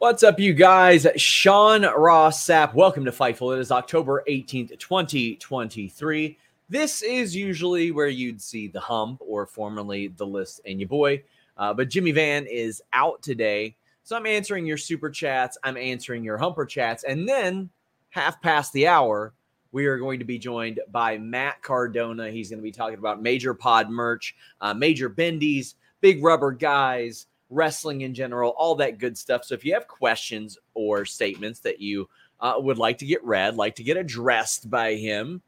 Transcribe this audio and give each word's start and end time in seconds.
What's 0.00 0.22
up, 0.22 0.40
you 0.40 0.54
guys? 0.54 1.06
Sean 1.16 1.82
Ross 1.82 2.42
Sapp. 2.42 2.72
Welcome 2.72 3.04
to 3.04 3.10
Fightful. 3.10 3.54
It 3.54 3.60
is 3.60 3.70
October 3.70 4.24
18th, 4.26 4.78
2023. 4.78 6.38
This 6.70 7.02
is 7.02 7.36
usually 7.36 7.90
where 7.90 8.08
you'd 8.08 8.40
see 8.40 8.66
the 8.66 8.80
hump 8.80 9.20
or 9.20 9.44
formerly 9.44 10.08
the 10.08 10.26
list 10.26 10.62
and 10.64 10.80
your 10.80 10.88
boy. 10.88 11.22
Uh, 11.58 11.74
but 11.74 11.90
Jimmy 11.90 12.12
Van 12.12 12.46
is 12.46 12.82
out 12.94 13.20
today. 13.20 13.76
So 14.02 14.16
I'm 14.16 14.24
answering 14.24 14.64
your 14.64 14.78
super 14.78 15.10
chats. 15.10 15.58
I'm 15.64 15.76
answering 15.76 16.24
your 16.24 16.38
humper 16.38 16.64
chats. 16.64 17.04
And 17.04 17.28
then, 17.28 17.68
half 18.08 18.40
past 18.40 18.72
the 18.72 18.86
hour, 18.86 19.34
we 19.70 19.84
are 19.84 19.98
going 19.98 20.18
to 20.18 20.24
be 20.24 20.38
joined 20.38 20.80
by 20.90 21.18
Matt 21.18 21.60
Cardona. 21.60 22.30
He's 22.30 22.48
going 22.48 22.60
to 22.60 22.62
be 22.62 22.72
talking 22.72 22.98
about 22.98 23.20
major 23.20 23.52
pod 23.52 23.90
merch, 23.90 24.34
uh, 24.62 24.72
major 24.72 25.10
bendies, 25.10 25.74
big 26.00 26.24
rubber 26.24 26.52
guys, 26.52 27.26
wrestling 27.50 28.02
in 28.02 28.14
general, 28.14 28.54
all 28.56 28.76
that 28.76 28.98
good 28.98 29.18
stuff. 29.18 29.44
So 29.44 29.54
if 29.54 29.64
you 29.64 29.74
have 29.74 29.88
questions 29.88 30.56
or 30.74 31.04
statements 31.04 31.60
that 31.60 31.80
you 31.80 32.08
uh, 32.40 32.54
would 32.56 32.78
like 32.78 32.98
to 32.98 33.06
get 33.06 33.22
read, 33.24 33.56
like 33.56 33.74
to 33.76 33.82
get 33.82 33.96
addressed 33.96 34.70
by 34.70 34.94
him, 34.94 35.42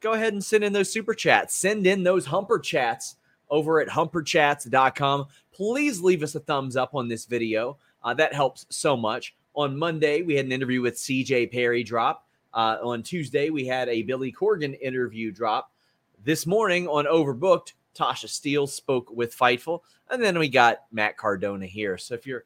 go 0.00 0.12
ahead 0.12 0.32
and 0.32 0.44
send 0.44 0.64
in 0.64 0.72
those 0.72 0.90
super 0.90 1.14
chats. 1.14 1.54
Send 1.54 1.86
in 1.86 2.02
those 2.02 2.26
humper 2.26 2.58
chats 2.58 3.16
over 3.50 3.80
at 3.80 3.88
humperchats.com. 3.88 5.26
Please 5.52 6.00
leave 6.00 6.22
us 6.22 6.34
a 6.34 6.40
thumbs 6.40 6.76
up 6.76 6.94
on 6.94 7.08
this 7.08 7.26
video. 7.26 7.76
Uh, 8.02 8.14
that 8.14 8.34
helps 8.34 8.66
so 8.70 8.96
much. 8.96 9.34
On 9.54 9.78
Monday, 9.78 10.22
we 10.22 10.34
had 10.34 10.46
an 10.46 10.52
interview 10.52 10.80
with 10.80 10.96
CJ 10.96 11.52
Perry 11.52 11.84
drop. 11.84 12.26
Uh, 12.54 12.78
on 12.82 13.02
Tuesday, 13.02 13.50
we 13.50 13.66
had 13.66 13.88
a 13.88 14.02
Billy 14.02 14.32
Corgan 14.32 14.78
interview 14.80 15.30
drop. 15.30 15.70
This 16.24 16.46
morning 16.46 16.88
on 16.88 17.04
Overbooked, 17.04 17.72
Tasha 17.94 18.28
Steele 18.28 18.66
spoke 18.66 19.10
with 19.10 19.36
Fightful. 19.36 19.80
And 20.10 20.22
then 20.22 20.38
we 20.38 20.48
got 20.48 20.84
Matt 20.92 21.16
Cardona 21.16 21.66
here. 21.66 21.98
So 21.98 22.14
if 22.14 22.26
you're 22.26 22.44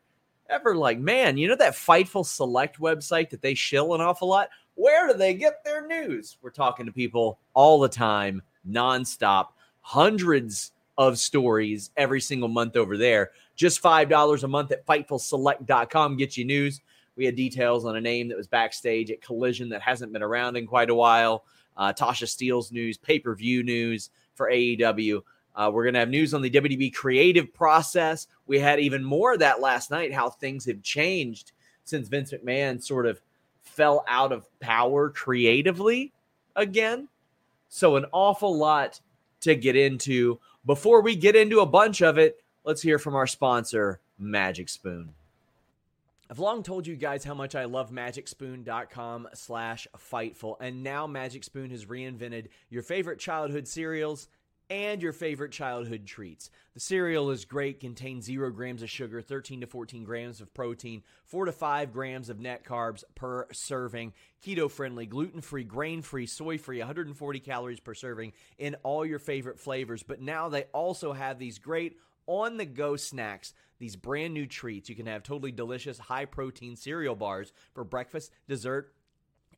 ever 0.48 0.76
like, 0.76 0.98
man, 0.98 1.36
you 1.36 1.48
know 1.48 1.56
that 1.56 1.74
Fightful 1.74 2.24
Select 2.24 2.78
website 2.78 3.30
that 3.30 3.42
they 3.42 3.54
shill 3.54 3.94
an 3.94 4.00
awful 4.00 4.28
lot? 4.28 4.48
Where 4.74 5.08
do 5.08 5.14
they 5.14 5.34
get 5.34 5.64
their 5.64 5.86
news? 5.86 6.36
We're 6.42 6.50
talking 6.50 6.86
to 6.86 6.92
people 6.92 7.38
all 7.54 7.80
the 7.80 7.88
time, 7.88 8.42
nonstop, 8.68 9.48
hundreds 9.80 10.72
of 10.98 11.18
stories 11.18 11.90
every 11.96 12.20
single 12.20 12.48
month 12.48 12.76
over 12.76 12.96
there. 12.96 13.30
Just 13.54 13.82
$5 13.82 14.42
a 14.42 14.48
month 14.48 14.72
at 14.72 14.86
FightfulSelect.com 14.86 16.16
gets 16.16 16.36
you 16.36 16.44
news. 16.44 16.80
We 17.16 17.24
had 17.24 17.36
details 17.36 17.84
on 17.84 17.96
a 17.96 18.00
name 18.00 18.28
that 18.28 18.36
was 18.36 18.46
backstage 18.46 19.10
at 19.10 19.22
Collision 19.22 19.70
that 19.70 19.80
hasn't 19.80 20.12
been 20.12 20.22
around 20.22 20.56
in 20.56 20.66
quite 20.66 20.90
a 20.90 20.94
while. 20.94 21.44
Uh, 21.76 21.92
Tasha 21.92 22.28
Steele's 22.28 22.72
news, 22.72 22.98
pay 22.98 23.18
per 23.18 23.34
view 23.34 23.62
news 23.62 24.10
for 24.34 24.50
AEW. 24.50 25.22
Uh, 25.56 25.70
we're 25.72 25.84
going 25.84 25.94
to 25.94 26.00
have 26.00 26.10
news 26.10 26.34
on 26.34 26.42
the 26.42 26.50
WWE 26.50 26.94
creative 26.94 27.52
process. 27.54 28.26
We 28.46 28.58
had 28.58 28.78
even 28.78 29.02
more 29.02 29.32
of 29.32 29.38
that 29.38 29.60
last 29.60 29.90
night, 29.90 30.12
how 30.12 30.28
things 30.28 30.66
have 30.66 30.82
changed 30.82 31.52
since 31.84 32.08
Vince 32.08 32.32
McMahon 32.32 32.82
sort 32.82 33.06
of 33.06 33.20
fell 33.62 34.04
out 34.06 34.32
of 34.32 34.46
power 34.60 35.08
creatively 35.08 36.12
again. 36.54 37.08
So, 37.68 37.96
an 37.96 38.04
awful 38.12 38.56
lot 38.56 39.00
to 39.40 39.54
get 39.54 39.76
into. 39.76 40.38
Before 40.66 41.00
we 41.00 41.16
get 41.16 41.36
into 41.36 41.60
a 41.60 41.66
bunch 41.66 42.02
of 42.02 42.18
it, 42.18 42.42
let's 42.64 42.82
hear 42.82 42.98
from 42.98 43.14
our 43.14 43.26
sponsor, 43.26 44.00
Magic 44.18 44.68
Spoon. 44.68 45.14
I've 46.28 46.40
long 46.40 46.64
told 46.64 46.88
you 46.88 46.96
guys 46.96 47.22
how 47.22 47.34
much 47.34 47.54
I 47.54 47.66
love 47.66 47.92
MagicSpoon.com 47.92 49.28
slash 49.34 49.86
Fightful, 49.96 50.56
and 50.60 50.82
now 50.82 51.06
Magic 51.06 51.44
Spoon 51.44 51.70
has 51.70 51.84
reinvented 51.86 52.48
your 52.68 52.82
favorite 52.82 53.20
childhood 53.20 53.68
cereals 53.68 54.28
and 54.68 55.02
your 55.02 55.12
favorite 55.12 55.52
childhood 55.52 56.06
treats. 56.06 56.50
The 56.74 56.80
cereal 56.80 57.30
is 57.30 57.44
great, 57.44 57.80
contains 57.80 58.24
0 58.24 58.50
grams 58.50 58.82
of 58.82 58.90
sugar, 58.90 59.22
13 59.22 59.60
to 59.60 59.66
14 59.66 60.04
grams 60.04 60.40
of 60.40 60.52
protein, 60.52 61.02
4 61.24 61.46
to 61.46 61.52
5 61.52 61.92
grams 61.92 62.28
of 62.28 62.40
net 62.40 62.64
carbs 62.64 63.04
per 63.14 63.46
serving, 63.52 64.12
keto 64.44 64.70
friendly, 64.70 65.06
gluten 65.06 65.40
free, 65.40 65.64
grain 65.64 66.02
free, 66.02 66.26
soy 66.26 66.58
free, 66.58 66.78
140 66.78 67.40
calories 67.40 67.80
per 67.80 67.94
serving 67.94 68.32
in 68.58 68.74
all 68.82 69.06
your 69.06 69.18
favorite 69.18 69.60
flavors. 69.60 70.02
But 70.02 70.20
now 70.20 70.48
they 70.48 70.64
also 70.72 71.12
have 71.12 71.38
these 71.38 71.58
great 71.58 71.96
on 72.26 72.56
the 72.56 72.66
go 72.66 72.96
snacks, 72.96 73.54
these 73.78 73.96
brand 73.96 74.34
new 74.34 74.46
treats. 74.46 74.88
You 74.88 74.96
can 74.96 75.06
have 75.06 75.22
totally 75.22 75.52
delicious, 75.52 75.98
high 75.98 76.24
protein 76.24 76.76
cereal 76.76 77.14
bars 77.14 77.52
for 77.72 77.84
breakfast, 77.84 78.32
dessert, 78.48 78.92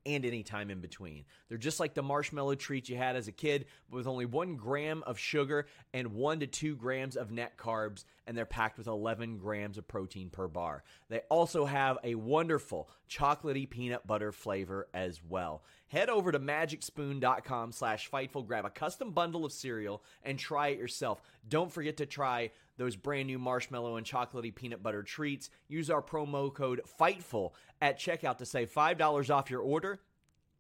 and 0.06 0.24
any 0.24 0.42
time 0.42 0.70
in 0.70 0.80
between. 0.80 1.24
They're 1.48 1.58
just 1.58 1.80
like 1.80 1.94
the 1.94 2.02
marshmallow 2.02 2.56
treats 2.56 2.88
you 2.88 2.96
had 2.96 3.16
as 3.16 3.28
a 3.28 3.32
kid, 3.32 3.66
but 3.90 3.96
with 3.96 4.06
only 4.06 4.26
one 4.26 4.56
gram 4.56 5.02
of 5.06 5.18
sugar 5.18 5.66
and 5.92 6.14
one 6.14 6.40
to 6.40 6.46
two 6.46 6.76
grams 6.76 7.16
of 7.16 7.30
net 7.30 7.56
carbs, 7.56 8.04
and 8.28 8.36
they're 8.36 8.44
packed 8.44 8.76
with 8.76 8.86
11 8.86 9.38
grams 9.38 9.78
of 9.78 9.88
protein 9.88 10.28
per 10.28 10.46
bar. 10.46 10.84
They 11.08 11.22
also 11.30 11.64
have 11.64 11.96
a 12.04 12.14
wonderful 12.14 12.90
chocolatey 13.08 13.68
peanut 13.68 14.06
butter 14.06 14.32
flavor 14.32 14.86
as 14.92 15.20
well. 15.26 15.64
Head 15.88 16.10
over 16.10 16.30
to 16.30 16.38
magicspoon.com 16.38 17.72
slash 17.72 18.10
Fightful, 18.10 18.46
grab 18.46 18.66
a 18.66 18.70
custom 18.70 19.12
bundle 19.12 19.46
of 19.46 19.52
cereal, 19.52 20.04
and 20.22 20.38
try 20.38 20.68
it 20.68 20.78
yourself. 20.78 21.22
Don't 21.48 21.72
forget 21.72 21.96
to 21.96 22.06
try 22.06 22.50
those 22.76 22.96
brand 22.96 23.26
new 23.26 23.38
marshmallow 23.38 23.96
and 23.96 24.06
chocolatey 24.06 24.54
peanut 24.54 24.82
butter 24.82 25.02
treats. 25.02 25.48
Use 25.66 25.88
our 25.90 26.02
promo 26.02 26.52
code 26.52 26.82
FIGHTFUL 27.00 27.54
at 27.80 27.98
checkout 27.98 28.36
to 28.38 28.46
save 28.46 28.70
$5 28.70 29.34
off 29.34 29.50
your 29.50 29.62
order. 29.62 30.00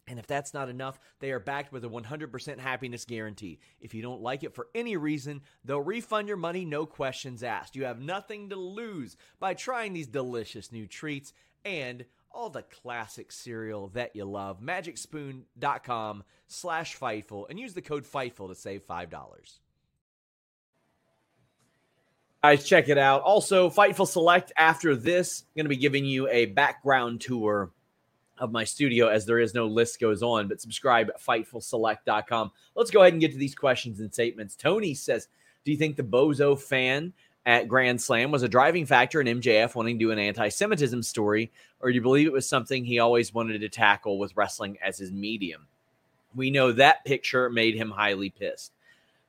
And 0.08 0.18
if 0.18 0.26
that's 0.26 0.54
not 0.54 0.68
enough, 0.68 0.98
they 1.20 1.30
are 1.30 1.38
backed 1.38 1.70
with 1.70 1.84
a 1.84 1.88
100% 1.88 2.58
happiness 2.58 3.04
guarantee. 3.04 3.60
If 3.80 3.94
you 3.94 4.02
don't 4.02 4.22
like 4.22 4.42
it 4.42 4.54
for 4.54 4.68
any 4.74 4.96
reason, 4.96 5.42
they'll 5.64 5.80
refund 5.80 6.28
your 6.28 6.38
money, 6.38 6.64
no 6.64 6.86
questions 6.86 7.42
asked. 7.42 7.76
You 7.76 7.84
have 7.84 8.00
nothing 8.00 8.48
to 8.48 8.56
lose 8.56 9.16
by 9.38 9.54
trying 9.54 9.92
these 9.92 10.06
delicious 10.06 10.72
new 10.72 10.86
treats 10.86 11.32
and 11.64 12.06
all 12.30 12.50
the 12.50 12.62
classic 12.62 13.32
cereal 13.32 13.88
that 13.88 14.16
you 14.16 14.24
love. 14.24 14.60
MagicSpoon.com 14.60 16.24
slash 16.46 16.96
Fightful 16.96 17.46
and 17.50 17.58
use 17.58 17.74
the 17.74 17.82
code 17.82 18.04
Fightful 18.04 18.48
to 18.48 18.54
save 18.54 18.86
$5. 18.86 19.58
Guys, 22.42 22.64
check 22.64 22.88
it 22.88 22.98
out. 22.98 23.22
Also, 23.22 23.68
Fightful 23.68 24.06
Select 24.06 24.52
after 24.56 24.94
this, 24.94 25.42
I'm 25.42 25.60
going 25.60 25.64
to 25.64 25.70
be 25.70 25.76
giving 25.76 26.04
you 26.04 26.28
a 26.28 26.46
background 26.46 27.20
tour 27.20 27.72
of 28.40 28.52
my 28.52 28.64
studio 28.64 29.08
as 29.08 29.26
there 29.26 29.38
is 29.38 29.54
no 29.54 29.66
list 29.66 30.00
goes 30.00 30.22
on, 30.22 30.48
but 30.48 30.60
subscribe 30.60 31.08
at 31.08 31.20
fightfulselect.com. 31.20 32.52
Let's 32.74 32.90
go 32.90 33.02
ahead 33.02 33.12
and 33.12 33.20
get 33.20 33.32
to 33.32 33.38
these 33.38 33.54
questions 33.54 34.00
and 34.00 34.12
statements. 34.12 34.54
Tony 34.56 34.94
says, 34.94 35.28
Do 35.64 35.72
you 35.72 35.78
think 35.78 35.96
the 35.96 36.02
Bozo 36.02 36.58
fan 36.58 37.12
at 37.46 37.66
Grand 37.66 38.00
Slam 38.00 38.30
was 38.30 38.42
a 38.42 38.48
driving 38.48 38.84
factor 38.84 39.20
in 39.20 39.40
MJF 39.40 39.74
wanting 39.74 39.98
to 39.98 40.04
do 40.04 40.10
an 40.10 40.18
anti 40.18 40.48
Semitism 40.48 41.02
story, 41.02 41.50
or 41.80 41.90
do 41.90 41.94
you 41.94 42.02
believe 42.02 42.26
it 42.26 42.32
was 42.32 42.48
something 42.48 42.84
he 42.84 42.98
always 42.98 43.32
wanted 43.32 43.60
to 43.60 43.68
tackle 43.68 44.18
with 44.18 44.36
wrestling 44.36 44.76
as 44.84 44.98
his 44.98 45.10
medium? 45.10 45.66
We 46.34 46.50
know 46.50 46.72
that 46.72 47.04
picture 47.04 47.48
made 47.48 47.74
him 47.74 47.90
highly 47.90 48.30
pissed. 48.30 48.72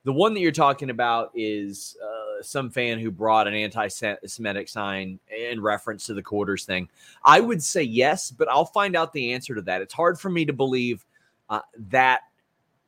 The 0.04 0.12
one 0.12 0.34
that 0.34 0.42
you're 0.42 0.52
talking 0.52 0.90
about 0.90 1.32
is 1.34 1.98
uh, 2.04 2.29
some 2.42 2.70
fan 2.70 3.00
who 3.00 3.12
brought 3.12 3.48
an 3.48 3.54
anti 3.54 3.88
Semitic 3.88 4.70
sign 4.70 5.20
in 5.30 5.62
reference 5.62 6.06
to 6.06 6.14
the 6.14 6.24
quarters 6.24 6.66
thing. 6.66 6.90
I 7.24 7.40
would 7.40 7.64
say 7.64 7.84
yes, 7.84 8.32
but 8.32 8.50
I'll 8.50 8.66
find 8.66 8.96
out 8.96 9.14
the 9.14 9.34
answer 9.34 9.56
to 9.56 9.62
that. 9.64 9.82
It's 9.82 9.94
hard 9.94 10.20
for 10.20 10.30
me 10.30 10.46
to 10.46 10.54
believe 10.54 11.06
uh, 11.50 11.62
that 11.90 12.22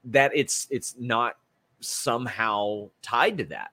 that 0.06 0.32
it's 0.34 0.68
it's 0.72 0.96
not 1.00 1.38
somehow 1.80 2.90
tied 3.02 3.38
to 3.40 3.46
that. 3.46 3.72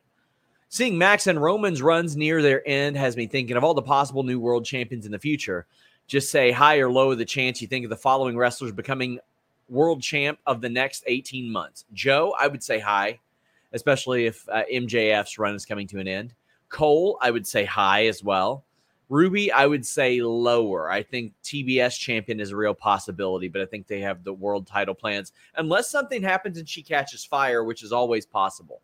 Seeing 0.70 0.98
Max 0.98 1.26
and 1.26 1.40
Roman's 1.40 1.80
runs 1.80 2.16
near 2.16 2.42
their 2.42 2.66
end 2.68 2.96
has 2.96 3.16
me 3.16 3.26
thinking 3.26 3.56
of 3.56 3.64
all 3.64 3.74
the 3.74 3.82
possible 3.82 4.22
new 4.22 4.38
world 4.38 4.64
champions 4.64 5.06
in 5.06 5.12
the 5.12 5.18
future. 5.18 5.66
Just 6.06 6.30
say 6.30 6.50
high 6.50 6.78
or 6.78 6.90
low 6.90 7.14
the 7.14 7.24
chance 7.24 7.62
you 7.62 7.68
think 7.68 7.84
of 7.84 7.90
the 7.90 7.96
following 7.96 8.36
wrestlers 8.36 8.72
becoming 8.72 9.18
world 9.68 10.02
champ 10.02 10.38
of 10.46 10.60
the 10.60 10.68
next 10.68 11.04
18 11.06 11.50
months. 11.50 11.84
Joe, 11.92 12.34
I 12.38 12.48
would 12.48 12.62
say 12.62 12.78
high, 12.78 13.18
especially 13.72 14.26
if 14.26 14.48
uh, 14.48 14.62
MJF's 14.72 15.38
run 15.38 15.54
is 15.54 15.64
coming 15.64 15.86
to 15.88 15.98
an 15.98 16.08
end. 16.08 16.34
Cole, 16.68 17.18
I 17.22 17.30
would 17.30 17.46
say 17.46 17.64
high 17.64 18.06
as 18.06 18.22
well. 18.22 18.64
Ruby, 19.08 19.50
I 19.50 19.66
would 19.66 19.86
say 19.86 20.20
lower. 20.20 20.90
I 20.90 21.02
think 21.02 21.32
TBS 21.42 21.98
champion 21.98 22.40
is 22.40 22.50
a 22.50 22.56
real 22.56 22.74
possibility, 22.74 23.48
but 23.48 23.62
I 23.62 23.66
think 23.66 23.86
they 23.86 24.00
have 24.00 24.22
the 24.22 24.34
world 24.34 24.66
title 24.66 24.94
plans 24.94 25.32
unless 25.56 25.90
something 25.90 26.22
happens 26.22 26.58
and 26.58 26.68
she 26.68 26.82
catches 26.82 27.24
fire, 27.24 27.64
which 27.64 27.82
is 27.82 27.92
always 27.92 28.26
possible. 28.26 28.82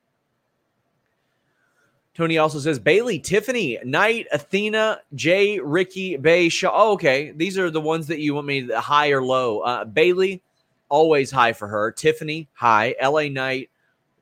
Tony 2.14 2.38
also 2.38 2.60
says 2.60 2.78
Bayley, 2.78 3.18
Tiffany, 3.18 3.78
Knight, 3.84 4.28
Athena, 4.32 5.00
Jey, 5.14 5.58
Ricky, 5.58 6.16
Bey, 6.16 6.48
Shaw. 6.48 6.70
Oh, 6.72 6.92
okay. 6.92 7.32
These 7.32 7.58
are 7.58 7.70
the 7.70 7.80
ones 7.80 8.06
that 8.06 8.20
you 8.20 8.34
want 8.34 8.46
me 8.46 8.68
to 8.68 8.80
high 8.80 9.10
or 9.10 9.20
low. 9.20 9.60
Uh, 9.60 9.84
Bayley, 9.84 10.40
always 10.88 11.32
high 11.32 11.52
for 11.52 11.66
her. 11.66 11.90
Tiffany, 11.90 12.48
high. 12.52 12.94
LA 13.02 13.28
Knight, 13.28 13.68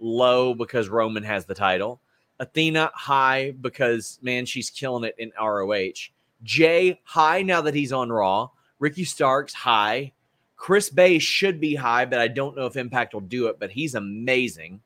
low 0.02 0.54
because 0.54 0.88
Roman 0.88 1.22
has 1.22 1.46
the 1.46 1.54
title. 1.54 2.00
Athena, 2.38 2.90
high 2.94 3.52
because, 3.60 4.18
man, 4.20 4.44
she's 4.44 4.68
killing 4.68 5.04
it 5.04 5.14
in 5.18 5.32
ROH. 5.40 6.10
Jey, 6.42 7.00
high 7.04 7.42
now 7.42 7.60
that 7.62 7.74
he's 7.74 7.92
on 7.92 8.10
Raw. 8.10 8.50
Ricky 8.78 9.04
Starks, 9.04 9.54
high. 9.54 10.12
Chris 10.56 10.90
Bey 10.90 11.18
should 11.18 11.60
be 11.60 11.74
high, 11.74 12.04
but 12.04 12.18
I 12.18 12.28
don't 12.28 12.56
know 12.56 12.66
if 12.66 12.76
Impact 12.76 13.14
will 13.14 13.20
do 13.20 13.46
it, 13.46 13.58
but 13.58 13.70
he's 13.70 13.94
amazing. 13.94 14.80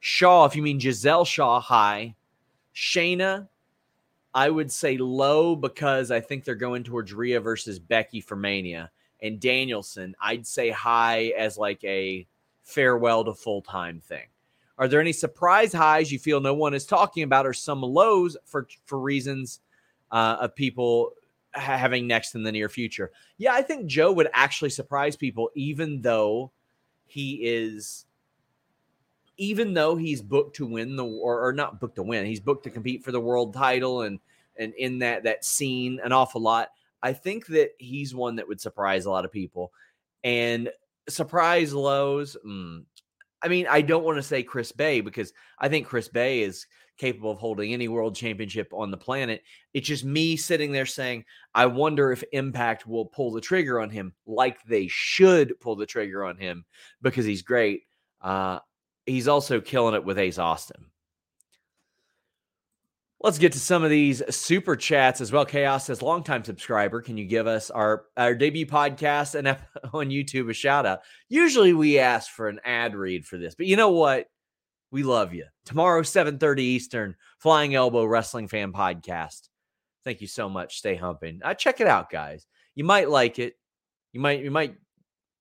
Shaw, 0.00 0.46
if 0.46 0.56
you 0.56 0.62
mean 0.62 0.80
Giselle 0.80 1.24
Shaw, 1.24 1.60
high. 1.60 2.14
Shayna, 2.74 3.48
I 4.34 4.48
would 4.48 4.72
say 4.72 4.96
low 4.96 5.54
because 5.54 6.10
I 6.10 6.20
think 6.20 6.44
they're 6.44 6.54
going 6.54 6.84
towards 6.84 7.12
Rhea 7.12 7.40
versus 7.40 7.78
Becky 7.78 8.20
for 8.20 8.34
Mania. 8.34 8.90
And 9.20 9.38
Danielson, 9.38 10.16
I'd 10.20 10.46
say 10.46 10.70
high 10.70 11.32
as 11.36 11.58
like 11.58 11.84
a 11.84 12.26
farewell 12.62 13.24
to 13.24 13.34
full 13.34 13.62
time 13.62 14.00
thing. 14.00 14.26
Are 14.78 14.88
there 14.88 15.00
any 15.00 15.12
surprise 15.12 15.72
highs 15.72 16.10
you 16.10 16.18
feel 16.18 16.40
no 16.40 16.54
one 16.54 16.74
is 16.74 16.86
talking 16.86 17.22
about, 17.22 17.46
or 17.46 17.52
some 17.52 17.82
lows 17.82 18.36
for 18.44 18.66
for 18.84 18.98
reasons 18.98 19.60
uh, 20.10 20.38
of 20.40 20.54
people 20.54 21.12
having 21.52 22.06
next 22.06 22.34
in 22.34 22.42
the 22.42 22.52
near 22.52 22.68
future? 22.68 23.12
Yeah, 23.38 23.52
I 23.52 23.62
think 23.62 23.86
Joe 23.86 24.12
would 24.12 24.28
actually 24.32 24.70
surprise 24.70 25.16
people, 25.16 25.50
even 25.54 26.00
though 26.00 26.52
he 27.06 27.40
is 27.44 28.06
even 29.36 29.74
though 29.74 29.96
he's 29.96 30.22
booked 30.22 30.56
to 30.56 30.66
win 30.66 30.96
the 30.96 31.04
or, 31.04 31.46
or 31.46 31.52
not 31.52 31.80
booked 31.80 31.96
to 31.96 32.02
win, 32.02 32.26
he's 32.26 32.40
booked 32.40 32.64
to 32.64 32.70
compete 32.70 33.04
for 33.04 33.12
the 33.12 33.20
world 33.20 33.54
title 33.54 34.02
and 34.02 34.18
and 34.56 34.74
in 34.74 34.98
that 35.00 35.24
that 35.24 35.44
scene 35.44 36.00
an 36.04 36.12
awful 36.12 36.40
lot. 36.40 36.68
I 37.02 37.12
think 37.12 37.46
that 37.48 37.70
he's 37.78 38.14
one 38.14 38.36
that 38.36 38.46
would 38.46 38.60
surprise 38.60 39.04
a 39.04 39.10
lot 39.10 39.24
of 39.24 39.32
people. 39.32 39.72
And 40.24 40.70
surprise 41.08 41.72
lows, 41.72 42.36
mm, 42.46 42.84
I 43.42 43.48
mean, 43.48 43.66
I 43.68 43.80
don't 43.80 44.04
want 44.04 44.18
to 44.18 44.22
say 44.22 44.42
Chris 44.42 44.72
Bey 44.72 45.00
because 45.00 45.32
I 45.58 45.68
think 45.68 45.86
Chris 45.86 46.08
Bey 46.08 46.42
is 46.42 46.66
capable 46.98 47.32
of 47.32 47.38
holding 47.38 47.72
any 47.72 47.88
world 47.88 48.14
championship 48.14 48.70
on 48.72 48.90
the 48.90 48.96
planet. 48.96 49.42
It's 49.74 49.88
just 49.88 50.04
me 50.04 50.36
sitting 50.36 50.70
there 50.70 50.86
saying, 50.86 51.24
I 51.54 51.66
wonder 51.66 52.12
if 52.12 52.22
Impact 52.32 52.86
will 52.86 53.06
pull 53.06 53.32
the 53.32 53.40
trigger 53.40 53.80
on 53.80 53.90
him 53.90 54.14
like 54.26 54.62
they 54.64 54.86
should 54.88 55.58
pull 55.60 55.74
the 55.74 55.86
trigger 55.86 56.24
on 56.24 56.36
him 56.36 56.64
because 57.00 57.24
he's 57.24 57.42
great. 57.42 57.82
Uh, 58.20 58.60
he's 59.06 59.26
also 59.26 59.60
killing 59.60 59.94
it 59.94 60.04
with 60.04 60.18
Ace 60.18 60.38
Austin. 60.38 60.84
Let's 63.22 63.38
get 63.38 63.52
to 63.52 63.60
some 63.60 63.84
of 63.84 63.90
these 63.90 64.20
super 64.34 64.74
chats 64.74 65.20
as 65.20 65.30
well. 65.30 65.44
Chaos 65.44 65.86
says, 65.86 66.02
longtime 66.02 66.42
subscriber, 66.42 67.00
can 67.00 67.16
you 67.16 67.24
give 67.24 67.46
us 67.46 67.70
our, 67.70 68.06
our 68.16 68.34
debut 68.34 68.66
podcast 68.66 69.36
and 69.36 69.46
on 69.92 70.08
YouTube 70.08 70.50
a 70.50 70.52
shout 70.52 70.86
out? 70.86 71.02
Usually 71.28 71.72
we 71.72 72.00
ask 72.00 72.32
for 72.32 72.48
an 72.48 72.58
ad 72.64 72.96
read 72.96 73.24
for 73.24 73.38
this, 73.38 73.54
but 73.54 73.66
you 73.66 73.76
know 73.76 73.90
what? 73.90 74.26
We 74.90 75.04
love 75.04 75.32
you. 75.32 75.46
Tomorrow, 75.64 76.02
7:30 76.02 76.58
Eastern, 76.58 77.16
Flying 77.38 77.74
Elbow 77.74 78.04
Wrestling 78.04 78.48
Fan 78.48 78.72
Podcast. 78.72 79.48
Thank 80.04 80.20
you 80.20 80.26
so 80.26 80.48
much. 80.48 80.78
Stay 80.78 80.96
humping. 80.96 81.40
Uh, 81.42 81.54
check 81.54 81.80
it 81.80 81.86
out, 81.86 82.10
guys. 82.10 82.46
You 82.74 82.84
might 82.84 83.08
like 83.08 83.38
it. 83.38 83.54
You 84.12 84.20
might, 84.20 84.42
you 84.42 84.50
might, 84.50 84.74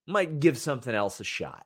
might 0.08 0.40
give 0.40 0.58
something 0.58 0.94
else 0.94 1.20
a 1.20 1.24
shot. 1.24 1.66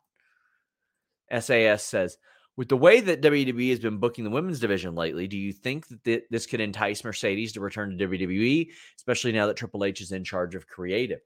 SAS 1.40 1.84
says, 1.84 2.18
with 2.58 2.70
the 2.70 2.78
way 2.78 3.02
that 3.02 3.22
WWE 3.22 3.70
has 3.70 3.80
been 3.80 3.98
booking 3.98 4.24
the 4.24 4.30
women's 4.30 4.60
division 4.60 4.96
lately, 4.96 5.28
do 5.28 5.38
you 5.38 5.52
think 5.52 5.88
that 5.88 6.04
th- 6.04 6.24
this 6.30 6.46
could 6.46 6.62
entice 6.62 7.04
Mercedes 7.04 7.52
to 7.54 7.60
return 7.60 7.98
to 7.98 8.08
WWE, 8.08 8.70
especially 8.98 9.34
now 9.34 9.48
that 9.48 9.58
Triple 9.58 9.84
H 9.84 10.02
is 10.02 10.12
in 10.12 10.24
charge 10.24 10.56
of 10.56 10.68
creative? 10.68 11.20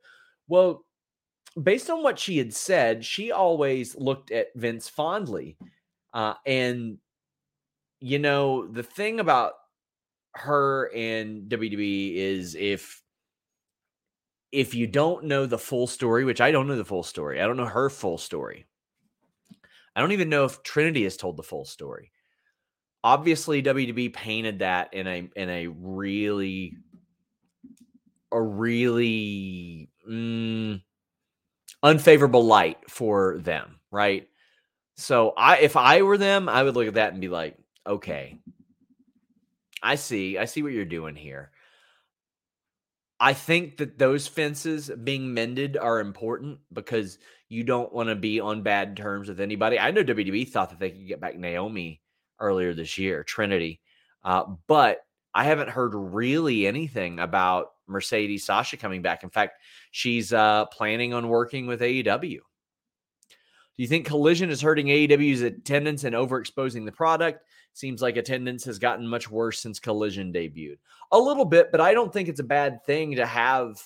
Well, 0.47 0.85
based 1.61 1.89
on 1.89 2.01
what 2.01 2.17
she 2.17 2.37
had 2.37 2.53
said, 2.53 3.05
she 3.05 3.31
always 3.31 3.95
looked 3.95 4.31
at 4.31 4.47
Vince 4.55 4.89
fondly. 4.89 5.57
Uh, 6.13 6.33
and, 6.45 6.97
you 7.99 8.17
know, 8.17 8.67
the 8.67 8.83
thing 8.83 9.19
about 9.19 9.53
her 10.33 10.91
and 10.95 11.49
WWE 11.49 12.15
is 12.15 12.55
if 12.55 13.03
if 14.51 14.73
you 14.73 14.87
don't 14.87 15.25
know 15.25 15.45
the 15.45 15.59
full 15.59 15.85
story, 15.85 16.25
which 16.25 16.41
I 16.41 16.51
don't 16.51 16.67
know 16.67 16.75
the 16.75 16.85
full 16.85 17.03
story, 17.03 17.39
I 17.39 17.45
don't 17.45 17.57
know 17.57 17.65
her 17.65 17.87
full 17.87 18.17
story. 18.17 18.65
I 19.95 20.01
don't 20.01 20.11
even 20.11 20.29
know 20.29 20.45
if 20.45 20.63
Trinity 20.63 21.03
has 21.03 21.17
told 21.17 21.37
the 21.37 21.43
full 21.43 21.65
story. 21.65 22.11
Obviously, 23.03 23.63
WWE 23.63 24.13
painted 24.13 24.59
that 24.59 24.93
in 24.93 25.07
a 25.07 25.29
in 25.35 25.49
a 25.49 25.67
really 25.67 26.77
a 28.31 28.41
really 28.41 29.89
mm, 30.09 30.81
unfavorable 31.81 32.45
light 32.45 32.77
for 32.89 33.37
them, 33.39 33.79
right? 33.91 34.27
So 34.95 35.33
I 35.37 35.59
if 35.59 35.77
I 35.77 36.01
were 36.01 36.17
them, 36.17 36.49
I 36.49 36.63
would 36.63 36.75
look 36.75 36.87
at 36.87 36.95
that 36.95 37.13
and 37.13 37.21
be 37.21 37.29
like, 37.29 37.57
okay, 37.87 38.37
I 39.81 39.95
see, 39.95 40.37
I 40.37 40.45
see 40.45 40.61
what 40.61 40.73
you're 40.73 40.85
doing 40.85 41.15
here. 41.15 41.51
I 43.19 43.33
think 43.33 43.77
that 43.77 43.97
those 43.97 44.27
fences 44.27 44.89
being 45.03 45.33
mended 45.33 45.77
are 45.77 45.99
important 45.99 46.59
because 46.71 47.17
you 47.49 47.63
don't 47.63 47.91
want 47.91 48.09
to 48.09 48.15
be 48.15 48.39
on 48.39 48.61
bad 48.61 48.95
terms 48.95 49.27
with 49.27 49.41
anybody. 49.41 49.79
I 49.79 49.91
know 49.91 50.03
WWE 50.03 50.47
thought 50.47 50.69
that 50.69 50.79
they 50.79 50.91
could 50.91 51.07
get 51.07 51.19
back 51.19 51.37
Naomi 51.37 52.01
earlier 52.39 52.73
this 52.73 52.97
year, 52.97 53.23
Trinity, 53.23 53.81
uh, 54.23 54.43
but 54.67 54.99
I 55.33 55.43
haven't 55.43 55.69
heard 55.69 55.93
really 55.95 56.67
anything 56.67 57.19
about 57.19 57.71
Mercedes 57.87 58.45
Sasha 58.45 58.77
coming 58.77 59.01
back. 59.01 59.23
In 59.23 59.29
fact, 59.29 59.61
she's 59.91 60.31
uh, 60.31 60.65
planning 60.67 61.13
on 61.13 61.27
working 61.27 61.65
with 61.65 61.81
AEW. 61.81 62.39
Do 63.79 63.83
you 63.83 63.87
think 63.87 64.05
Collision 64.05 64.49
is 64.49 64.61
hurting 64.61 64.87
AEW's 64.87 65.41
attendance 65.41 66.03
and 66.03 66.15
overexposing 66.15 66.85
the 66.85 66.91
product? 66.91 67.43
Seems 67.73 68.01
like 68.01 68.17
attendance 68.17 68.65
has 68.65 68.77
gotten 68.77 69.07
much 69.07 69.29
worse 69.29 69.59
since 69.59 69.79
Collision 69.79 70.33
debuted. 70.33 70.77
A 71.11 71.17
little 71.17 71.45
bit, 71.45 71.71
but 71.71 71.81
I 71.81 71.93
don't 71.93 72.11
think 72.11 72.27
it's 72.27 72.41
a 72.41 72.43
bad 72.43 72.83
thing 72.85 73.15
to 73.15 73.25
have 73.25 73.81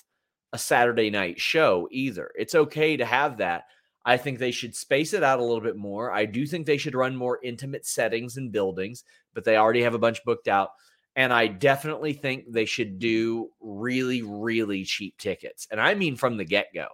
a 0.54 0.58
Saturday 0.58 1.10
night 1.10 1.40
show 1.40 1.88
either. 1.90 2.30
It's 2.36 2.54
okay 2.54 2.96
to 2.96 3.04
have 3.04 3.38
that. 3.38 3.64
I 4.04 4.16
think 4.16 4.38
they 4.38 4.52
should 4.52 4.76
space 4.76 5.12
it 5.12 5.24
out 5.24 5.40
a 5.40 5.44
little 5.44 5.60
bit 5.60 5.76
more. 5.76 6.12
I 6.12 6.26
do 6.26 6.46
think 6.46 6.64
they 6.64 6.76
should 6.76 6.94
run 6.94 7.16
more 7.16 7.40
intimate 7.42 7.84
settings 7.84 8.36
and 8.36 8.52
buildings, 8.52 9.02
but 9.34 9.42
they 9.42 9.56
already 9.56 9.82
have 9.82 9.94
a 9.94 9.98
bunch 9.98 10.22
booked 10.24 10.46
out. 10.46 10.70
And 11.16 11.32
I 11.32 11.48
definitely 11.48 12.12
think 12.12 12.44
they 12.46 12.66
should 12.66 13.00
do 13.00 13.50
really, 13.60 14.22
really 14.22 14.84
cheap 14.84 15.18
tickets. 15.18 15.66
And 15.72 15.80
I 15.80 15.94
mean 15.94 16.14
from 16.14 16.36
the 16.36 16.44
get 16.44 16.68
go. 16.72 16.86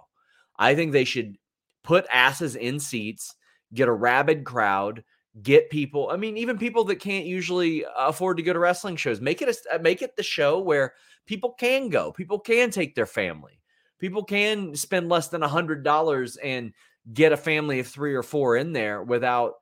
I 0.58 0.74
think 0.74 0.92
they 0.92 1.04
should 1.04 1.36
put 1.84 2.06
asses 2.10 2.56
in 2.56 2.80
seats, 2.80 3.34
get 3.74 3.88
a 3.88 3.92
rabid 3.92 4.44
crowd, 4.44 5.04
get 5.42 5.70
people 5.70 6.08
i 6.10 6.16
mean 6.16 6.36
even 6.36 6.58
people 6.58 6.84
that 6.84 6.96
can't 6.96 7.24
usually 7.24 7.84
afford 7.96 8.36
to 8.36 8.42
go 8.42 8.52
to 8.52 8.58
wrestling 8.58 8.96
shows 8.96 9.20
make 9.20 9.40
it 9.40 9.48
a, 9.48 9.74
uh, 9.74 9.78
make 9.78 10.02
it 10.02 10.16
the 10.16 10.22
show 10.22 10.58
where 10.58 10.94
people 11.24 11.52
can 11.52 11.88
go 11.88 12.10
people 12.12 12.38
can 12.38 12.70
take 12.70 12.94
their 12.96 13.06
family 13.06 13.60
people 14.00 14.24
can 14.24 14.74
spend 14.74 15.08
less 15.08 15.28
than 15.28 15.42
a 15.42 15.48
hundred 15.48 15.84
dollars 15.84 16.36
and 16.36 16.72
get 17.12 17.32
a 17.32 17.36
family 17.36 17.78
of 17.78 17.86
three 17.86 18.14
or 18.14 18.24
four 18.24 18.56
in 18.56 18.72
there 18.72 19.02
without 19.02 19.54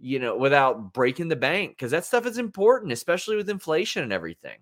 you 0.00 0.18
know, 0.18 0.36
without 0.36 0.92
breaking 0.92 1.28
the 1.28 1.36
bank 1.36 1.72
because 1.72 1.90
that 1.90 2.04
stuff 2.04 2.26
is 2.26 2.38
important, 2.38 2.92
especially 2.92 3.36
with 3.36 3.50
inflation 3.50 4.02
and 4.02 4.12
everything. 4.12 4.58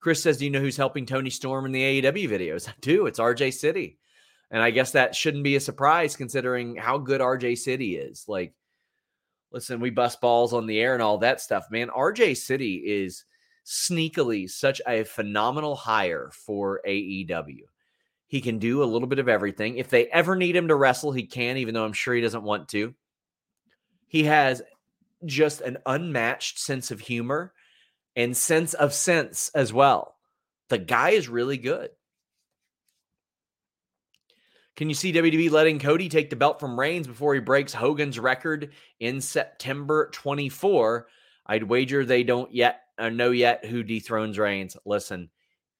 Chris 0.00 0.22
says, 0.22 0.38
Do 0.38 0.44
you 0.44 0.50
know 0.50 0.60
who's 0.60 0.76
helping 0.76 1.06
Toni 1.06 1.30
Storm 1.30 1.64
in 1.64 1.72
the 1.72 2.02
AEW 2.02 2.28
videos? 2.28 2.68
I 2.68 2.72
do. 2.80 3.06
It's 3.06 3.20
RJ 3.20 3.54
City. 3.54 3.98
And 4.50 4.62
I 4.62 4.70
guess 4.70 4.90
that 4.92 5.14
shouldn't 5.14 5.44
be 5.44 5.56
a 5.56 5.60
surprise 5.60 6.16
considering 6.16 6.76
how 6.76 6.98
good 6.98 7.20
RJ 7.20 7.58
City 7.58 7.96
is. 7.96 8.24
Like, 8.28 8.52
listen, 9.54 9.80
we 9.80 9.90
bust 9.90 10.20
balls 10.20 10.52
on 10.52 10.66
the 10.66 10.80
air 10.80 10.94
and 10.94 11.02
all 11.02 11.18
that 11.18 11.40
stuff. 11.40 11.70
Man, 11.70 11.88
RJ 11.88 12.36
City 12.36 12.82
is 12.84 13.24
sneakily 13.64 14.50
such 14.50 14.82
a 14.86 15.04
phenomenal 15.04 15.76
hire 15.76 16.30
for 16.32 16.80
AEW. 16.86 17.60
He 18.26 18.40
can 18.40 18.58
do 18.58 18.82
a 18.82 18.84
little 18.84 19.06
bit 19.06 19.20
of 19.20 19.28
everything. 19.28 19.78
If 19.78 19.88
they 19.88 20.06
ever 20.08 20.34
need 20.34 20.56
him 20.56 20.68
to 20.68 20.74
wrestle, 20.74 21.12
he 21.12 21.26
can, 21.26 21.56
even 21.56 21.72
though 21.72 21.84
I'm 21.84 21.92
sure 21.92 22.14
he 22.14 22.20
doesn't 22.20 22.42
want 22.42 22.68
to. 22.70 22.94
He 24.08 24.24
has 24.24 24.60
just 25.24 25.60
an 25.60 25.78
unmatched 25.86 26.58
sense 26.58 26.90
of 26.90 27.00
humor 27.00 27.52
and 28.16 28.36
sense 28.36 28.74
of 28.74 28.92
sense 28.92 29.50
as 29.54 29.72
well. 29.72 30.16
The 30.68 30.78
guy 30.78 31.10
is 31.10 31.28
really 31.28 31.58
good. 31.58 31.90
Can 34.76 34.88
you 34.88 34.94
see 34.94 35.12
WWE 35.12 35.50
letting 35.50 35.78
Cody 35.78 36.08
take 36.08 36.30
the 36.30 36.36
belt 36.36 36.58
from 36.58 36.78
Reigns 36.78 37.06
before 37.06 37.34
he 37.34 37.40
breaks 37.40 37.72
Hogan's 37.72 38.18
record 38.18 38.72
in 38.98 39.20
September 39.20 40.10
24? 40.12 41.06
I'd 41.46 41.62
wager 41.62 42.04
they 42.04 42.24
don't 42.24 42.52
yet 42.52 42.80
uh, 42.98 43.08
know 43.08 43.30
yet 43.30 43.64
who 43.64 43.84
dethrones 43.84 44.38
Reigns. 44.38 44.76
Listen, 44.84 45.30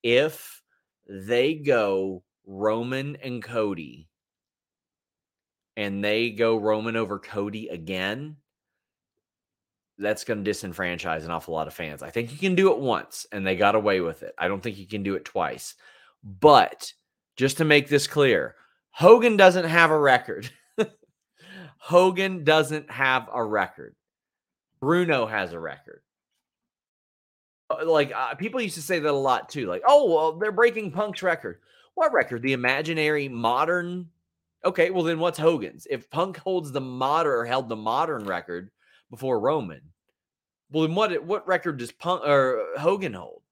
if 0.02 0.62
they 1.08 1.54
go 1.54 2.22
Roman 2.46 3.16
and 3.16 3.42
Cody 3.42 4.08
and 5.76 6.04
they 6.04 6.30
go 6.30 6.56
Roman 6.56 6.94
over 6.94 7.18
Cody 7.18 7.68
again, 7.68 8.36
that's 9.98 10.24
going 10.24 10.44
to 10.44 10.50
disenfranchise 10.50 11.24
an 11.24 11.30
awful 11.30 11.54
lot 11.54 11.66
of 11.66 11.74
fans. 11.74 12.02
I 12.02 12.10
think 12.10 12.30
you 12.30 12.38
can 12.38 12.54
do 12.54 12.72
it 12.72 12.78
once 12.78 13.26
and 13.32 13.44
they 13.44 13.56
got 13.56 13.74
away 13.74 14.00
with 14.00 14.22
it. 14.22 14.34
I 14.38 14.46
don't 14.46 14.62
think 14.62 14.78
you 14.78 14.86
can 14.86 15.02
do 15.02 15.14
it 15.14 15.24
twice. 15.24 15.74
But 16.22 16.92
just 17.36 17.58
to 17.58 17.64
make 17.64 17.88
this 17.88 18.06
clear, 18.06 18.54
Hogan 18.94 19.36
doesn't 19.36 19.64
have 19.64 19.90
a 19.90 19.98
record. 19.98 20.48
Hogan 21.78 22.44
doesn't 22.44 22.88
have 22.92 23.28
a 23.32 23.42
record. 23.44 23.96
Bruno 24.80 25.26
has 25.26 25.52
a 25.52 25.58
record. 25.58 26.00
Uh, 27.68 27.84
like 27.86 28.12
uh, 28.14 28.36
people 28.36 28.60
used 28.60 28.76
to 28.76 28.82
say 28.82 29.00
that 29.00 29.10
a 29.10 29.12
lot 29.12 29.48
too. 29.48 29.66
Like, 29.66 29.82
oh, 29.84 30.14
well, 30.14 30.38
they're 30.38 30.52
breaking 30.52 30.92
Punk's 30.92 31.24
record. 31.24 31.58
What 31.96 32.12
record? 32.12 32.42
The 32.42 32.52
imaginary 32.52 33.28
modern. 33.28 34.10
Okay, 34.64 34.90
well 34.90 35.02
then 35.02 35.18
what's 35.18 35.40
Hogan's? 35.40 35.88
If 35.90 36.08
Punk 36.08 36.36
holds 36.36 36.70
the 36.70 36.80
modern 36.80 37.32
or 37.32 37.44
held 37.44 37.68
the 37.68 37.76
modern 37.76 38.24
record 38.24 38.70
before 39.10 39.40
Roman, 39.40 39.80
well 40.70 40.86
then 40.86 40.94
what 40.94 41.24
what 41.24 41.48
record 41.48 41.78
does 41.78 41.90
Punk 41.90 42.22
or 42.24 42.64
Hogan 42.78 43.14
hold? 43.14 43.42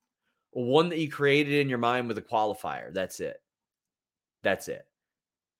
One 0.53 0.89
that 0.91 1.01
you 1.01 1.11
created 1.11 1.55
in 1.55 1.69
your 1.69 1.79
mind 1.79 2.07
with 2.07 2.19
a 2.19 2.23
qualifier. 2.23 2.95
That's 2.95 3.19
it. 3.19 3.43
That's 4.45 4.69
it. 4.69 4.87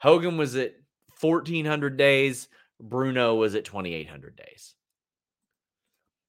Hogan 0.03 0.37
was 0.37 0.57
at 0.57 0.75
1400 1.21 1.97
days. 1.97 2.49
Bruno 2.81 3.37
was 3.37 3.55
at 3.55 3.65
2800 3.65 4.37
days. 4.37 4.75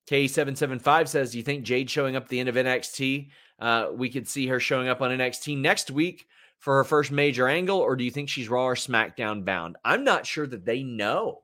K775 0.09 1.07
says, 1.07 1.31
Do 1.31 1.39
you 1.39 1.43
think 1.43 1.63
Jade 1.63 1.89
showing 1.89 2.15
up 2.15 2.23
at 2.23 2.29
the 2.29 2.39
end 2.39 2.49
of 2.49 2.55
NXT? 2.55 3.29
Uh, 3.57 3.87
we 3.93 4.09
could 4.09 4.27
see 4.27 4.47
her 4.47 4.59
showing 4.59 4.87
up 4.87 5.01
on 5.01 5.09
NXT 5.09 5.57
next 5.57 5.89
week 5.89 6.27
for 6.59 6.75
her 6.77 6.83
first 6.83 7.11
major 7.11 7.47
angle, 7.47 7.79
or 7.79 7.95
do 7.95 8.03
you 8.03 8.11
think 8.11 8.29
she's 8.29 8.49
Raw 8.49 8.65
or 8.65 8.75
SmackDown 8.75 9.43
bound? 9.43 9.77
I'm 9.83 10.03
not 10.03 10.25
sure 10.25 10.47
that 10.47 10.65
they 10.65 10.83
know. 10.83 11.41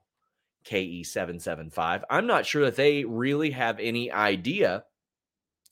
KE775. 0.65 2.03
I'm 2.09 2.27
not 2.27 2.45
sure 2.45 2.65
that 2.65 2.75
they 2.75 3.05
really 3.05 3.51
have 3.51 3.79
any 3.79 4.12
idea 4.12 4.83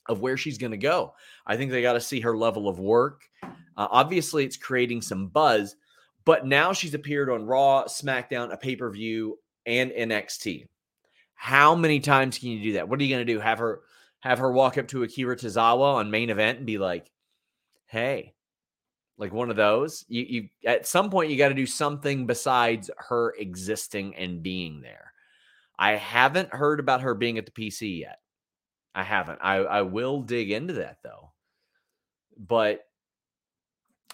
of 0.08 0.20
where 0.20 0.36
she's 0.36 0.58
going 0.58 0.72
to 0.72 0.78
go. 0.78 1.14
I 1.46 1.56
think 1.56 1.70
they 1.70 1.82
got 1.82 1.92
to 1.92 2.00
see 2.00 2.20
her 2.20 2.36
level 2.36 2.68
of 2.68 2.80
work. 2.80 3.22
Uh, 3.42 3.46
obviously, 3.76 4.44
it's 4.44 4.56
creating 4.56 5.02
some 5.02 5.28
buzz, 5.28 5.76
but 6.28 6.44
now 6.44 6.74
she's 6.74 6.92
appeared 6.92 7.30
on 7.30 7.46
Raw, 7.46 7.84
SmackDown, 7.84 8.52
a 8.52 8.58
pay 8.58 8.76
per 8.76 8.90
view, 8.90 9.38
and 9.64 9.90
NXT. 9.90 10.66
How 11.34 11.74
many 11.74 12.00
times 12.00 12.36
can 12.36 12.50
you 12.50 12.62
do 12.62 12.72
that? 12.74 12.86
What 12.86 13.00
are 13.00 13.02
you 13.02 13.08
going 13.08 13.26
to 13.26 13.32
do? 13.32 13.40
Have 13.40 13.58
her 13.60 13.80
have 14.20 14.38
her 14.38 14.52
walk 14.52 14.76
up 14.76 14.88
to 14.88 15.04
Akira 15.04 15.36
Tozawa 15.36 15.94
on 15.94 16.10
main 16.10 16.28
event 16.28 16.58
and 16.58 16.66
be 16.66 16.76
like, 16.76 17.10
"Hey," 17.86 18.34
like 19.16 19.32
one 19.32 19.48
of 19.48 19.56
those. 19.56 20.04
You 20.06 20.26
you 20.28 20.48
at 20.66 20.86
some 20.86 21.08
point 21.08 21.30
you 21.30 21.38
got 21.38 21.48
to 21.48 21.54
do 21.54 21.64
something 21.64 22.26
besides 22.26 22.90
her 23.08 23.32
existing 23.38 24.14
and 24.16 24.42
being 24.42 24.82
there. 24.82 25.14
I 25.78 25.92
haven't 25.92 26.52
heard 26.52 26.78
about 26.78 27.00
her 27.00 27.14
being 27.14 27.38
at 27.38 27.46
the 27.46 27.52
PC 27.52 28.00
yet. 28.00 28.18
I 28.94 29.02
haven't. 29.02 29.38
I 29.40 29.56
I 29.60 29.80
will 29.80 30.20
dig 30.20 30.50
into 30.50 30.74
that 30.74 30.98
though. 31.02 31.32
But 32.36 32.82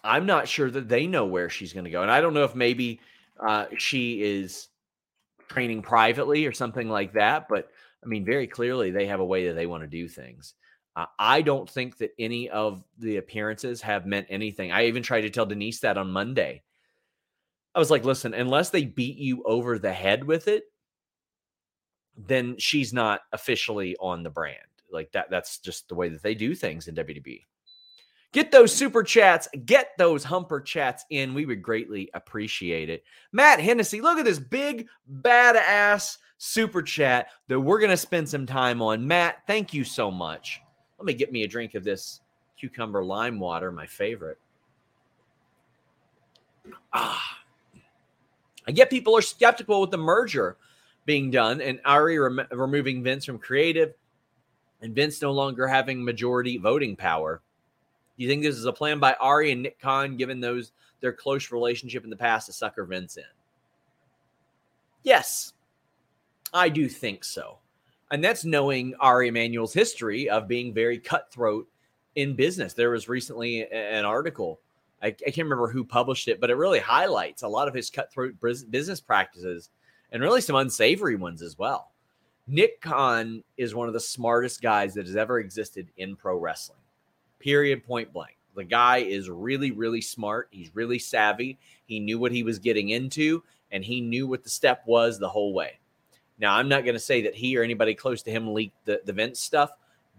I'm 0.05 0.27
not 0.27 0.47
sure 0.47 0.71
that 0.71 0.89
they 0.89 1.07
know 1.07 1.25
where 1.25 1.49
she's 1.49 1.73
going 1.73 1.85
to 1.85 1.91
go. 1.91 2.03
And 2.03 2.11
I 2.11 2.21
don't 2.21 2.35
know 2.35 2.45
if 2.45 2.55
maybe 2.55 3.01
uh, 3.41 3.67
she 3.79 4.23
is 4.23 4.69
training 5.49 5.83
privately 5.83 6.47
or 6.47 6.53
something 6.53 6.89
like 6.89 7.15
that. 7.15 7.49
But 7.49 7.71
I 8.03 8.07
mean, 8.07 8.25
very 8.25 8.47
clearly, 8.47 8.91
they 8.91 9.07
have 9.07 9.21
a 9.21 9.25
way 9.25 9.49
that 9.49 9.55
they 9.55 9.67
want 9.67 9.83
to 9.83 9.89
do 9.89 10.07
things. 10.09 10.55
Uh, 10.95 11.07
I 11.19 11.43
don't 11.43 11.69
think 11.69 11.97
that 11.99 12.13
any 12.19 12.51
of 12.51 12.85
the 12.99 13.17
appearances 13.17 13.81
have 13.81 14.07
meant 14.07 14.27
anything. 14.31 14.71
I 14.71 14.87
even 14.87 15.03
tried 15.03 15.23
to 15.23 15.31
tell 15.31 15.47
Denise 15.47 15.81
that 15.81 15.99
on 15.99 16.13
Monday. 16.13 16.63
I 17.75 17.79
was 17.81 17.91
like, 17.91 18.05
listen, 18.05 18.35
unless 18.35 18.71
they 18.71 18.85
beat 18.85 19.17
you 19.17 19.43
over 19.45 19.79
the 19.79 19.93
head 19.93 20.23
with 20.23 20.47
it, 20.47 20.65
then 22.17 22.57
she's 22.59 22.93
not 22.93 23.23
officially 23.33 23.97
on 23.99 24.23
the 24.23 24.31
brand. 24.31 24.59
Like 24.93 25.11
that, 25.13 25.31
that's 25.31 25.59
just 25.59 25.89
the 25.89 25.97
way 25.97 26.09
that 26.11 26.23
they 26.23 26.37
do 26.37 26.55
things 26.55 26.87
in 26.87 26.95
WWE. 26.95 27.41
Get 28.35 28.51
those 28.51 28.75
super 28.75 29.05
chats, 29.05 29.47
get 29.65 29.93
those 29.97 30.25
humper 30.25 30.61
chats 30.61 31.05
in. 31.09 31.35
We 31.35 31.47
would 31.47 31.63
greatly 31.63 32.11
appreciate 32.15 32.91
it. 32.91 33.05
Matt 33.31 33.61
Hennessy, 33.61 34.01
look 34.01 34.19
at 34.19 34.25
this 34.25 34.41
big, 34.41 34.89
badass 35.23 36.19
super 36.37 36.83
chat 36.83 37.29
that 37.47 37.61
we're 37.61 37.79
going 37.79 37.91
to 37.91 37.97
spend 37.97 38.29
some 38.29 38.45
time 38.45 38.83
on. 38.83 39.07
Matt, 39.07 39.47
thank 39.47 39.73
you 39.73 39.85
so 39.85 40.11
much. 40.11 40.61
Let 40.99 41.07
me 41.07 41.15
get 41.15 41.31
me 41.31 41.45
a 41.45 41.47
drink 41.47 41.77
of 41.77 41.85
this 41.85 42.23
cucumber 42.59 43.05
lime 43.05 43.39
water, 43.39 43.71
my 43.71 43.87
favorite. 43.87 44.39
Ah, 46.93 47.39
I 48.67 48.73
get 48.73 48.91
people 48.91 49.17
are 49.17 49.23
skeptical 49.23 49.81
with 49.81 49.93
the 49.93 49.97
merger 49.97 50.57
being 51.07 51.31
done 51.31 51.61
and 51.61 51.79
Ari 51.85 52.19
rem- 52.19 52.49
removing 52.51 53.05
Vince 53.05 53.27
from 53.27 53.39
creative 53.39 53.95
and 54.83 54.93
Vince 54.93 55.23
no 55.23 55.31
longer 55.31 55.69
having 55.69 56.05
majority 56.05 56.59
voting 56.59 56.97
power. 56.97 57.41
Do 58.17 58.23
you 58.23 58.29
think 58.29 58.43
this 58.43 58.57
is 58.57 58.65
a 58.65 58.73
plan 58.73 59.01
by 59.01 59.15
Ari 59.15 59.51
and 59.53 59.63
Nick 59.63 59.81
Khan, 59.81 60.17
given 60.17 60.41
those 60.41 60.73
their 61.01 61.13
close 61.13 61.51
relationship 61.51 62.05
in 62.05 62.11
the 62.11 62.17
past, 62.17 62.47
to 62.47 62.53
sucker 62.53 62.85
Vince 62.85 63.17
in? 63.17 63.25
Yes, 65.03 65.53
I 66.53 66.69
do 66.69 66.89
think 66.89 67.25
so. 67.25 67.59
And 68.11 68.23
that's 68.23 68.45
knowing 68.45 68.95
Ari 69.01 69.29
Emanuel's 69.29 69.75
history 69.75 70.31
of 70.31 70.47
being 70.47 70.73
very 70.73 70.99
cutthroat 70.99 71.69
in 72.15 72.37
business. 72.37 72.73
There 72.73 72.91
was 72.91 73.09
recently 73.09 73.67
an 73.71 74.05
article, 74.05 74.61
I, 75.03 75.09
I 75.09 75.11
can't 75.11 75.39
remember 75.39 75.69
who 75.69 75.85
published 75.85 76.29
it, 76.29 76.41
but 76.41 76.51
it 76.51 76.57
really 76.57 76.79
highlights 76.79 77.43
a 77.43 77.49
lot 77.49 77.67
of 77.67 77.75
his 77.75 77.91
cutthroat 77.91 78.35
business 78.41 79.01
practices 79.01 79.71
and 80.13 80.23
really 80.23 80.41
some 80.41 80.57
unsavory 80.57 81.17
ones 81.17 81.43
as 81.43 81.59
well. 81.59 81.91
Nick 82.47 82.81
Khan 82.81 83.43
is 83.57 83.75
one 83.75 83.89
of 83.89 83.95
the 83.95 84.01
smartest 84.01 84.63
guys 84.63 84.95
that 84.95 85.07
has 85.07 85.17
ever 85.17 85.41
existed 85.41 85.89
in 85.97 86.15
pro 86.15 86.39
wrestling 86.39 86.79
period, 87.45 87.85
point 87.85 88.11
blank. 88.13 88.37
The 88.57 88.65
guy 88.65 88.99
is 88.99 89.29
really, 89.29 89.71
really 89.71 90.01
smart. 90.01 90.49
He's 90.51 90.75
really 90.75 90.99
savvy. 90.99 91.59
He 91.87 92.01
knew 92.01 92.19
what 92.19 92.33
he 92.33 92.43
was 92.43 92.59
getting 92.59 92.89
into, 92.89 93.43
and 93.71 93.85
he 93.85 94.01
knew 94.01 94.27
what 94.27 94.43
the 94.43 94.49
step 94.49 94.83
was 94.87 95.19
the 95.19 95.29
whole 95.29 95.53
way. 95.53 95.79
Now, 96.39 96.57
I'm 96.57 96.69
not 96.69 96.85
going 96.85 96.95
to 96.95 97.01
say 97.01 97.23
that 97.23 97.35
he 97.35 97.57
or 97.59 97.63
anybody 97.63 97.95
close 97.95 98.23
to 98.23 98.31
him 98.31 98.55
leaked 98.55 98.87
the, 98.87 99.03
the 99.05 99.13
Vince 99.13 99.41
stuff, 99.41 99.71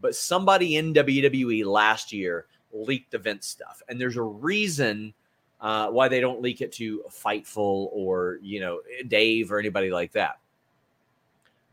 but 0.01 0.15
somebody 0.15 0.75
in 0.75 0.93
WWE 0.93 1.65
last 1.65 2.13
year 2.13 2.45
leaked 2.71 3.11
the 3.11 3.17
Vince 3.17 3.47
stuff. 3.47 3.81
And 3.89 3.99
there's 3.99 4.17
a 4.17 4.21
reason 4.21 5.13
uh, 5.59 5.89
why 5.89 6.07
they 6.07 6.21
don't 6.21 6.41
leak 6.41 6.61
it 6.61 6.71
to 6.73 7.03
Fightful 7.09 7.89
or, 7.91 8.39
you 8.41 8.59
know, 8.59 8.81
Dave 9.07 9.51
or 9.51 9.57
anybody 9.57 9.89
like 9.89 10.11
that. 10.11 10.39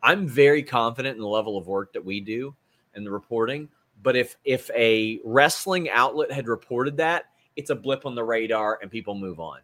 I'm 0.03 0.27
very 0.27 0.63
confident 0.63 1.17
in 1.17 1.21
the 1.21 1.29
level 1.29 1.57
of 1.59 1.67
work 1.67 1.93
that 1.93 2.05
we 2.05 2.21
do 2.21 2.55
and 2.95 3.07
the 3.07 3.11
reporting. 3.11 3.69
But 4.03 4.17
if 4.17 4.37
if 4.45 4.71
a 4.71 5.21
wrestling 5.25 5.89
outlet 5.91 6.33
had 6.33 6.49
reported 6.49 6.97
that, 6.97 7.27
it's 7.57 7.71
a 7.71 7.75
blip 7.75 8.07
on 8.07 8.15
the 8.15 8.25
radar 8.25 8.79
and 8.83 8.91
people 8.91 9.15
move 9.15 9.41
on. 9.41 9.61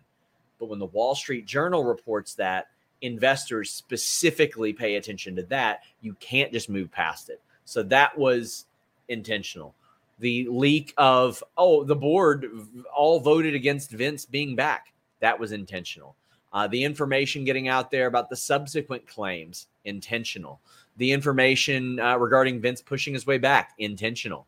But 0.59 0.68
when 0.68 0.78
the 0.78 0.87
Wall 0.87 1.14
Street 1.14 1.47
Journal 1.47 1.85
reports 1.85 2.35
that, 2.35 2.68
investors 3.00 3.71
specifically 3.71 4.73
pay 4.73 4.97
attention 4.97 5.37
to 5.37 5.42
that. 5.45 5.80
You 6.00 6.14
can't 6.14 6.52
just 6.52 6.68
move 6.68 6.90
past 6.90 7.30
it. 7.30 7.40
So 7.64 7.83
that 7.85 8.16
was 8.18 8.66
intentional. 9.09 9.75
The 10.18 10.49
leak 10.49 10.95
of, 10.97 11.42
oh, 11.57 11.85
the 11.85 11.95
board 11.95 12.50
all 12.95 13.21
voted 13.21 13.54
against 13.54 13.92
Vince 13.92 14.25
being 14.25 14.57
back. 14.57 14.92
That 15.21 15.38
was 15.38 15.52
intentional. 15.52 16.16
Uh, 16.52 16.66
the 16.66 16.83
information 16.83 17.45
getting 17.45 17.68
out 17.68 17.90
there 17.90 18.07
about 18.07 18.30
the 18.30 18.37
subsequent 18.37 19.07
claims, 19.07 19.68
intentional. 19.85 20.61
The 20.99 21.11
information 21.12 21.99
uh, 22.00 22.17
regarding 22.19 22.61
Vince 22.61 22.83
pushing 22.83 23.14
his 23.14 23.26
way 23.26 23.38
back, 23.38 23.73
intentional. 23.78 24.47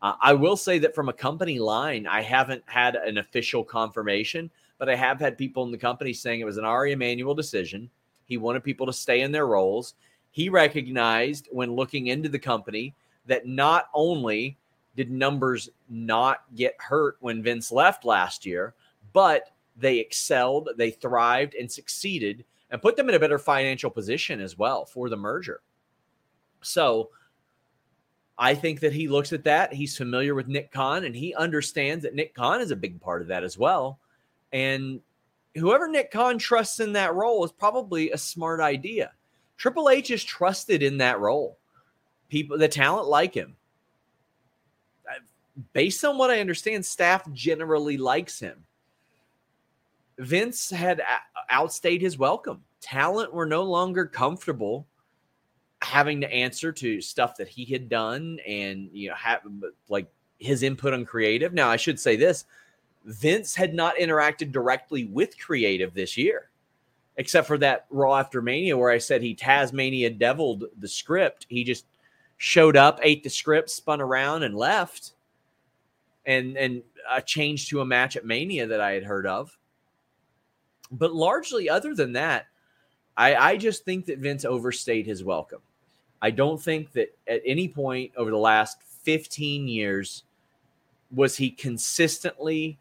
Uh, 0.00 0.14
I 0.20 0.32
will 0.32 0.56
say 0.56 0.78
that 0.78 0.94
from 0.94 1.08
a 1.08 1.12
company 1.12 1.58
line, 1.58 2.06
I 2.06 2.22
haven't 2.22 2.62
had 2.66 2.94
an 2.94 3.18
official 3.18 3.64
confirmation, 3.64 4.50
but 4.78 4.88
I 4.88 4.94
have 4.94 5.18
had 5.18 5.36
people 5.36 5.64
in 5.64 5.72
the 5.72 5.78
company 5.78 6.12
saying 6.12 6.40
it 6.40 6.44
was 6.44 6.58
an 6.58 6.64
Ari 6.64 6.92
Emanuel 6.92 7.34
decision. 7.34 7.90
He 8.26 8.36
wanted 8.36 8.62
people 8.62 8.86
to 8.86 8.92
stay 8.92 9.22
in 9.22 9.32
their 9.32 9.46
roles. 9.46 9.94
He 10.30 10.48
recognized 10.48 11.48
when 11.50 11.74
looking 11.74 12.08
into 12.08 12.28
the 12.28 12.38
company 12.38 12.94
that 13.26 13.46
not 13.46 13.88
only 13.94 14.56
did 14.94 15.10
numbers 15.10 15.70
not 15.88 16.42
get 16.54 16.74
hurt 16.78 17.16
when 17.20 17.42
Vince 17.42 17.72
left 17.72 18.04
last 18.04 18.44
year, 18.44 18.74
but 19.12 19.50
they 19.76 19.98
excelled, 19.98 20.70
they 20.76 20.90
thrived, 20.90 21.54
and 21.54 21.70
succeeded, 21.70 22.44
and 22.70 22.82
put 22.82 22.96
them 22.96 23.08
in 23.08 23.14
a 23.14 23.18
better 23.18 23.38
financial 23.38 23.90
position 23.90 24.40
as 24.40 24.58
well 24.58 24.84
for 24.84 25.08
the 25.08 25.16
merger. 25.16 25.60
So 26.60 27.10
I 28.38 28.54
think 28.54 28.80
that 28.80 28.92
he 28.92 29.08
looks 29.08 29.32
at 29.32 29.44
that. 29.44 29.72
He's 29.72 29.96
familiar 29.96 30.34
with 30.34 30.46
Nick 30.46 30.70
Khan, 30.70 31.04
and 31.04 31.14
he 31.14 31.34
understands 31.34 32.04
that 32.04 32.14
Nick 32.14 32.34
Khan 32.34 32.60
is 32.60 32.70
a 32.70 32.76
big 32.76 33.00
part 33.00 33.20
of 33.20 33.28
that 33.28 33.42
as 33.42 33.58
well. 33.58 33.98
And 34.52 35.00
whoever 35.56 35.88
Nick 35.88 36.10
Khan 36.12 36.38
trusts 36.38 36.80
in 36.80 36.92
that 36.92 37.14
role 37.14 37.44
is 37.44 37.52
probably 37.52 38.10
a 38.10 38.18
smart 38.18 38.60
idea. 38.60 39.12
Triple 39.56 39.90
H 39.90 40.10
is 40.12 40.22
trusted 40.22 40.82
in 40.82 40.98
that 40.98 41.18
role. 41.18 41.58
People, 42.28 42.58
the 42.58 42.68
talent 42.68 43.08
like 43.08 43.34
him. 43.34 43.56
Based 45.72 46.04
on 46.04 46.16
what 46.16 46.30
I 46.30 46.38
understand, 46.38 46.86
staff 46.86 47.30
generally 47.32 47.96
likes 47.96 48.38
him. 48.38 48.64
Vince 50.18 50.70
had 50.70 51.00
uh, 51.00 51.04
outstayed 51.50 52.00
his 52.00 52.16
welcome. 52.16 52.62
Talent 52.80 53.32
were 53.32 53.46
no 53.46 53.64
longer 53.64 54.06
comfortable 54.06 54.86
having 55.82 56.20
to 56.20 56.32
answer 56.32 56.72
to 56.72 57.00
stuff 57.00 57.36
that 57.36 57.48
he 57.48 57.64
had 57.64 57.88
done 57.88 58.38
and 58.46 58.90
you 58.92 59.08
know 59.08 59.14
have 59.14 59.42
like 59.88 60.10
his 60.38 60.62
input 60.62 60.92
on 60.92 61.04
creative. 61.04 61.52
Now 61.52 61.68
I 61.68 61.76
should 61.76 61.98
say 62.00 62.16
this, 62.16 62.44
Vince 63.04 63.54
had 63.54 63.74
not 63.74 63.96
interacted 63.96 64.52
directly 64.52 65.04
with 65.04 65.38
creative 65.38 65.94
this 65.94 66.16
year. 66.16 66.50
Except 67.16 67.48
for 67.48 67.58
that 67.58 67.86
Raw 67.90 68.14
after 68.14 68.40
Mania 68.40 68.76
where 68.76 68.90
I 68.90 68.98
said 68.98 69.22
he 69.22 69.34
Tasmania 69.34 70.10
deviled 70.10 70.64
the 70.78 70.86
script. 70.86 71.46
He 71.48 71.64
just 71.64 71.84
showed 72.36 72.76
up, 72.76 73.00
ate 73.02 73.24
the 73.24 73.30
script, 73.30 73.70
spun 73.70 74.00
around 74.00 74.44
and 74.44 74.54
left. 74.54 75.12
And 76.26 76.56
and 76.56 76.82
a 77.10 77.20
change 77.20 77.68
to 77.70 77.80
a 77.80 77.86
match 77.86 78.16
at 78.16 78.24
Mania 78.24 78.66
that 78.66 78.80
I 78.80 78.92
had 78.92 79.02
heard 79.02 79.26
of. 79.26 79.56
But 80.90 81.12
largely, 81.12 81.68
other 81.68 81.94
than 81.94 82.12
that, 82.12 82.46
I, 83.16 83.34
I 83.34 83.56
just 83.56 83.84
think 83.84 84.06
that 84.06 84.18
Vince 84.18 84.44
overstayed 84.44 85.06
his 85.06 85.24
welcome. 85.24 85.60
I 86.20 86.30
don't 86.30 86.60
think 86.60 86.92
that 86.92 87.16
at 87.26 87.42
any 87.44 87.68
point 87.68 88.12
over 88.16 88.30
the 88.30 88.36
last 88.36 88.82
15 88.82 89.68
years 89.68 90.24
was 91.10 91.36
he 91.36 91.50
consistently 91.50 92.78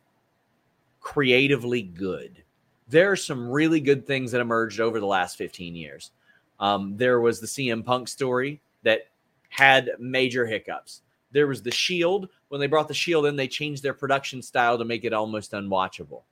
creatively 0.99 1.83
good. 1.83 2.43
There 2.89 3.11
are 3.11 3.15
some 3.17 3.49
really 3.49 3.79
good 3.79 4.05
things 4.05 4.31
that 4.31 4.41
emerged 4.41 4.79
over 4.79 4.99
the 4.99 5.05
last 5.05 5.37
15 5.37 5.75
years. 5.75 6.11
Um, 6.59 6.97
there 6.97 7.21
was 7.21 7.39
the 7.39 7.47
CM 7.47 7.85
Punk 7.85 8.07
story 8.07 8.59
that 8.83 9.07
had 9.49 9.91
major 9.99 10.45
hiccups. 10.45 11.01
There 11.31 11.47
was 11.47 11.61
the 11.61 11.71
Shield. 11.71 12.29
When 12.49 12.59
they 12.59 12.67
brought 12.67 12.87
the 12.87 12.93
Shield 12.93 13.25
in, 13.25 13.35
they 13.35 13.47
changed 13.47 13.83
their 13.83 13.93
production 13.93 14.41
style 14.41 14.77
to 14.77 14.85
make 14.85 15.03
it 15.03 15.13
almost 15.13 15.51
unwatchable. 15.51 16.23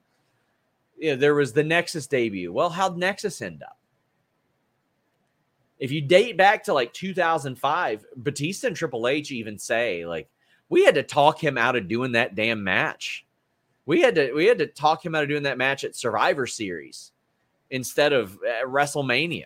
Yeah, 0.97 1.15
there 1.15 1.35
was 1.35 1.53
the 1.53 1.63
Nexus 1.63 2.07
debut. 2.07 2.51
Well, 2.51 2.69
how'd 2.69 2.97
Nexus 2.97 3.41
end 3.41 3.63
up? 3.63 3.77
If 5.79 5.91
you 5.91 6.01
date 6.01 6.37
back 6.37 6.63
to 6.65 6.73
like 6.73 6.93
2005, 6.93 8.05
Batista 8.15 8.67
and 8.67 8.75
Triple 8.75 9.07
H 9.07 9.31
even 9.31 9.57
say 9.57 10.05
like 10.05 10.29
we 10.69 10.85
had 10.85 10.95
to 10.95 11.03
talk 11.03 11.43
him 11.43 11.57
out 11.57 11.75
of 11.75 11.87
doing 11.87 12.13
that 12.13 12.35
damn 12.35 12.63
match. 12.63 13.25
We 13.85 14.01
had 14.01 14.15
to 14.15 14.33
we 14.33 14.45
had 14.45 14.59
to 14.59 14.67
talk 14.67 15.05
him 15.05 15.15
out 15.15 15.23
of 15.23 15.29
doing 15.29 15.43
that 15.43 15.57
match 15.57 15.83
at 15.83 15.95
Survivor 15.95 16.47
Series 16.47 17.11
instead 17.69 18.13
of 18.13 18.33
uh, 18.35 18.65
WrestleMania. 18.65 19.45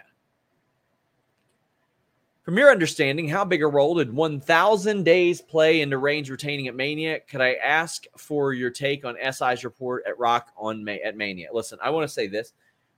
From 2.43 2.57
your 2.57 2.71
understanding, 2.71 3.27
how 3.27 3.45
big 3.45 3.61
a 3.61 3.67
role 3.67 3.95
did 3.95 4.11
1,000 4.11 5.03
days 5.03 5.39
play 5.39 5.81
into 5.81 5.99
Reigns 5.99 6.31
retaining 6.31 6.67
at 6.67 6.75
Mania? 6.75 7.19
Could 7.19 7.41
I 7.41 7.53
ask 7.53 8.05
for 8.17 8.53
your 8.53 8.71
take 8.71 9.05
on 9.05 9.17
SI's 9.31 9.63
report 9.63 10.03
at 10.07 10.17
Rock 10.17 10.51
on 10.57 10.83
May, 10.83 10.99
at 11.01 11.15
Mania? 11.15 11.49
Listen, 11.53 11.77
I 11.79 11.91
want 11.91 12.07
to 12.07 12.13
say 12.13 12.27
this. 12.27 12.53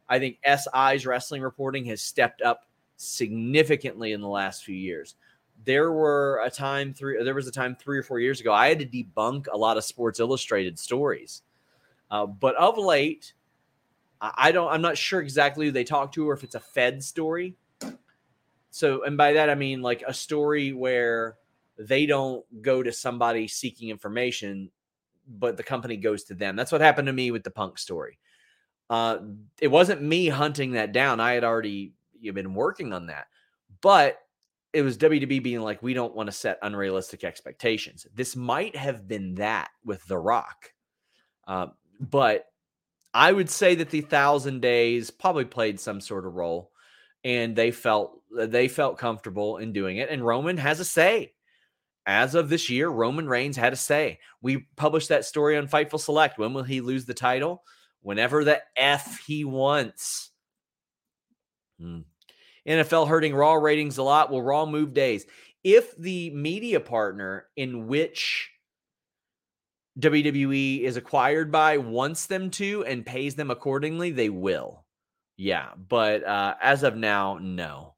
I 0.08 0.20
think 0.20 0.38
SI's 0.46 1.06
wrestling 1.06 1.41
reporting 1.41 1.84
has 1.86 2.02
stepped 2.02 2.41
up 2.41 2.65
significantly 3.02 4.14
in 4.14 4.22
the 4.22 4.28
last 4.28 4.64
few 4.64 4.76
years. 4.76 5.16
There 5.64 5.92
were 5.92 6.42
a 6.44 6.50
time 6.50 6.94
three 6.94 7.24
there 7.24 7.36
was 7.36 7.48
a 7.48 7.52
time 7.52 7.76
3 7.76 8.00
or 8.00 8.04
4 8.04 8.20
years 8.20 8.40
ago 8.40 8.52
I 8.54 8.70
had 8.70 8.80
to 8.80 8.86
debunk 8.86 9.48
a 9.52 9.58
lot 9.58 9.78
of 9.78 9.84
Sports 9.84 10.20
Illustrated 10.20 10.80
stories. 10.80 11.44
Uh, 12.10 12.26
but 12.26 12.56
of 12.56 12.78
late 12.78 13.34
I 14.22 14.52
don't 14.52 14.72
I'm 14.72 14.82
not 14.82 14.98
sure 14.98 15.22
exactly 15.22 15.68
who 15.68 15.72
they 15.72 15.84
talk 15.84 16.12
to 16.14 16.30
or 16.30 16.34
if 16.34 16.44
it's 16.44 16.56
a 16.56 16.60
Fed 16.60 17.04
story. 17.04 17.56
So 18.72 19.04
and 19.04 19.18
by 19.18 19.34
that 19.34 19.50
I 19.50 19.56
mean 19.56 19.82
like 19.82 20.04
a 20.08 20.14
story 20.14 20.74
where 20.74 21.38
they 21.78 22.06
don't 22.06 22.44
go 22.62 22.84
to 22.84 22.92
somebody 22.92 23.48
seeking 23.48 23.90
information 23.90 24.72
but 25.28 25.58
the 25.58 25.64
company 25.64 25.98
goes 25.98 26.24
to 26.26 26.34
them. 26.34 26.56
That's 26.56 26.72
what 26.72 26.82
happened 26.82 27.06
to 27.06 27.14
me 27.14 27.32
with 27.32 27.44
the 27.44 27.52
punk 27.52 27.78
story. 27.78 28.18
Uh, 28.90 29.20
it 29.62 29.70
wasn't 29.70 30.02
me 30.02 30.28
hunting 30.28 30.72
that 30.72 30.92
down. 30.92 31.20
I 31.20 31.34
had 31.34 31.44
already 31.44 31.94
you've 32.21 32.36
been 32.36 32.53
working 32.53 32.93
on 32.93 33.07
that. 33.07 33.27
But 33.81 34.19
it 34.73 34.84
was 34.84 34.97
WWE 34.97 35.43
being 35.43 35.62
like, 35.62 35.84
we 35.84 35.93
don't 35.93 36.15
want 36.15 36.27
to 36.27 36.36
set 36.36 36.60
unrealistic 36.62 37.23
expectations. 37.23 38.07
This 38.13 38.36
might 38.36 38.75
have 38.75 39.07
been 39.07 39.36
that 39.36 39.69
with 39.84 40.05
The 40.05 40.17
Rock. 40.17 40.71
Uh, 41.45 41.67
but 41.99 42.45
I 43.13 43.31
would 43.31 43.49
say 43.49 43.75
that 43.75 43.89
the 43.89 44.01
thousand 44.01 44.62
days 44.62 45.12
probably 45.12 45.45
played 45.45 45.79
some 45.79 45.99
sort 45.99 46.25
of 46.25 46.36
role 46.36 46.71
and 47.23 47.55
they 47.55 47.71
felt 47.71 48.21
they 48.34 48.67
felt 48.67 48.97
comfortable 48.97 49.57
in 49.57 49.73
doing 49.73 49.97
it. 49.97 50.10
And 50.10 50.25
Roman 50.25 50.57
has 50.57 50.79
a 50.79 50.86
say. 50.86 51.34
As 52.07 52.34
of 52.34 52.49
this 52.49 52.67
year, 52.69 52.89
Roman 52.89 53.27
Reigns 53.27 53.55
had 53.55 53.73
a 53.73 53.75
say. 53.75 54.19
We 54.41 54.65
published 54.75 55.10
that 55.10 55.25
story 55.25 55.55
on 55.55 55.67
Fightful 55.67 55.99
Select. 55.99 56.39
When 56.39 56.53
will 56.53 56.63
he 56.63 56.81
lose 56.81 57.05
the 57.05 57.13
title? 57.13 57.63
Whenever 58.01 58.43
the 58.43 58.60
F 58.75 59.19
he 59.19 59.45
wants. 59.45 60.31
Hmm. 61.79 61.99
NFL 62.67 63.08
hurting 63.08 63.34
Raw 63.34 63.54
ratings 63.54 63.97
a 63.97 64.04
lot. 64.04 64.32
Will 64.32 64.41
Raw 64.41 64.65
move 64.65 64.93
days? 64.93 65.26
If 65.63 65.95
the 65.97 66.30
media 66.32 66.80
partner 66.80 67.45
in 67.56 67.88
which 67.88 68.52
WWE 70.00 70.82
is 70.82 70.97
acquired 70.97 71.52
by 71.52 71.78
wants 71.78 72.28
them 72.28 72.50
to 72.52 72.84
and 72.86 73.06
pays 73.06 73.36
them 73.36 73.52
accordingly, 73.52 74.12
they 74.12 74.30
will. 74.30 74.86
Yeah. 75.38 75.69
But 75.76 76.24
uh, 76.24 76.56
as 76.62 76.84
of 76.84 76.95
now, 76.95 77.39
no. 77.41 77.95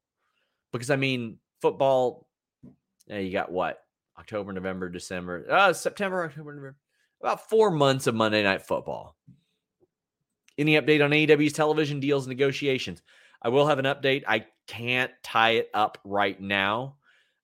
Because 0.72 0.90
I 0.90 0.96
mean, 0.96 1.38
football, 1.60 2.26
yeah, 3.06 3.18
you 3.18 3.32
got 3.32 3.52
what? 3.52 3.80
October, 4.18 4.52
November, 4.52 4.88
December, 4.88 5.46
uh, 5.50 5.72
September, 5.72 6.24
October, 6.24 6.52
November. 6.52 6.76
About 7.20 7.48
four 7.48 7.70
months 7.70 8.06
of 8.06 8.14
Monday 8.14 8.42
Night 8.42 8.62
Football. 8.62 9.16
Any 10.56 10.74
update 10.74 11.04
on 11.04 11.10
AEW's 11.10 11.52
television 11.52 12.00
deals 12.00 12.26
negotiations? 12.26 13.02
I 13.42 13.48
will 13.48 13.66
have 13.66 13.78
an 13.78 13.86
update. 13.86 14.22
I 14.26 14.46
can't 14.66 15.10
tie 15.22 15.52
it 15.52 15.70
up 15.74 15.98
right 16.04 16.40
now. 16.40 16.96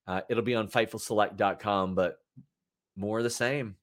Uh, 0.07 0.23
it'll 0.29 0.43
be 0.43 0.55
on 0.55 0.69
FightfulSelect.com, 0.69 1.95
but 1.95 2.19
more 2.97 3.19
of 3.19 3.25
the 3.25 3.31
same. 3.31 3.77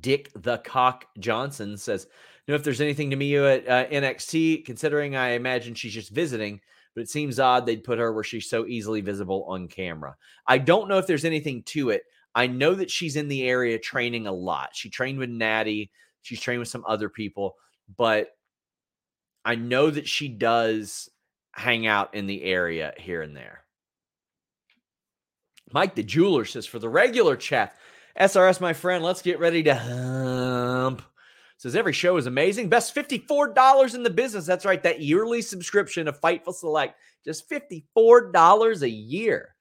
Dick 0.00 0.30
the 0.34 0.58
Cock 0.58 1.06
Johnson 1.18 1.76
says, 1.76 2.08
"Know 2.48 2.54
if 2.54 2.64
there's 2.64 2.80
anything 2.80 3.10
to 3.10 3.16
me 3.16 3.36
at 3.36 3.68
uh, 3.68 3.86
NXT, 3.86 4.64
considering 4.64 5.14
I 5.14 5.30
imagine 5.30 5.74
she's 5.74 5.94
just 5.94 6.10
visiting, 6.10 6.60
but 6.94 7.02
it 7.02 7.10
seems 7.10 7.38
odd 7.38 7.66
they'd 7.66 7.84
put 7.84 7.98
her 7.98 8.12
where 8.12 8.24
she's 8.24 8.48
so 8.48 8.66
easily 8.66 9.00
visible 9.00 9.44
on 9.48 9.68
camera. 9.68 10.16
I 10.46 10.58
don't 10.58 10.88
know 10.88 10.98
if 10.98 11.06
there's 11.06 11.24
anything 11.24 11.62
to 11.64 11.90
it. 11.90 12.02
I 12.34 12.46
know 12.48 12.74
that 12.74 12.90
she's 12.90 13.16
in 13.16 13.28
the 13.28 13.48
area 13.48 13.78
training 13.78 14.26
a 14.26 14.32
lot. 14.32 14.70
She 14.72 14.90
trained 14.90 15.18
with 15.18 15.30
Natty, 15.30 15.90
she's 16.22 16.40
trained 16.40 16.60
with 16.60 16.68
some 16.68 16.84
other 16.86 17.08
people, 17.08 17.54
but 17.96 18.30
I 19.44 19.54
know 19.54 19.90
that 19.90 20.08
she 20.08 20.28
does 20.28 21.08
hang 21.54 21.86
out 21.86 22.14
in 22.14 22.26
the 22.26 22.42
area 22.44 22.92
here 22.98 23.22
and 23.22 23.36
there. 23.36 23.64
Mike 25.72 25.94
the 25.94 26.02
jeweler 26.02 26.44
says 26.44 26.66
for 26.66 26.78
the 26.78 26.88
regular 26.88 27.36
chat, 27.36 27.74
SRS, 28.18 28.60
my 28.60 28.72
friend, 28.72 29.02
let's 29.02 29.22
get 29.22 29.40
ready 29.40 29.62
to 29.64 29.74
hump. 29.74 31.02
Says 31.56 31.76
every 31.76 31.92
show 31.92 32.16
is 32.16 32.26
amazing. 32.26 32.68
Best 32.68 32.94
$54 32.94 33.94
in 33.94 34.02
the 34.02 34.10
business. 34.10 34.46
That's 34.46 34.64
right. 34.64 34.82
That 34.82 35.00
yearly 35.00 35.40
subscription 35.42 36.08
of 36.08 36.20
Fightful 36.20 36.54
Select, 36.54 36.96
just 37.24 37.48
$54 37.50 38.82
a 38.82 38.88
year. 38.90 39.54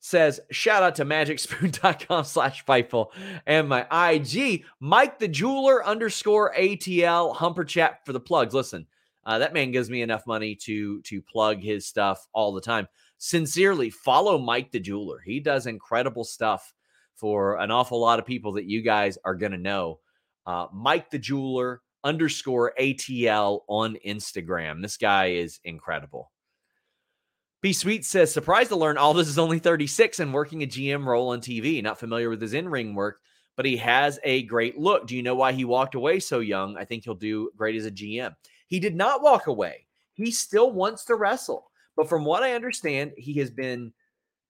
says, 0.00 0.40
shout 0.50 0.82
out 0.82 0.96
to 0.96 1.04
magicspoon.com 1.04 2.24
slash 2.24 2.64
Fightful 2.64 3.10
and 3.46 3.68
my 3.68 3.86
IG, 4.12 4.64
Mike 4.80 5.18
the 5.18 5.28
Jeweler 5.28 5.84
underscore 5.84 6.54
ATL 6.54 7.36
Humper 7.36 7.64
Chat 7.64 8.04
for 8.04 8.12
the 8.12 8.20
plugs. 8.20 8.54
Listen, 8.54 8.86
uh, 9.30 9.38
that 9.38 9.54
man 9.54 9.70
gives 9.70 9.88
me 9.88 10.02
enough 10.02 10.26
money 10.26 10.56
to 10.56 11.00
to 11.02 11.22
plug 11.22 11.62
his 11.62 11.86
stuff 11.86 12.26
all 12.32 12.52
the 12.52 12.60
time. 12.60 12.88
Sincerely, 13.18 13.88
follow 13.88 14.38
Mike 14.38 14.72
the 14.72 14.80
Jeweler. 14.80 15.20
He 15.24 15.38
does 15.38 15.68
incredible 15.68 16.24
stuff 16.24 16.74
for 17.14 17.60
an 17.60 17.70
awful 17.70 18.00
lot 18.00 18.18
of 18.18 18.26
people 18.26 18.54
that 18.54 18.64
you 18.64 18.82
guys 18.82 19.18
are 19.24 19.36
going 19.36 19.52
to 19.52 19.58
know. 19.58 20.00
Uh, 20.46 20.66
Mike 20.72 21.10
the 21.10 21.18
Jeweler 21.18 21.80
underscore 22.02 22.72
ATL 22.80 23.60
on 23.68 23.96
Instagram. 24.04 24.82
This 24.82 24.96
guy 24.96 25.26
is 25.26 25.60
incredible. 25.62 26.32
B 27.62 27.72
Sweet 27.72 28.04
says, 28.04 28.32
surprised 28.32 28.70
to 28.70 28.76
learn 28.76 28.98
Aldis 28.98 29.28
is 29.28 29.38
only 29.38 29.60
36 29.60 30.18
and 30.18 30.34
working 30.34 30.64
a 30.64 30.66
GM 30.66 31.04
role 31.06 31.28
on 31.28 31.40
TV. 31.40 31.80
Not 31.80 32.00
familiar 32.00 32.30
with 32.30 32.42
his 32.42 32.54
in 32.54 32.68
ring 32.68 32.96
work, 32.96 33.20
but 33.56 33.64
he 33.66 33.76
has 33.76 34.18
a 34.24 34.42
great 34.42 34.76
look. 34.76 35.06
Do 35.06 35.14
you 35.14 35.22
know 35.22 35.36
why 35.36 35.52
he 35.52 35.64
walked 35.64 35.94
away 35.94 36.18
so 36.18 36.40
young? 36.40 36.76
I 36.76 36.84
think 36.84 37.04
he'll 37.04 37.14
do 37.14 37.50
great 37.56 37.76
as 37.76 37.86
a 37.86 37.92
GM. 37.92 38.34
He 38.70 38.80
did 38.80 38.94
not 38.94 39.22
walk 39.22 39.48
away. 39.48 39.86
He 40.14 40.30
still 40.30 40.70
wants 40.70 41.04
to 41.06 41.16
wrestle. 41.16 41.70
But 41.96 42.08
from 42.08 42.24
what 42.24 42.44
I 42.44 42.54
understand, 42.54 43.12
he 43.18 43.34
has 43.34 43.50
been, 43.50 43.92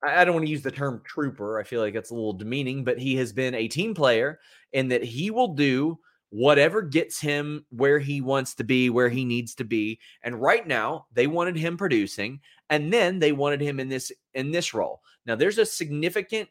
I 0.04 0.24
don't 0.24 0.34
want 0.34 0.46
to 0.46 0.52
use 0.52 0.62
the 0.62 0.70
term 0.70 1.02
trooper. 1.04 1.58
I 1.58 1.64
feel 1.64 1.80
like 1.80 1.94
it's 1.94 2.10
a 2.10 2.14
little 2.14 2.34
demeaning, 2.34 2.84
but 2.84 2.98
he 2.98 3.16
has 3.16 3.32
been 3.32 3.54
a 3.54 3.66
team 3.66 3.94
player 3.94 4.38
and 4.74 4.92
that 4.92 5.02
he 5.02 5.30
will 5.30 5.54
do 5.54 5.98
whatever 6.28 6.82
gets 6.82 7.18
him 7.18 7.64
where 7.70 7.98
he 7.98 8.20
wants 8.20 8.54
to 8.54 8.62
be, 8.62 8.90
where 8.90 9.08
he 9.08 9.24
needs 9.24 9.54
to 9.56 9.64
be. 9.64 9.98
And 10.22 10.40
right 10.40 10.66
now, 10.66 11.06
they 11.12 11.26
wanted 11.26 11.56
him 11.56 11.76
producing 11.76 12.40
and 12.68 12.92
then 12.92 13.18
they 13.18 13.32
wanted 13.32 13.60
him 13.60 13.80
in 13.80 13.88
this 13.88 14.12
in 14.34 14.52
this 14.52 14.74
role. 14.74 15.00
Now 15.26 15.34
there's 15.34 15.58
a 15.58 15.66
significant 15.66 16.48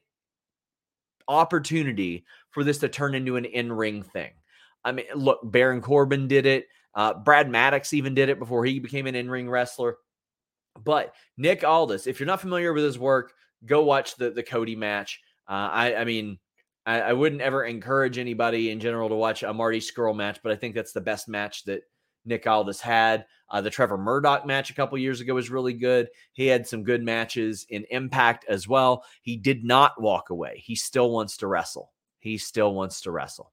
opportunity 1.28 2.26
for 2.50 2.64
this 2.64 2.80
to 2.80 2.90
turn 2.90 3.16
into 3.16 3.38
an 3.38 3.46
in-ring 3.46 4.04
thing. 4.04 4.32
I 4.84 4.92
mean, 4.92 5.06
look, 5.16 5.40
Baron 5.44 5.82
Corbin 5.82 6.28
did 6.28 6.46
it. 6.46 6.68
Uh, 6.96 7.14
Brad 7.14 7.50
Maddox 7.50 7.94
even 7.94 8.16
did 8.16 8.30
it 8.30 8.40
before 8.40 8.66
he 8.66 8.80
became 8.80 9.08
an 9.08 9.16
in-ring 9.16 9.50
wrestler. 9.50 9.98
But 10.84 11.14
Nick 11.38 11.64
Aldis, 11.64 12.08
if 12.08 12.20
you're 12.20 12.28
not 12.28 12.42
familiar 12.42 12.74
with 12.74 12.84
his 12.84 13.00
work, 13.00 13.34
go 13.66 13.84
watch 13.84 14.16
the 14.16 14.32
the 14.32 14.44
Cody 14.44 14.76
match. 14.76 15.20
Uh, 15.48 15.70
I, 15.72 15.96
I 15.96 16.06
mean, 16.06 16.40
I, 16.86 17.02
I, 17.02 17.14
wouldn't 17.14 17.42
ever 17.42 17.66
encourage 17.66 18.18
anybody 18.18 18.70
in 18.70 18.80
general 18.80 19.10
to 19.10 19.16
watch 19.16 19.44
a 19.44 19.54
Marty 19.54 19.80
Scurll 19.80 20.16
match, 20.16 20.40
but 20.44 20.52
I 20.52 20.56
think 20.56 20.76
that's 20.76 20.94
the 20.94 21.02
best 21.02 21.28
match 21.28 21.64
that 21.66 21.82
Nick 22.26 22.46
Aldis 22.46 22.80
had. 22.80 23.26
Uh, 23.50 23.62
the 23.62 23.70
Trevor 23.70 23.98
Murdoch 23.98 24.46
match 24.46 24.70
a 24.70 24.76
couple 24.76 24.98
years 24.98 25.22
ago 25.22 25.34
was 25.34 25.50
really 25.50 25.74
good. 25.74 26.08
He 26.34 26.46
had 26.46 26.68
some 26.68 26.84
good 26.84 27.04
matches 27.04 27.66
in 27.70 27.86
Impact 27.90 28.46
as 28.48 28.68
well. 28.68 29.04
He 29.22 29.38
did 29.38 29.64
not 29.64 30.00
walk 30.00 30.30
away. 30.30 30.62
He 30.64 30.76
still 30.76 31.10
wants 31.10 31.38
to 31.38 31.48
wrestle. 31.48 31.92
He 32.20 32.38
still 32.38 32.74
wants 32.76 33.02
to 33.02 33.12
wrestle. 33.12 33.52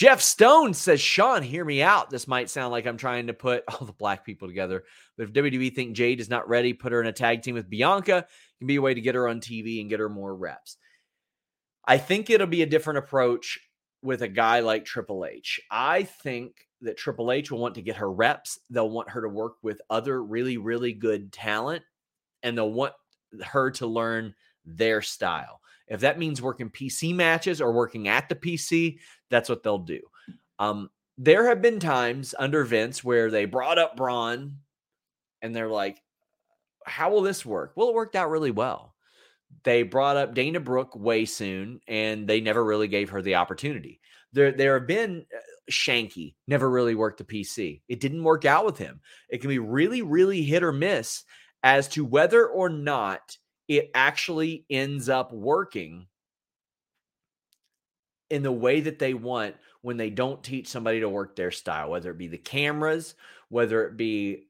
Jeff 0.00 0.22
Stone 0.22 0.72
says, 0.72 0.98
Sean, 0.98 1.42
hear 1.42 1.62
me 1.62 1.82
out. 1.82 2.08
This 2.08 2.26
might 2.26 2.48
sound 2.48 2.72
like 2.72 2.86
I'm 2.86 2.96
trying 2.96 3.26
to 3.26 3.34
put 3.34 3.64
all 3.68 3.86
the 3.86 3.92
black 3.92 4.24
people 4.24 4.48
together, 4.48 4.84
but 5.18 5.24
if 5.24 5.32
WWE 5.34 5.74
think 5.74 5.94
Jade 5.94 6.20
is 6.20 6.30
not 6.30 6.48
ready, 6.48 6.72
put 6.72 6.92
her 6.92 7.02
in 7.02 7.06
a 7.06 7.12
tag 7.12 7.42
team 7.42 7.54
with 7.54 7.68
Bianca. 7.68 8.16
It 8.16 8.58
can 8.60 8.66
be 8.66 8.76
a 8.76 8.80
way 8.80 8.94
to 8.94 9.00
get 9.02 9.14
her 9.14 9.28
on 9.28 9.42
TV 9.42 9.78
and 9.78 9.90
get 9.90 10.00
her 10.00 10.08
more 10.08 10.34
reps. 10.34 10.78
I 11.84 11.98
think 11.98 12.30
it'll 12.30 12.46
be 12.46 12.62
a 12.62 12.66
different 12.66 13.00
approach 13.00 13.58
with 14.00 14.22
a 14.22 14.28
guy 14.28 14.60
like 14.60 14.86
Triple 14.86 15.26
H. 15.26 15.60
I 15.70 16.04
think 16.04 16.66
that 16.80 16.96
Triple 16.96 17.30
H 17.30 17.50
will 17.50 17.58
want 17.58 17.74
to 17.74 17.82
get 17.82 17.96
her 17.96 18.10
reps. 18.10 18.58
They'll 18.70 18.88
want 18.88 19.10
her 19.10 19.20
to 19.20 19.28
work 19.28 19.56
with 19.62 19.82
other 19.90 20.24
really, 20.24 20.56
really 20.56 20.94
good 20.94 21.30
talent, 21.30 21.82
and 22.42 22.56
they'll 22.56 22.72
want 22.72 22.94
her 23.42 23.70
to 23.72 23.86
learn 23.86 24.34
their 24.64 25.02
style. 25.02 25.60
If 25.90 26.00
that 26.00 26.18
means 26.18 26.40
working 26.40 26.70
PC 26.70 27.14
matches 27.14 27.60
or 27.60 27.72
working 27.72 28.08
at 28.08 28.28
the 28.28 28.36
PC, 28.36 28.98
that's 29.28 29.48
what 29.48 29.62
they'll 29.62 29.78
do. 29.78 30.00
Um, 30.58 30.88
there 31.18 31.48
have 31.48 31.60
been 31.60 31.80
times 31.80 32.34
under 32.38 32.64
Vince 32.64 33.04
where 33.04 33.30
they 33.30 33.44
brought 33.44 33.78
up 33.78 33.96
Braun 33.96 34.56
and 35.42 35.54
they're 35.54 35.68
like, 35.68 36.00
how 36.86 37.10
will 37.10 37.22
this 37.22 37.44
work? 37.44 37.72
Well, 37.74 37.88
it 37.88 37.94
worked 37.94 38.16
out 38.16 38.30
really 38.30 38.52
well. 38.52 38.94
They 39.64 39.82
brought 39.82 40.16
up 40.16 40.32
Dana 40.34 40.60
Brooke 40.60 40.94
way 40.94 41.24
soon 41.24 41.80
and 41.88 42.26
they 42.26 42.40
never 42.40 42.64
really 42.64 42.88
gave 42.88 43.10
her 43.10 43.20
the 43.20 43.34
opportunity. 43.34 44.00
There, 44.32 44.52
there 44.52 44.78
have 44.78 44.86
been 44.86 45.26
uh, 45.36 45.40
Shanky 45.70 46.36
never 46.46 46.70
really 46.70 46.94
worked 46.94 47.20
a 47.20 47.24
PC. 47.24 47.82
It 47.88 48.00
didn't 48.00 48.22
work 48.22 48.44
out 48.44 48.64
with 48.64 48.78
him. 48.78 49.00
It 49.28 49.38
can 49.38 49.48
be 49.48 49.58
really, 49.58 50.02
really 50.02 50.42
hit 50.42 50.62
or 50.62 50.72
miss 50.72 51.24
as 51.62 51.88
to 51.88 52.04
whether 52.04 52.46
or 52.46 52.68
not 52.68 53.36
it 53.70 53.90
actually 53.94 54.64
ends 54.68 55.08
up 55.08 55.32
working 55.32 56.06
in 58.28 58.42
the 58.42 58.52
way 58.52 58.80
that 58.80 58.98
they 58.98 59.14
want 59.14 59.54
when 59.82 59.96
they 59.96 60.10
don't 60.10 60.42
teach 60.42 60.68
somebody 60.68 61.00
to 61.00 61.08
work 61.08 61.36
their 61.36 61.52
style, 61.52 61.90
whether 61.90 62.10
it 62.10 62.18
be 62.18 62.26
the 62.26 62.36
cameras, 62.36 63.14
whether 63.48 63.86
it 63.86 63.96
be 63.96 64.48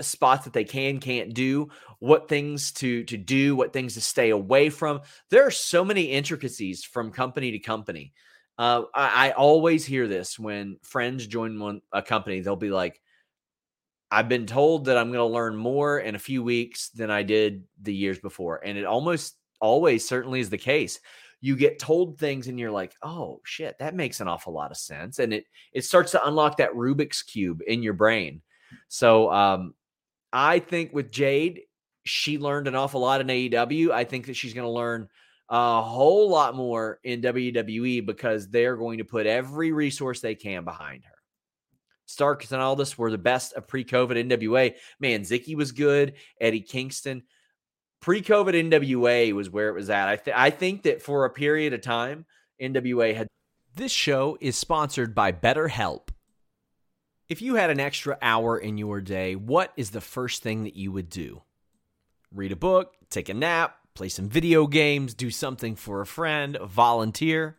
spots 0.00 0.44
that 0.44 0.52
they 0.52 0.64
can 0.64 0.98
can't 0.98 1.34
do, 1.34 1.68
what 2.00 2.28
things 2.28 2.72
to 2.72 3.04
to 3.04 3.16
do, 3.16 3.54
what 3.54 3.72
things 3.72 3.94
to 3.94 4.00
stay 4.00 4.30
away 4.30 4.68
from. 4.68 5.00
There 5.30 5.46
are 5.46 5.52
so 5.52 5.84
many 5.84 6.06
intricacies 6.06 6.82
from 6.82 7.12
company 7.12 7.52
to 7.52 7.60
company 7.60 8.12
uh, 8.58 8.82
I, 8.92 9.28
I, 9.28 9.30
always 9.32 9.84
hear 9.84 10.08
this 10.08 10.36
when 10.36 10.78
friends 10.82 11.28
join 11.28 11.60
one 11.60 11.80
a 11.92 12.02
company. 12.02 12.40
They'll 12.40 12.56
be 12.56 12.70
like, 12.70 13.00
"I've 14.10 14.28
been 14.28 14.46
told 14.46 14.86
that 14.86 14.96
I'm 14.96 15.12
going 15.12 15.18
to 15.18 15.34
learn 15.34 15.56
more 15.56 15.98
in 15.98 16.14
a 16.14 16.18
few 16.18 16.42
weeks 16.42 16.90
than 16.90 17.10
I 17.10 17.22
did 17.22 17.64
the 17.82 17.94
years 17.94 18.18
before," 18.18 18.60
and 18.64 18.78
it 18.78 18.84
almost 18.84 19.36
always 19.60 20.06
certainly 20.06 20.40
is 20.40 20.50
the 20.50 20.58
case. 20.58 21.00
You 21.40 21.56
get 21.56 21.78
told 21.78 22.18
things, 22.18 22.48
and 22.48 22.58
you're 22.58 22.70
like, 22.70 22.94
"Oh 23.02 23.40
shit, 23.44 23.78
that 23.78 23.94
makes 23.94 24.20
an 24.20 24.28
awful 24.28 24.52
lot 24.52 24.70
of 24.70 24.76
sense," 24.76 25.18
and 25.18 25.32
it 25.32 25.44
it 25.72 25.84
starts 25.84 26.12
to 26.12 26.26
unlock 26.26 26.56
that 26.58 26.72
Rubik's 26.72 27.22
cube 27.22 27.62
in 27.66 27.82
your 27.82 27.94
brain. 27.94 28.42
So, 28.88 29.32
um, 29.32 29.74
I 30.32 30.58
think 30.58 30.92
with 30.92 31.10
Jade, 31.10 31.62
she 32.04 32.38
learned 32.38 32.68
an 32.68 32.74
awful 32.74 33.00
lot 33.00 33.20
in 33.20 33.28
AEW. 33.28 33.90
I 33.92 34.04
think 34.04 34.26
that 34.26 34.34
she's 34.36 34.54
going 34.54 34.66
to 34.66 34.70
learn 34.70 35.08
a 35.48 35.82
whole 35.82 36.28
lot 36.28 36.54
more 36.54 37.00
in 37.04 37.22
WWE 37.22 38.04
because 38.04 38.48
they're 38.48 38.76
going 38.76 38.98
to 38.98 39.04
put 39.04 39.26
every 39.26 39.72
resource 39.72 40.20
they 40.20 40.34
can 40.34 40.64
behind 40.64 41.04
her. 41.04 41.17
Starks 42.08 42.52
and 42.52 42.62
all 42.62 42.74
this 42.74 42.96
were 42.96 43.10
the 43.10 43.18
best 43.18 43.52
of 43.52 43.68
pre-COVID 43.68 44.30
NWA. 44.30 44.74
Man, 44.98 45.20
Zicky 45.20 45.54
was 45.54 45.72
good. 45.72 46.14
Eddie 46.40 46.62
Kingston. 46.62 47.22
Pre-COVID 48.00 48.70
NWA 48.70 49.34
was 49.34 49.50
where 49.50 49.68
it 49.68 49.74
was 49.74 49.90
at. 49.90 50.08
I, 50.08 50.16
th- 50.16 50.36
I 50.36 50.48
think 50.48 50.84
that 50.84 51.02
for 51.02 51.26
a 51.26 51.30
period 51.30 51.74
of 51.74 51.82
time, 51.82 52.24
NWA 52.60 53.14
had. 53.14 53.28
This 53.74 53.92
show 53.92 54.38
is 54.40 54.56
sponsored 54.56 55.14
by 55.14 55.32
BetterHelp. 55.32 56.08
If 57.28 57.42
you 57.42 57.56
had 57.56 57.68
an 57.68 57.78
extra 57.78 58.16
hour 58.22 58.56
in 58.56 58.78
your 58.78 59.02
day, 59.02 59.36
what 59.36 59.74
is 59.76 59.90
the 59.90 60.00
first 60.00 60.42
thing 60.42 60.64
that 60.64 60.76
you 60.76 60.90
would 60.90 61.10
do? 61.10 61.42
Read 62.34 62.52
a 62.52 62.56
book, 62.56 62.94
take 63.10 63.28
a 63.28 63.34
nap, 63.34 63.76
play 63.94 64.08
some 64.08 64.30
video 64.30 64.66
games, 64.66 65.12
do 65.12 65.30
something 65.30 65.76
for 65.76 66.00
a 66.00 66.06
friend, 66.06 66.56
volunteer. 66.64 67.58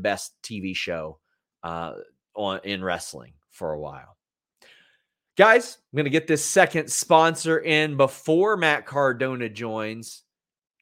the 0.00 0.08
best 0.08 0.32
TV 0.42 0.74
show 0.74 1.18
uh, 1.62 1.92
on 2.34 2.60
in 2.64 2.82
wrestling 2.82 3.34
for 3.50 3.72
a 3.72 3.78
while. 3.78 4.16
Guys, 5.36 5.78
I'm 5.92 5.96
going 5.96 6.04
to 6.04 6.10
get 6.10 6.26
this 6.26 6.44
second 6.44 6.90
sponsor 6.90 7.58
in 7.58 7.96
before 7.96 8.56
Matt 8.56 8.86
Cardona 8.86 9.48
joins. 9.48 10.22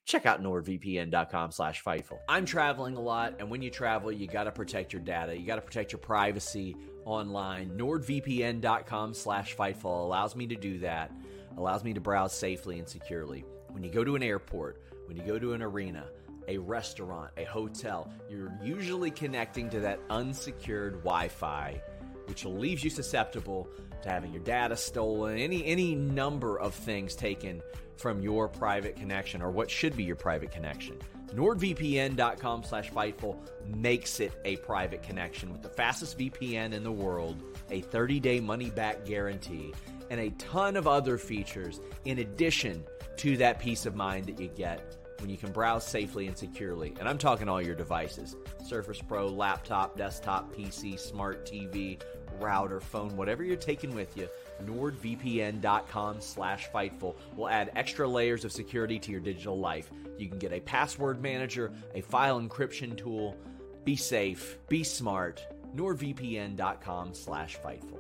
Check 0.05 0.25
out 0.25 0.43
nordvpn.com 0.43 1.53
slash 1.53 1.85
Fightful. 1.85 2.19
I'm 2.29 2.47
traveling 2.47 2.97
a 2.97 3.01
lot, 3.01 3.35
and 3.41 3.51
when 3.51 3.61
you 3.61 3.71
travel, 3.71 4.11
you 4.11 4.27
got 4.27 4.45
to 4.45 4.53
protect 4.53 4.93
your 4.93 5.03
data. 5.03 5.39
You 5.39 5.47
got 5.47 5.57
to 5.57 5.63
protect 5.63 5.93
your 5.93 5.99
privacy 5.99 6.77
online. 7.05 7.71
nordvpn.com 7.77 9.15
slash 9.15 9.55
Fightful 9.55 10.05
allows 10.05 10.35
me 10.35 10.47
to 10.47 10.57
do 10.57 10.79
that, 10.79 11.13
allows 11.59 11.85
me 11.85 11.93
to 11.93 12.01
browse 12.01 12.33
safely 12.33 12.79
and 12.79 12.89
securely. 12.89 13.45
When 13.69 13.85
you 13.85 13.91
go 13.91 14.03
to 14.03 14.17
an 14.17 14.23
airport, 14.23 14.83
when 15.07 15.17
you 15.17 15.23
go 15.25 15.39
to 15.39 15.53
an 15.53 15.63
arena, 15.63 16.07
a 16.49 16.59
restaurant, 16.59 17.31
a 17.37 17.45
hotel, 17.45 18.11
you're 18.29 18.53
usually 18.63 19.11
connecting 19.11 19.71
to 19.71 19.81
that 19.81 20.01
unsecured 20.11 20.95
Wi-Fi, 21.05 21.81
which 22.27 22.45
leaves 22.45 22.83
you 22.83 22.91
susceptible 22.91 23.69
to 24.03 24.09
having 24.09 24.33
your 24.33 24.43
data 24.43 24.77
stolen, 24.77 25.39
any 25.39 25.65
any 25.65 25.95
number 25.95 26.59
of 26.59 26.75
things 26.75 27.15
taken 27.15 27.63
from 27.97 28.23
your 28.23 28.49
private 28.49 28.97
connection 28.97 29.43
or 29.43 29.51
what 29.51 29.71
should 29.71 29.97
be 29.97 30.05
your 30.05 30.17
private 30.17 30.51
connection. 30.51 30.97
NordVPN.com 31.35 32.63
slash 32.63 32.91
Fightful 32.91 33.37
makes 33.67 34.19
it 34.21 34.33
a 34.45 34.57
private 34.59 35.03
connection 35.03 35.53
with 35.53 35.63
the 35.63 35.69
fastest 35.69 36.19
VPN 36.19 36.73
in 36.73 36.83
the 36.83 36.93
world, 36.93 37.43
a 37.71 37.83
30-day 37.83 38.41
money-back 38.41 39.05
guarantee, 39.05 39.75
and 40.11 40.21
a 40.21 40.31
ton 40.31 40.77
of 40.77 40.87
other 40.87 41.19
features 41.19 41.81
in 42.07 42.21
addition 42.21 42.83
to 43.17 43.37
that 43.37 43.59
peace 43.59 43.85
of 43.85 43.95
mind 43.95 44.27
that 44.27 44.41
you 44.41 44.49
get 44.49 44.98
when 45.21 45.31
you 45.31 45.37
can 45.37 45.53
browse 45.53 45.87
safely 45.87 46.27
and 46.27 46.37
securely. 46.37 46.95
And 46.99 47.09
I'm 47.09 47.19
talking 47.19 47.49
all 47.49 47.63
your 47.63 47.75
devices 47.75 48.37
Surface 48.65 49.01
Pro, 49.01 49.27
laptop, 49.27 49.97
desktop, 49.97 50.55
PC, 50.55 50.99
smart 50.99 51.47
TV, 51.47 52.01
router, 52.41 52.81
phone, 52.81 53.17
whatever 53.17 53.43
you're 53.43 53.57
taking 53.57 53.95
with 53.95 54.17
you. 54.17 54.29
NordVPN.com 54.65 56.21
slash 56.21 56.69
Fightful 56.71 57.17
will 57.37 57.49
add 57.49 57.73
extra 57.77 58.07
layers 58.07 58.45
of 58.45 58.53
security 58.53 58.99
to 58.99 59.11
your 59.11 59.21
digital 59.21 59.59
life. 59.59 59.91
You 60.19 60.29
can 60.29 60.39
get 60.39 60.53
a 60.53 60.61
password 60.61 61.23
manager, 61.23 61.73
a 61.95 62.01
file 62.01 62.41
encryption 62.41 62.97
tool. 62.97 63.37
Be 63.85 63.97
safe, 63.97 64.59
be 64.69 64.83
smart. 64.85 65.45
NordVPN.com 65.77 67.15
slash 67.15 67.59
Fightful. 67.59 67.99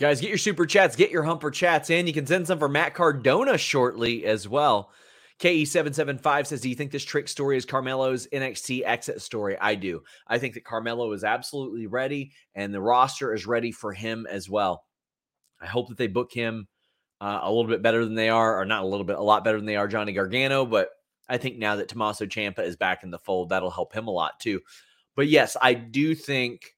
Guys, 0.00 0.20
get 0.20 0.28
your 0.28 0.38
super 0.38 0.66
chats, 0.66 0.96
get 0.96 1.10
your 1.10 1.22
humper 1.22 1.50
chats 1.50 1.88
in. 1.88 2.06
You 2.06 2.12
can 2.12 2.26
send 2.26 2.48
some 2.48 2.58
for 2.58 2.68
Matt 2.68 2.94
Cardona 2.94 3.56
shortly 3.56 4.24
as 4.24 4.48
well. 4.48 4.90
KE775 5.40 6.46
says, 6.46 6.60
Do 6.60 6.68
you 6.68 6.74
think 6.74 6.92
this 6.92 7.04
trick 7.04 7.28
story 7.28 7.56
is 7.56 7.64
Carmelo's 7.64 8.26
NXT 8.28 8.82
exit 8.84 9.20
story? 9.20 9.56
I 9.60 9.74
do. 9.74 10.02
I 10.26 10.38
think 10.38 10.54
that 10.54 10.64
Carmelo 10.64 11.10
is 11.12 11.24
absolutely 11.24 11.86
ready 11.86 12.32
and 12.54 12.72
the 12.72 12.80
roster 12.80 13.34
is 13.34 13.46
ready 13.46 13.72
for 13.72 13.92
him 13.92 14.26
as 14.30 14.48
well. 14.48 14.84
I 15.60 15.66
hope 15.66 15.88
that 15.88 15.98
they 15.98 16.06
book 16.06 16.32
him 16.32 16.68
uh, 17.20 17.40
a 17.42 17.50
little 17.50 17.70
bit 17.70 17.82
better 17.82 18.04
than 18.04 18.14
they 18.14 18.28
are, 18.28 18.60
or 18.60 18.64
not 18.64 18.84
a 18.84 18.86
little 18.86 19.04
bit, 19.04 19.16
a 19.16 19.22
lot 19.22 19.44
better 19.44 19.56
than 19.56 19.66
they 19.66 19.76
are 19.76 19.88
Johnny 19.88 20.12
Gargano. 20.12 20.66
But 20.66 20.90
I 21.28 21.38
think 21.38 21.58
now 21.58 21.76
that 21.76 21.88
Tommaso 21.88 22.26
Ciampa 22.26 22.60
is 22.60 22.76
back 22.76 23.02
in 23.02 23.10
the 23.10 23.18
fold, 23.18 23.48
that'll 23.48 23.70
help 23.70 23.92
him 23.92 24.06
a 24.06 24.12
lot 24.12 24.38
too. 24.40 24.60
But 25.16 25.28
yes, 25.28 25.56
I 25.60 25.74
do 25.74 26.14
think 26.14 26.74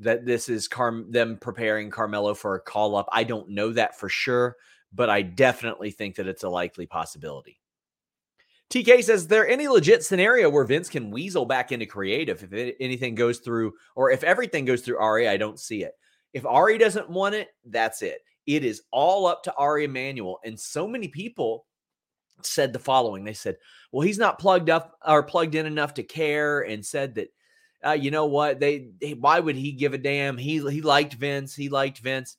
that 0.00 0.26
this 0.26 0.48
is 0.48 0.68
Car- 0.68 1.04
them 1.08 1.38
preparing 1.40 1.90
Carmelo 1.90 2.34
for 2.34 2.54
a 2.54 2.60
call 2.60 2.96
up. 2.96 3.08
I 3.12 3.24
don't 3.24 3.50
know 3.50 3.72
that 3.72 3.98
for 3.98 4.08
sure, 4.08 4.56
but 4.92 5.08
I 5.08 5.22
definitely 5.22 5.90
think 5.90 6.16
that 6.16 6.26
it's 6.26 6.42
a 6.42 6.48
likely 6.48 6.86
possibility. 6.86 7.60
TK 8.70 9.04
says, 9.04 9.22
Is 9.22 9.28
there 9.28 9.48
any 9.48 9.68
legit 9.68 10.04
scenario 10.04 10.50
where 10.50 10.64
Vince 10.64 10.88
can 10.88 11.10
weasel 11.10 11.44
back 11.44 11.72
into 11.72 11.86
creative 11.86 12.42
if 12.42 12.74
anything 12.80 13.14
goes 13.14 13.38
through, 13.38 13.72
or 13.94 14.10
if 14.10 14.24
everything 14.24 14.64
goes 14.64 14.82
through 14.82 14.98
Ari? 14.98 15.28
I 15.28 15.36
don't 15.36 15.60
see 15.60 15.84
it. 15.84 15.92
If 16.32 16.44
Ari 16.44 16.78
doesn't 16.78 17.08
want 17.08 17.34
it, 17.34 17.48
that's 17.64 18.02
it. 18.02 18.18
It 18.46 18.64
is 18.64 18.82
all 18.90 19.26
up 19.26 19.42
to 19.44 19.54
Ari 19.54 19.84
Emanuel. 19.84 20.38
And 20.44 20.58
so 20.58 20.86
many 20.86 21.08
people 21.08 21.66
said 22.42 22.72
the 22.72 22.78
following 22.78 23.24
they 23.24 23.32
said, 23.32 23.56
well, 23.92 24.06
he's 24.06 24.18
not 24.18 24.38
plugged 24.38 24.68
up 24.68 24.98
or 25.06 25.22
plugged 25.22 25.54
in 25.54 25.66
enough 25.66 25.94
to 25.94 26.02
care, 26.02 26.60
and 26.62 26.84
said 26.84 27.14
that, 27.14 27.28
uh, 27.86 27.92
you 27.92 28.10
know 28.10 28.26
what, 28.26 28.58
they, 28.58 28.88
they, 29.00 29.14
why 29.14 29.38
would 29.38 29.56
he 29.56 29.72
give 29.72 29.94
a 29.94 29.98
damn? 29.98 30.36
He, 30.36 30.58
he 30.70 30.82
liked 30.82 31.14
Vince. 31.14 31.54
He 31.54 31.68
liked 31.68 31.98
Vince. 31.98 32.36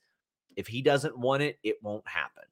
If 0.55 0.67
he 0.67 0.81
doesn't 0.81 1.17
want 1.17 1.43
it, 1.43 1.57
it 1.63 1.77
won't 1.81 2.07
happen. 2.07 2.43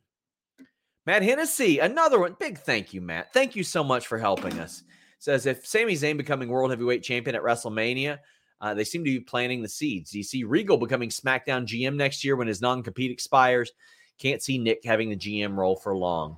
Matt 1.06 1.22
Hennessy, 1.22 1.80
another 1.80 2.20
one. 2.20 2.36
Big 2.40 2.58
thank 2.58 2.94
you, 2.94 3.02
Matt. 3.02 3.32
Thank 3.32 3.56
you 3.56 3.64
so 3.64 3.84
much 3.84 4.08
for 4.08 4.18
helping 4.18 4.60
us. 4.60 4.84
Says 5.20 5.46
if 5.46 5.66
Sami 5.66 5.94
Zayn 5.94 6.18
becoming 6.18 6.50
world 6.50 6.72
heavyweight 6.72 7.04
champion 7.04 7.36
at 7.36 7.44
WrestleMania, 7.44 8.20
uh, 8.62 8.74
they 8.74 8.84
seem 8.84 9.04
to 9.04 9.12
be 9.12 9.20
planting 9.20 9.62
the 9.62 9.70
seeds. 9.70 10.12
Do 10.12 10.18
you 10.18 10.24
see 10.24 10.44
Regal 10.44 10.78
becoming 10.78 11.10
SmackDown 11.10 11.66
GM 11.66 11.96
next 11.96 12.24
year 12.24 12.36
when 12.36 12.48
his 12.48 12.62
non 12.62 12.82
compete 12.82 13.12
expires? 13.12 13.72
Can't 14.18 14.42
see 14.42 14.58
Nick 14.58 14.84
having 14.84 15.10
the 15.10 15.16
GM 15.16 15.56
role 15.56 15.76
for 15.76 15.96
long. 15.96 16.38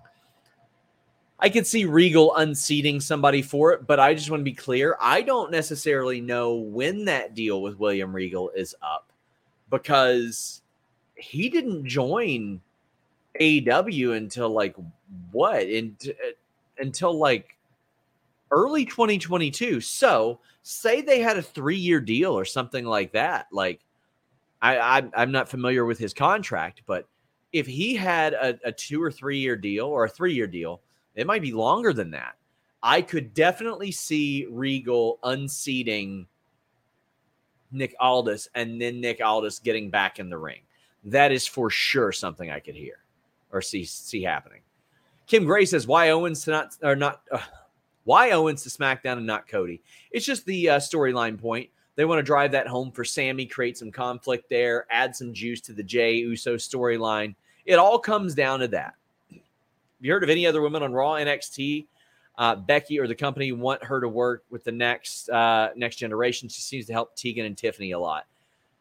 I 1.40 1.50
could 1.50 1.68
see 1.68 1.86
Regal 1.86 2.36
unseating 2.36 3.00
somebody 3.00 3.44
for 3.44 3.72
it, 3.72 3.86
but 3.86 4.00
I 4.00 4.16
just 4.16 4.32
want 4.32 4.42
to 4.42 4.46
be 4.46 4.54
clear. 4.54 4.98
I 5.00 5.22
don't 5.22 5.52
necessarily 5.52 6.20
know 6.20 6.56
when 6.56 7.06
that 7.06 7.36
deal 7.36 7.62
with 7.62 7.78
William 7.78 8.14
Regal 8.14 8.50
is 8.50 8.76
up 8.82 9.14
because 9.70 10.64
he 11.16 11.50
didn't 11.50 11.86
join 11.86 12.62
AEW 13.40 14.18
until 14.18 14.50
like 14.50 14.76
what? 15.32 15.64
In, 15.64 15.96
uh, 16.08 16.32
until 16.80 17.18
like 17.18 17.58
early 18.52 18.86
2022. 18.86 19.82
So 19.82 20.40
say 20.64 21.02
they 21.02 21.20
had 21.20 21.38
a 21.38 21.42
three 21.42 21.78
year 21.78 22.00
deal 22.00 22.38
or 22.38 22.46
something 22.46 22.86
like 22.86 23.12
that. 23.14 23.48
Like 23.52 23.82
I, 24.62 24.78
I 24.78 25.10
I'm 25.16 25.32
not 25.32 25.50
familiar 25.50 25.86
with 25.86 25.98
his 25.98 26.14
contract, 26.14 26.82
but 26.86 27.08
if 27.54 27.66
he 27.66 27.96
had 27.96 28.34
a, 28.34 28.60
a 28.66 28.72
two 28.72 29.02
or 29.02 29.12
three 29.12 29.40
year 29.40 29.56
deal 29.56 29.86
or 29.86 30.06
a 30.06 30.10
three 30.10 30.34
year 30.34 30.48
deal, 30.48 30.82
it 31.16 31.28
might 31.28 31.42
be 31.42 31.54
longer 31.54 31.94
than 31.94 32.12
that. 32.12 32.36
I 32.84 33.02
could 33.02 33.34
definitely 33.34 33.92
see 33.92 34.46
Regal 34.50 35.20
unseating 35.24 36.28
Nick 37.72 37.96
Aldis 38.00 38.48
and 38.56 38.80
then 38.80 39.02
Nick 39.02 39.20
Aldis 39.24 39.60
getting 39.60 39.90
back 39.90 40.20
in 40.20 40.30
the 40.30 40.38
ring. 40.38 40.62
that 41.04 41.32
is 41.32 41.48
for 41.48 41.70
sure 41.70 42.12
something 42.12 42.52
I 42.52 42.60
could 42.60 42.76
hear 42.76 43.00
or 43.52 43.62
see 43.62 43.86
see 43.86 44.24
happening. 44.24 44.62
Kim 45.26 45.46
Gray 45.46 45.66
says, 45.66 45.88
"Why 45.88 46.10
Owens 46.10 46.44
to 46.46 46.52
not 46.52 46.76
or 46.82 46.96
not? 46.96 47.22
Uh, 47.32 47.40
why 48.04 48.32
Owens 48.32 48.64
to 48.64 48.70
SmackDown 48.70 49.18
and 49.18 49.26
not 49.26 49.48
Cody? 49.48 49.82
It's 50.12 50.26
just 50.26 50.46
the 50.46 50.70
uh, 50.70 50.80
storyline 50.80 51.40
point. 51.40 51.70
They 51.98 52.06
want 52.06 52.20
to 52.20 52.24
drive 52.24 52.52
that 52.52 52.68
home 52.68 52.92
for 52.92 53.04
Sami, 53.04 53.46
create 53.46 53.78
some 53.78 53.92
conflict 53.92 54.50
there, 54.50 54.86
add 54.90 55.16
some 55.16 55.34
juice 55.34 55.60
to 55.62 55.74
the 55.74 55.84
Jey 55.84 56.18
Uso 56.18 56.56
storyline. 56.56 57.36
It 57.66 57.80
all 57.80 58.00
comes 58.00 58.34
down 58.34 58.60
to 58.60 58.68
that. 58.70 58.94
Have 59.30 59.40
you 60.00 60.14
heard 60.14 60.24
of 60.24 60.30
any 60.30 60.46
other 60.46 60.62
women 60.62 60.84
on 60.84 60.94
Raw, 60.94 61.14
NXT? 61.14 61.88
Uh, 62.38 62.56
Becky 62.56 63.00
or 63.00 63.08
the 63.08 63.16
company 63.16 63.52
want 63.52 63.84
her 63.84 64.00
to 64.00 64.08
work 64.08 64.46
with 64.52 64.64
the 64.64 64.72
next 64.72 65.28
uh, 65.30 65.72
next 65.76 65.96
generation. 65.96 66.48
She 66.48 66.62
seems 66.62 66.86
to 66.86 66.94
help 66.94 67.16
Tegan 67.16 67.46
and 67.46 67.58
Tiffany 67.58 67.92
a 67.92 68.00
lot. 68.00 68.26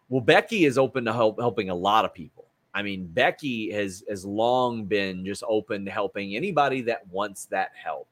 Well, 0.08 0.20
Becky 0.20 0.66
is 0.66 0.78
open 0.78 1.04
to 1.06 1.12
help, 1.12 1.40
helping 1.40 1.70
a 1.70 1.74
lot 1.74 2.04
of 2.04 2.14
people. 2.14 2.45
I 2.76 2.82
mean, 2.82 3.06
Becky 3.06 3.70
has 3.70 4.04
has 4.06 4.26
long 4.26 4.84
been 4.84 5.24
just 5.24 5.42
open 5.48 5.86
to 5.86 5.90
helping 5.90 6.36
anybody 6.36 6.82
that 6.82 7.08
wants 7.08 7.46
that 7.46 7.70
help. 7.74 8.06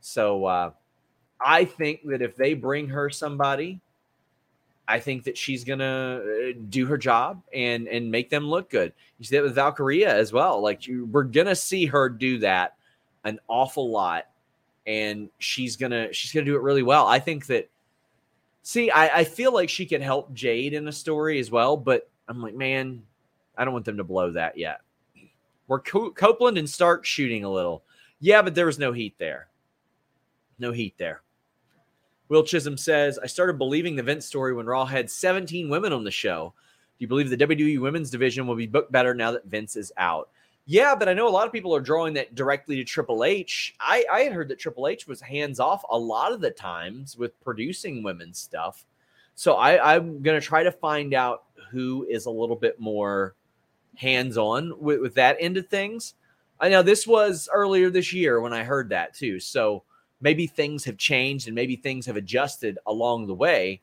So 0.00 0.44
uh, 0.44 0.70
I 1.40 1.64
think 1.64 2.06
that 2.06 2.22
if 2.22 2.36
they 2.36 2.54
bring 2.54 2.88
her 2.90 3.10
somebody, 3.10 3.80
I 4.86 5.00
think 5.00 5.24
that 5.24 5.36
she's 5.36 5.64
gonna 5.64 6.20
uh, 6.22 6.52
do 6.68 6.86
her 6.86 6.96
job 6.96 7.42
and 7.52 7.88
and 7.88 8.08
make 8.08 8.30
them 8.30 8.46
look 8.46 8.70
good. 8.70 8.92
You 9.18 9.24
see 9.24 9.34
that 9.34 9.42
with 9.42 9.56
Valkyria 9.56 10.14
as 10.14 10.32
well. 10.32 10.62
Like 10.62 10.86
you, 10.86 11.06
we're 11.06 11.24
gonna 11.24 11.56
see 11.56 11.86
her 11.86 12.08
do 12.08 12.38
that 12.38 12.76
an 13.24 13.40
awful 13.48 13.90
lot, 13.90 14.26
and 14.86 15.30
she's 15.38 15.74
gonna 15.74 16.12
she's 16.12 16.30
gonna 16.30 16.46
do 16.46 16.54
it 16.54 16.62
really 16.62 16.84
well. 16.84 17.08
I 17.08 17.18
think 17.18 17.46
that. 17.46 17.68
See, 18.62 18.88
I, 18.88 19.18
I 19.18 19.24
feel 19.24 19.52
like 19.52 19.68
she 19.68 19.84
could 19.84 20.02
help 20.02 20.32
Jade 20.32 20.74
in 20.74 20.86
a 20.86 20.92
story 20.92 21.40
as 21.40 21.50
well, 21.50 21.76
but 21.76 22.08
I'm 22.28 22.40
like, 22.40 22.54
man, 22.54 23.02
I 23.56 23.64
don't 23.64 23.72
want 23.72 23.84
them 23.84 23.96
to 23.96 24.04
blow 24.04 24.30
that 24.32 24.58
yet. 24.58 24.80
We're 25.68 25.80
Co- 25.80 26.10
Copeland 26.10 26.58
and 26.58 26.68
Stark 26.68 27.04
shooting 27.04 27.44
a 27.44 27.50
little. 27.50 27.82
Yeah, 28.20 28.42
but 28.42 28.54
there 28.54 28.66
was 28.66 28.78
no 28.78 28.92
heat 28.92 29.14
there. 29.18 29.48
No 30.58 30.72
heat 30.72 30.94
there. 30.98 31.22
Will 32.28 32.42
Chisholm 32.42 32.76
says, 32.76 33.18
I 33.18 33.26
started 33.26 33.58
believing 33.58 33.94
the 33.94 34.02
Vince 34.02 34.26
story 34.26 34.52
when 34.52 34.66
Raw 34.66 34.84
had 34.84 35.10
17 35.10 35.68
women 35.68 35.92
on 35.92 36.04
the 36.04 36.10
show. 36.10 36.52
Do 36.98 37.02
you 37.02 37.08
believe 37.08 37.30
the 37.30 37.36
WWE 37.36 37.80
women's 37.80 38.10
division 38.10 38.46
will 38.46 38.56
be 38.56 38.66
booked 38.66 38.90
better 38.90 39.14
now 39.14 39.32
that 39.32 39.44
Vince 39.44 39.76
is 39.76 39.92
out? 39.96 40.30
Yeah, 40.64 40.96
but 40.96 41.08
I 41.08 41.14
know 41.14 41.28
a 41.28 41.30
lot 41.30 41.46
of 41.46 41.52
people 41.52 41.74
are 41.76 41.80
drawing 41.80 42.14
that 42.14 42.34
directly 42.34 42.74
to 42.76 42.84
Triple 42.84 43.22
H. 43.22 43.76
I, 43.78 44.04
I 44.12 44.20
had 44.22 44.32
heard 44.32 44.48
that 44.48 44.58
Triple 44.58 44.88
H 44.88 45.06
was 45.06 45.20
hands 45.20 45.60
off 45.60 45.84
a 45.90 45.98
lot 45.98 46.32
of 46.32 46.40
the 46.40 46.50
times 46.50 47.16
with 47.16 47.40
producing 47.44 48.02
women's 48.02 48.38
stuff. 48.38 48.84
So 49.36 49.54
I, 49.54 49.94
I'm 49.94 50.22
going 50.22 50.40
to 50.40 50.44
try 50.44 50.64
to 50.64 50.72
find 50.72 51.14
out 51.14 51.44
who 51.70 52.06
is 52.10 52.26
a 52.26 52.30
little 52.30 52.56
bit 52.56 52.80
more 52.80 53.36
hands 53.96 54.38
on 54.38 54.72
with, 54.80 55.00
with 55.00 55.14
that 55.14 55.36
end 55.40 55.56
of 55.56 55.68
things. 55.68 56.14
I 56.58 56.68
know 56.68 56.82
this 56.82 57.06
was 57.06 57.48
earlier 57.52 57.90
this 57.90 58.12
year 58.12 58.40
when 58.40 58.52
I 58.52 58.64
heard 58.64 58.90
that 58.90 59.14
too. 59.14 59.40
So 59.40 59.82
maybe 60.20 60.46
things 60.46 60.84
have 60.84 60.96
changed 60.96 61.46
and 61.46 61.54
maybe 61.54 61.76
things 61.76 62.06
have 62.06 62.16
adjusted 62.16 62.78
along 62.86 63.26
the 63.26 63.34
way. 63.34 63.80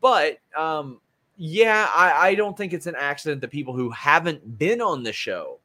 But 0.00 0.38
um, 0.56 1.00
yeah, 1.36 1.88
I, 1.94 2.28
I 2.28 2.34
don't 2.34 2.56
think 2.56 2.72
it's 2.72 2.86
an 2.86 2.96
accident 2.96 3.40
that 3.40 3.50
people 3.50 3.74
who 3.74 3.90
haven't 3.90 4.58
been 4.58 4.80
on 4.80 5.02
the 5.02 5.12
show 5.12 5.58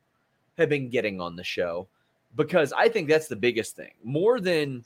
have 0.58 0.69
been 0.69 0.89
getting 0.89 1.19
on 1.21 1.36
the 1.36 1.43
show 1.43 1.88
because 2.36 2.73
I 2.73 2.89
think 2.89 3.08
that's 3.10 3.28
the 3.28 3.36
biggest 3.36 3.76
thing. 3.76 3.91
More 4.04 4.39
than, 4.39 4.86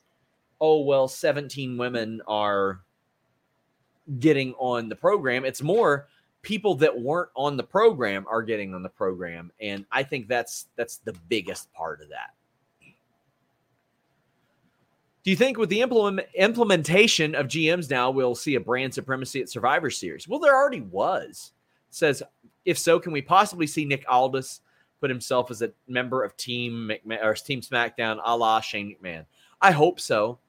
oh, 0.59 0.81
well, 0.81 1.07
17 1.07 1.77
women 1.77 2.21
are 2.27 2.81
getting 4.19 4.53
on 4.55 4.89
the 4.89 4.95
program. 4.95 5.45
It's 5.45 5.61
more 5.61 6.07
people 6.41 6.75
that 6.75 6.99
weren't 6.99 7.29
on 7.35 7.57
the 7.57 7.63
program 7.63 8.25
are 8.29 8.41
getting 8.41 8.73
on 8.73 8.83
the 8.83 8.89
program. 8.89 9.51
And 9.59 9.85
I 9.91 10.03
think 10.03 10.27
that's 10.27 10.67
that's 10.75 10.97
the 10.97 11.13
biggest 11.29 11.71
part 11.73 12.01
of 12.01 12.09
that. 12.09 12.33
Do 15.23 15.29
you 15.29 15.37
think 15.37 15.57
with 15.57 15.69
the 15.69 15.81
implement, 15.81 16.27
implementation 16.33 17.35
of 17.35 17.47
GMs 17.47 17.89
now, 17.91 18.09
we'll 18.09 18.33
see 18.33 18.55
a 18.55 18.59
brand 18.59 18.93
supremacy 18.93 19.39
at 19.39 19.49
Survivor 19.49 19.91
Series? 19.91 20.27
Well, 20.27 20.39
there 20.39 20.55
already 20.55 20.81
was. 20.81 21.51
It 21.89 21.95
says, 21.95 22.23
if 22.65 22.77
so, 22.79 22.99
can 22.99 23.11
we 23.11 23.21
possibly 23.21 23.67
see 23.67 23.85
Nick 23.85 24.03
Aldis 24.09 24.61
put 24.99 25.11
himself 25.11 25.51
as 25.51 25.61
a 25.61 25.71
member 25.87 26.23
of 26.23 26.35
Team 26.37 26.89
McMahon, 26.89 27.23
or 27.23 27.35
Team 27.35 27.61
SmackDown, 27.61 28.19
a 28.23 28.35
la 28.35 28.61
Shane 28.61 28.95
McMahon? 28.95 29.25
I 29.61 29.71
hope 29.71 29.99
so. 29.99 30.39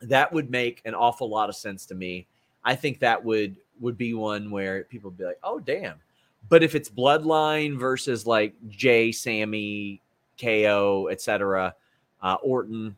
That 0.00 0.32
would 0.32 0.50
make 0.50 0.80
an 0.86 0.94
awful 0.94 1.28
lot 1.28 1.50
of 1.50 1.56
sense 1.56 1.84
to 1.86 1.94
me. 1.94 2.26
I 2.64 2.76
think 2.76 3.00
that 3.00 3.22
would 3.22 3.56
would 3.80 3.98
be 3.98 4.14
one 4.14 4.50
where 4.50 4.84
people 4.84 5.10
would 5.10 5.18
be 5.18 5.24
like, 5.24 5.40
"Oh, 5.42 5.58
damn." 5.58 6.00
But 6.48 6.62
if 6.62 6.74
it's 6.74 6.88
Bloodline 6.88 7.78
versus 7.78 8.26
like 8.26 8.54
Jey, 8.68 9.12
Sami, 9.12 10.00
KO, 10.40 11.08
etc., 11.10 11.74
uh, 12.22 12.36
Orton, 12.42 12.96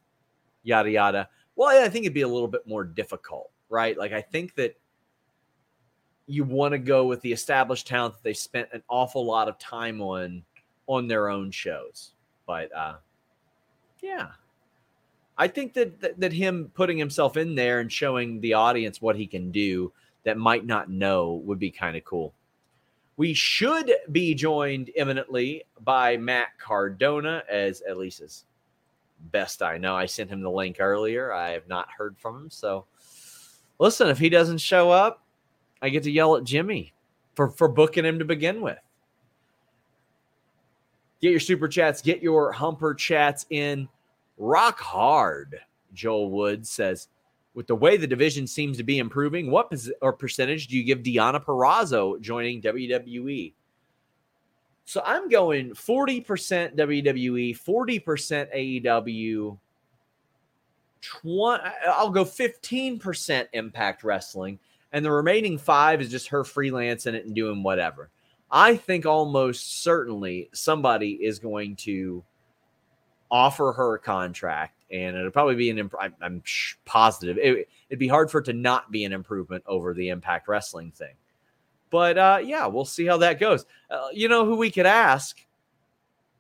yada 0.62 0.90
yada. 0.90 1.28
Well, 1.56 1.68
I 1.68 1.88
think 1.88 2.04
it'd 2.04 2.14
be 2.14 2.22
a 2.22 2.28
little 2.28 2.48
bit 2.48 2.66
more 2.66 2.84
difficult, 2.84 3.50
right? 3.68 3.96
Like 3.96 4.12
I 4.12 4.20
think 4.20 4.54
that 4.54 4.76
you 6.26 6.44
want 6.44 6.72
to 6.72 6.78
go 6.78 7.06
with 7.06 7.20
the 7.20 7.32
established 7.32 7.86
talent 7.86 8.14
that 8.14 8.22
they 8.22 8.32
spent 8.32 8.68
an 8.72 8.82
awful 8.88 9.24
lot 9.24 9.48
of 9.48 9.58
time 9.58 10.00
on 10.00 10.42
on 10.86 11.08
their 11.08 11.28
own 11.28 11.50
shows. 11.50 12.12
But 12.46 12.74
uh 12.74 12.94
yeah. 14.00 14.28
I 15.38 15.48
think 15.48 15.72
that, 15.74 16.00
that 16.00 16.20
that 16.20 16.32
him 16.32 16.70
putting 16.74 16.98
himself 16.98 17.36
in 17.36 17.54
there 17.54 17.80
and 17.80 17.92
showing 17.92 18.40
the 18.40 18.54
audience 18.54 19.00
what 19.00 19.16
he 19.16 19.26
can 19.26 19.50
do 19.50 19.92
that 20.24 20.38
might 20.38 20.66
not 20.66 20.90
know 20.90 21.42
would 21.44 21.58
be 21.58 21.70
kind 21.70 21.96
of 21.96 22.04
cool. 22.04 22.34
We 23.16 23.34
should 23.34 23.92
be 24.10 24.34
joined 24.34 24.90
imminently 24.96 25.64
by 25.80 26.16
Matt 26.16 26.58
Cardona 26.58 27.42
as 27.48 27.82
Elisa's 27.88 28.44
best 29.30 29.62
I 29.62 29.78
know. 29.78 29.94
I 29.94 30.06
sent 30.06 30.30
him 30.30 30.40
the 30.40 30.50
link 30.50 30.78
earlier. 30.80 31.32
I 31.32 31.50
have 31.50 31.68
not 31.68 31.88
heard 31.90 32.16
from 32.18 32.36
him. 32.36 32.50
So 32.50 32.86
listen, 33.78 34.08
if 34.08 34.18
he 34.18 34.28
doesn't 34.28 34.58
show 34.58 34.90
up, 34.90 35.22
I 35.80 35.88
get 35.88 36.02
to 36.04 36.10
yell 36.10 36.36
at 36.36 36.44
Jimmy 36.44 36.92
for, 37.34 37.50
for 37.50 37.68
booking 37.68 38.04
him 38.04 38.18
to 38.18 38.24
begin 38.24 38.60
with. 38.60 38.78
Get 41.20 41.30
your 41.30 41.40
super 41.40 41.68
chats, 41.68 42.02
get 42.02 42.22
your 42.22 42.50
humper 42.50 42.94
chats 42.94 43.46
in. 43.50 43.88
Rock 44.38 44.80
hard, 44.80 45.60
Joel 45.94 46.30
Wood 46.30 46.66
says. 46.66 47.08
With 47.54 47.66
the 47.66 47.76
way 47.76 47.98
the 47.98 48.06
division 48.06 48.46
seems 48.46 48.78
to 48.78 48.82
be 48.82 48.98
improving, 48.98 49.50
what 49.50 49.72
or 50.00 50.12
percentage 50.14 50.68
do 50.68 50.76
you 50.76 50.84
give 50.84 51.00
Deonna 51.00 51.44
Purrazzo 51.44 52.18
joining 52.20 52.62
WWE? 52.62 53.52
So 54.84 55.02
I'm 55.04 55.28
going 55.28 55.70
40% 55.70 56.76
WWE, 56.76 57.58
40% 57.58 58.82
AEW, 58.84 59.58
20, 61.02 61.64
I'll 61.86 62.10
go 62.10 62.24
15% 62.24 63.46
Impact 63.52 64.04
Wrestling, 64.04 64.58
and 64.92 65.04
the 65.04 65.10
remaining 65.10 65.58
five 65.58 66.00
is 66.00 66.10
just 66.10 66.28
her 66.28 66.42
freelancing 66.42 67.14
it 67.14 67.26
and 67.26 67.34
doing 67.34 67.62
whatever. 67.62 68.10
I 68.50 68.76
think 68.76 69.06
almost 69.06 69.82
certainly 69.82 70.50
somebody 70.52 71.12
is 71.12 71.38
going 71.38 71.76
to 71.76 72.22
offer 73.30 73.72
her 73.72 73.94
a 73.94 73.98
contract, 73.98 74.81
and 74.92 75.16
it'll 75.16 75.30
probably 75.30 75.56
be 75.56 75.70
an. 75.70 75.78
Imp- 75.78 75.94
I'm 76.20 76.42
positive 76.84 77.38
it, 77.38 77.68
would 77.90 77.98
be 77.98 78.08
hard 78.08 78.30
for 78.30 78.38
it 78.38 78.44
to 78.44 78.52
not 78.52 78.92
be 78.92 79.04
an 79.04 79.12
improvement 79.12 79.64
over 79.66 79.94
the 79.94 80.10
Impact 80.10 80.46
Wrestling 80.46 80.92
thing. 80.92 81.14
But 81.90 82.18
uh, 82.18 82.40
yeah, 82.44 82.66
we'll 82.66 82.84
see 82.84 83.06
how 83.06 83.16
that 83.18 83.40
goes. 83.40 83.64
Uh, 83.90 84.08
you 84.12 84.28
know 84.28 84.44
who 84.44 84.56
we 84.56 84.70
could 84.70 84.86
ask? 84.86 85.40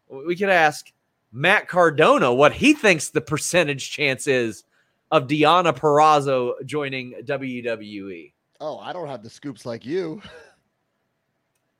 We 0.08 0.36
could 0.36 0.50
ask 0.50 0.92
Matt 1.32 1.68
Cardona 1.68 2.32
what 2.32 2.52
he 2.52 2.74
thinks 2.74 3.08
the 3.08 3.20
percentage 3.20 3.90
chance 3.90 4.26
is 4.26 4.64
of 5.10 5.26
Deonna 5.26 5.76
Purrazzo 5.76 6.54
joining 6.64 7.14
WWE. 7.24 8.32
Oh, 8.60 8.78
I 8.78 8.92
don't 8.92 9.08
have 9.08 9.22
the 9.22 9.30
scoops 9.30 9.66
like 9.66 9.84
you. 9.84 10.22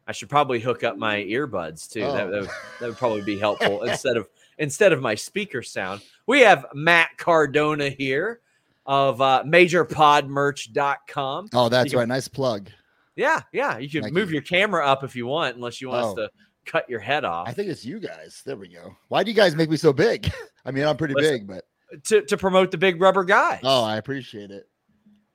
I 0.07 0.13
should 0.13 0.29
probably 0.29 0.59
hook 0.59 0.83
up 0.83 0.97
my 0.97 1.17
earbuds 1.17 1.91
too. 1.91 2.03
Oh. 2.03 2.13
That, 2.13 2.31
that, 2.31 2.41
would, 2.41 2.51
that 2.81 2.87
would 2.89 2.97
probably 2.97 3.23
be 3.23 3.39
helpful 3.39 3.83
instead 3.85 4.17
of 4.17 4.29
instead 4.59 4.93
of 4.93 5.01
my 5.01 5.15
speaker 5.15 5.63
sound. 5.63 6.03
We 6.27 6.41
have 6.41 6.67
Matt 6.75 7.11
Cardona 7.19 7.91
here 7.91 8.41
of 8.87 9.21
uh, 9.21 9.45
majorpodmerch.com. 9.47 11.49
Oh, 11.53 11.69
that's 11.69 11.95
right. 11.95 12.09
Nice 12.09 12.29
plug. 12.29 12.71
Yeah, 13.17 13.41
yeah. 13.53 13.79
You 13.79 13.89
can 13.89 14.03
Thank 14.03 14.15
move 14.15 14.31
you. 14.31 14.35
your 14.35 14.43
camera 14.43 14.87
up 14.87 15.05
if 15.05 15.15
you 15.15 15.27
want, 15.27 15.57
unless 15.57 15.81
you 15.81 15.89
want 15.89 16.05
oh. 16.05 16.11
us 16.11 16.15
to 16.17 16.31
cut 16.65 16.89
your 16.89 17.01
head 17.01 17.25
off. 17.25 17.49
I 17.49 17.53
think 17.53 17.69
it's 17.69 17.85
you 17.85 18.01
guys. 18.01 18.43
There 18.45 18.57
we 18.57 18.69
go. 18.69 18.97
Why 19.09 19.23
do 19.23 19.31
you 19.31 19.37
guys 19.37 19.55
make 19.55 19.71
me 19.71 19.77
so 19.77 19.93
big? 19.93 20.33
I 20.65 20.71
mean, 20.71 20.85
I'm 20.85 20.97
pretty 20.97 21.15
Listen, 21.15 21.33
big, 21.33 21.47
but 21.47 21.65
to, 22.05 22.23
to 22.23 22.37
promote 22.37 22.71
the 22.71 22.79
big 22.79 23.01
rubber 23.01 23.25
guy. 23.25 23.61
Oh, 23.63 23.85
I 23.85 23.97
appreciate 23.97 24.51
it. 24.51 24.69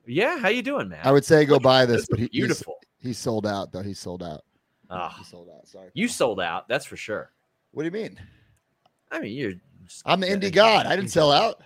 Yeah, 0.06 0.40
how 0.40 0.48
you 0.48 0.62
doing, 0.62 0.88
man? 0.88 1.02
I 1.04 1.12
would 1.12 1.26
say 1.26 1.46
go 1.46 1.60
buy 1.60 1.86
this, 1.86 2.08
but 2.10 2.20
he, 2.20 2.30
beautiful. 2.30 2.76
He's, 3.00 3.10
he's, 3.10 3.18
sold 3.18 3.46
out 3.46 3.74
though. 3.74 3.82
He's 3.82 4.00
sold 4.00 4.24
out. 4.24 4.42
Oh, 4.90 5.10
he 5.18 5.26
sold 5.26 5.50
out. 5.54 5.68
Sorry. 5.68 5.90
You 5.94 6.08
sold 6.08 6.40
out. 6.40 6.70
That's 6.70 6.86
for 6.86 6.96
sure. 6.96 7.34
What 7.72 7.84
do 7.84 7.88
you 7.88 7.92
mean? 7.92 8.18
I 9.12 9.20
mean, 9.20 9.36
you're. 9.36 9.54
I'm 10.06 10.20
the 10.20 10.28
indie 10.28 10.52
god. 10.54 10.86
I 10.86 10.96
didn't 10.96 11.12
sell 11.12 11.32
out. 11.32 11.62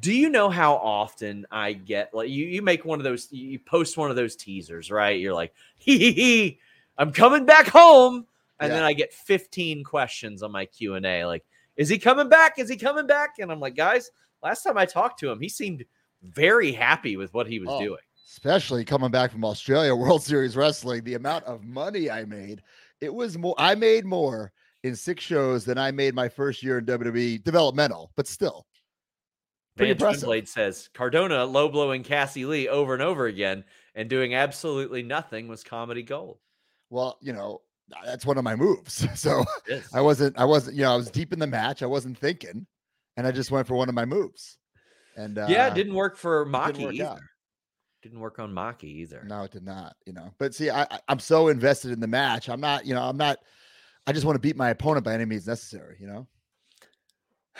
Do 0.00 0.12
you 0.12 0.28
know 0.30 0.48
how 0.48 0.74
often 0.74 1.46
I 1.50 1.72
get 1.72 2.14
like 2.14 2.28
you? 2.30 2.46
You 2.46 2.62
make 2.62 2.84
one 2.84 3.00
of 3.00 3.04
those. 3.04 3.30
You 3.32 3.58
post 3.58 3.96
one 3.96 4.10
of 4.10 4.16
those 4.16 4.36
teasers, 4.36 4.90
right? 4.90 5.18
You're 5.18 5.34
like, 5.34 5.52
hee 5.78 5.98
hee 5.98 6.12
hee. 6.12 6.60
I'm 6.96 7.12
coming 7.12 7.44
back 7.46 7.66
home. 7.68 8.26
And 8.60 8.70
Yeah. 8.70 8.76
then 8.76 8.82
I 8.84 8.92
get 8.92 9.12
15 9.12 9.84
questions 9.84 10.42
on 10.42 10.50
my 10.50 10.64
Q&A 10.66 11.24
like, 11.24 11.44
is 11.76 11.88
he 11.88 11.96
coming 11.96 12.28
back? 12.28 12.58
Is 12.58 12.68
he 12.68 12.76
coming 12.76 13.06
back? 13.06 13.34
And 13.38 13.52
I'm 13.52 13.60
like, 13.60 13.76
guys, 13.76 14.10
last 14.42 14.64
time 14.64 14.76
I 14.76 14.84
talked 14.84 15.20
to 15.20 15.30
him, 15.30 15.38
he 15.40 15.48
seemed 15.48 15.84
very 16.24 16.72
happy 16.72 17.16
with 17.16 17.32
what 17.32 17.46
he 17.46 17.60
was 17.60 17.68
Oh. 17.70 17.78
doing. 17.80 18.00
especially 18.30 18.84
coming 18.84 19.10
back 19.12 19.30
from 19.32 19.44
Australia 19.44 19.94
World 19.94 20.22
Series 20.24 20.56
Wrestling, 20.56 21.02
the 21.04 21.14
amount 21.14 21.44
of 21.44 21.64
money 21.64 22.10
I 22.10 22.24
made, 22.24 22.62
it 23.00 23.12
was 23.14 23.38
more. 23.38 23.54
I 23.58 23.74
made 23.76 24.04
more 24.04 24.52
in 24.84 24.94
six 24.94 25.24
shows 25.24 25.64
than 25.64 25.78
I 25.78 25.90
made 25.90 26.14
my 26.14 26.28
first 26.28 26.62
year 26.62 26.78
in 26.78 26.86
WWE 26.86 27.42
developmental, 27.42 28.12
but 28.16 28.26
still, 28.26 28.66
Pretty 29.76 29.92
Van 29.92 30.00
impressive. 30.00 30.26
Blade 30.26 30.48
says 30.48 30.88
Cardona 30.92 31.44
low 31.44 31.68
blowing 31.68 32.02
Cassie 32.02 32.44
Lee 32.44 32.68
over 32.68 32.94
and 32.94 33.02
over 33.02 33.26
again 33.26 33.64
and 33.94 34.10
doing 34.10 34.34
absolutely 34.34 35.02
nothing 35.02 35.46
was 35.48 35.62
comedy 35.62 36.02
gold. 36.02 36.38
well, 36.90 37.16
you 37.20 37.32
know, 37.32 37.60
that's 38.04 38.26
one 38.26 38.38
of 38.38 38.44
my 38.44 38.56
moves. 38.56 39.06
So. 39.14 39.44
I 39.94 40.00
wasn't, 40.00 40.38
I 40.38 40.44
wasn't, 40.44 40.76
you 40.76 40.82
know, 40.82 40.92
I 40.92 40.96
was 40.96 41.10
deep 41.10 41.32
in 41.32 41.38
the 41.38 41.46
match. 41.46 41.82
I 41.82 41.86
wasn't 41.86 42.18
thinking, 42.18 42.66
and 43.16 43.26
I 43.26 43.32
just 43.32 43.50
went 43.50 43.66
for 43.66 43.74
one 43.74 43.88
of 43.88 43.94
my 43.94 44.04
moves. 44.04 44.58
And 45.16 45.38
uh, 45.38 45.46
yeah, 45.48 45.68
it 45.68 45.74
didn't 45.74 45.94
work 45.94 46.16
for 46.16 46.44
didn't 46.44 46.60
Maki 46.60 46.84
work 46.84 46.94
either. 46.94 47.20
Didn't 48.02 48.20
work 48.20 48.38
on 48.38 48.52
Maki 48.52 48.84
either. 48.84 49.24
No, 49.26 49.42
it 49.42 49.50
did 49.50 49.64
not. 49.64 49.96
You 50.06 50.12
know, 50.12 50.32
but 50.38 50.54
see, 50.54 50.70
I 50.70 50.86
I'm 51.08 51.18
so 51.18 51.48
invested 51.48 51.90
in 51.90 52.00
the 52.00 52.06
match. 52.06 52.48
I'm 52.48 52.60
not, 52.60 52.86
you 52.86 52.94
know, 52.94 53.02
I'm 53.02 53.16
not. 53.16 53.38
I 54.08 54.12
just 54.12 54.24
want 54.24 54.36
to 54.36 54.40
beat 54.40 54.56
my 54.56 54.70
opponent 54.70 55.04
by 55.04 55.12
any 55.12 55.26
means 55.26 55.46
necessary. 55.46 55.96
You 56.00 56.06
know. 56.06 56.26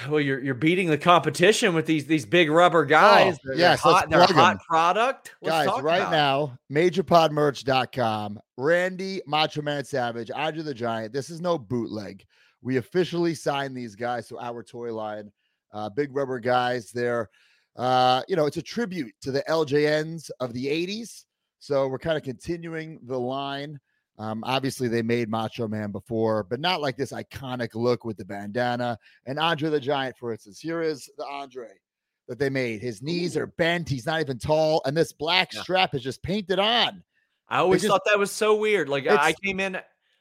Well, 0.09 0.21
you're 0.21 0.41
you're 0.43 0.55
beating 0.55 0.89
the 0.89 0.97
competition 0.99 1.75
with 1.75 1.85
these 1.85 2.07
these 2.07 2.25
big 2.25 2.51
rubber 2.51 2.85
guys. 2.85 3.35
Oh, 3.35 3.39
They're- 3.45 3.57
they're 3.57 3.69
let's 3.71 3.83
hot, 3.83 4.09
they're 4.11 4.23
a 4.23 4.27
plug 4.27 4.37
hot 4.37 4.61
product. 4.67 5.35
Let's 5.43 5.67
Guys, 5.67 5.83
right 5.83 5.99
about 5.99 6.13
now, 6.13 6.59
majorpodmerch.com, 6.73 8.41
Randy 8.57 9.21
Macho 9.27 9.61
Man 9.61 9.85
Savage, 9.85 10.31
Andre 10.31 10.63
the 10.63 10.75
Giant. 10.75 11.13
This 11.13 11.31
is 11.31 11.41
no 11.41 11.59
bootleg. 11.59 12.25
We 12.63 12.77
officially 12.77 13.35
signed 13.35 13.77
these 13.77 13.95
guys 13.95 14.29
to 14.29 14.39
our 14.39 14.63
toy 14.63 14.95
line. 14.95 15.31
Uh, 15.73 15.91
big 15.91 16.15
rubber 16.15 16.39
guys. 16.41 16.91
They're, 16.91 17.29
uh, 17.77 18.23
you 18.29 18.37
know, 18.37 18.47
it's 18.47 18.57
a 18.57 18.63
tribute 18.63 19.13
to 19.23 19.31
the 19.31 19.43
LJNs 19.49 20.31
of 20.41 20.53
the 20.53 20.67
80s. 20.67 21.25
So 21.59 21.89
we're 21.89 21.99
kind 21.99 22.17
of 22.17 22.23
continuing 22.23 23.01
the 23.05 23.19
line. 23.19 23.79
Um, 24.19 24.43
obviously, 24.45 24.89
they 24.89 25.03
made 25.03 25.29
Macho 25.29 25.69
Man 25.69 25.93
before, 25.93 26.43
but 26.43 26.59
not 26.61 26.81
like 26.81 26.97
this 26.97 27.13
iconic 27.13 27.75
look 27.75 28.05
with 28.05 28.17
the 28.17 28.25
bandana. 28.25 28.99
And 29.27 29.39
Andre 29.39 29.71
the 29.71 29.81
Giant, 29.81 30.17
for 30.19 30.33
instance, 30.33 30.59
here 30.59 30.83
is 30.83 31.09
the 31.17 31.25
Andre 31.27 31.69
that 32.27 32.39
they 32.39 32.51
made. 32.51 32.83
His 32.83 33.01
knees 33.01 33.37
are 33.37 33.47
bent. 33.47 33.89
He's 33.89 34.07
not 34.07 34.21
even 34.21 34.39
tall. 34.39 34.83
And 34.85 34.97
this 34.97 35.13
black 35.13 35.55
Yeah. 35.55 35.63
strap 35.63 35.95
is 35.95 36.03
just 36.03 36.23
painted 36.23 36.59
on. 36.59 37.03
I 37.49 37.59
always 37.59 37.83
just- 37.83 37.91
thought 37.93 38.03
that 38.07 38.19
was 38.19 38.31
so 38.33 38.57
weird. 38.57 38.89
Like 38.89 39.07
I 39.07 39.29
I 39.29 39.33
came 39.45 39.61
in, 39.61 39.79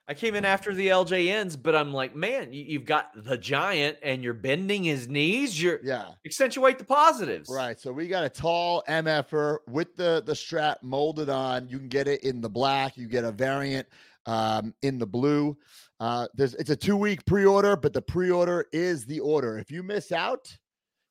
I 0.09 0.13
came 0.13 0.35
in 0.35 0.45
after 0.45 0.73
the 0.73 0.87
LJNs, 0.87 1.61
but 1.61 1.75
I'm 1.75 1.91
like, 1.93 2.15
man, 2.15 2.53
you, 2.53 2.63
you've 2.63 2.85
got 2.85 3.09
the 3.25 3.37
giant 3.37 3.97
and 4.01 4.23
you're 4.23 4.33
bending 4.33 4.85
his 4.85 5.07
knees. 5.09 5.61
You're 5.61 5.79
Yeah. 5.83 6.11
accentuate 6.25 6.77
the 6.77 6.85
positives. 6.85 7.49
Right. 7.53 7.77
So 7.77 7.91
we 7.91 8.07
got 8.07 8.23
a 8.23 8.29
tall 8.29 8.83
MFer 8.87 9.57
with 9.67 9.97
the 9.97 10.23
the 10.25 10.33
strap 10.35 10.81
molded 10.81 11.29
on. 11.29 11.67
You 11.67 11.77
can 11.77 11.89
get 11.89 12.07
it 12.07 12.23
in 12.23 12.39
the 12.39 12.49
black. 12.49 12.95
You 12.95 13.07
get 13.07 13.25
a 13.25 13.31
variant 13.31 13.87
um, 14.25 14.73
in 14.81 14.97
the 14.97 15.07
blue. 15.07 15.57
Uh, 15.99 16.27
there's 16.35 16.53
it's 16.55 16.69
a 16.69 16.75
two 16.75 16.95
week 16.95 17.25
pre 17.25 17.45
order, 17.45 17.75
but 17.75 17.91
the 17.91 18.01
pre 18.01 18.31
order 18.31 18.65
is 18.71 19.05
the 19.05 19.19
order. 19.19 19.57
If 19.57 19.71
you 19.71 19.83
miss 19.83 20.11
out, 20.13 20.55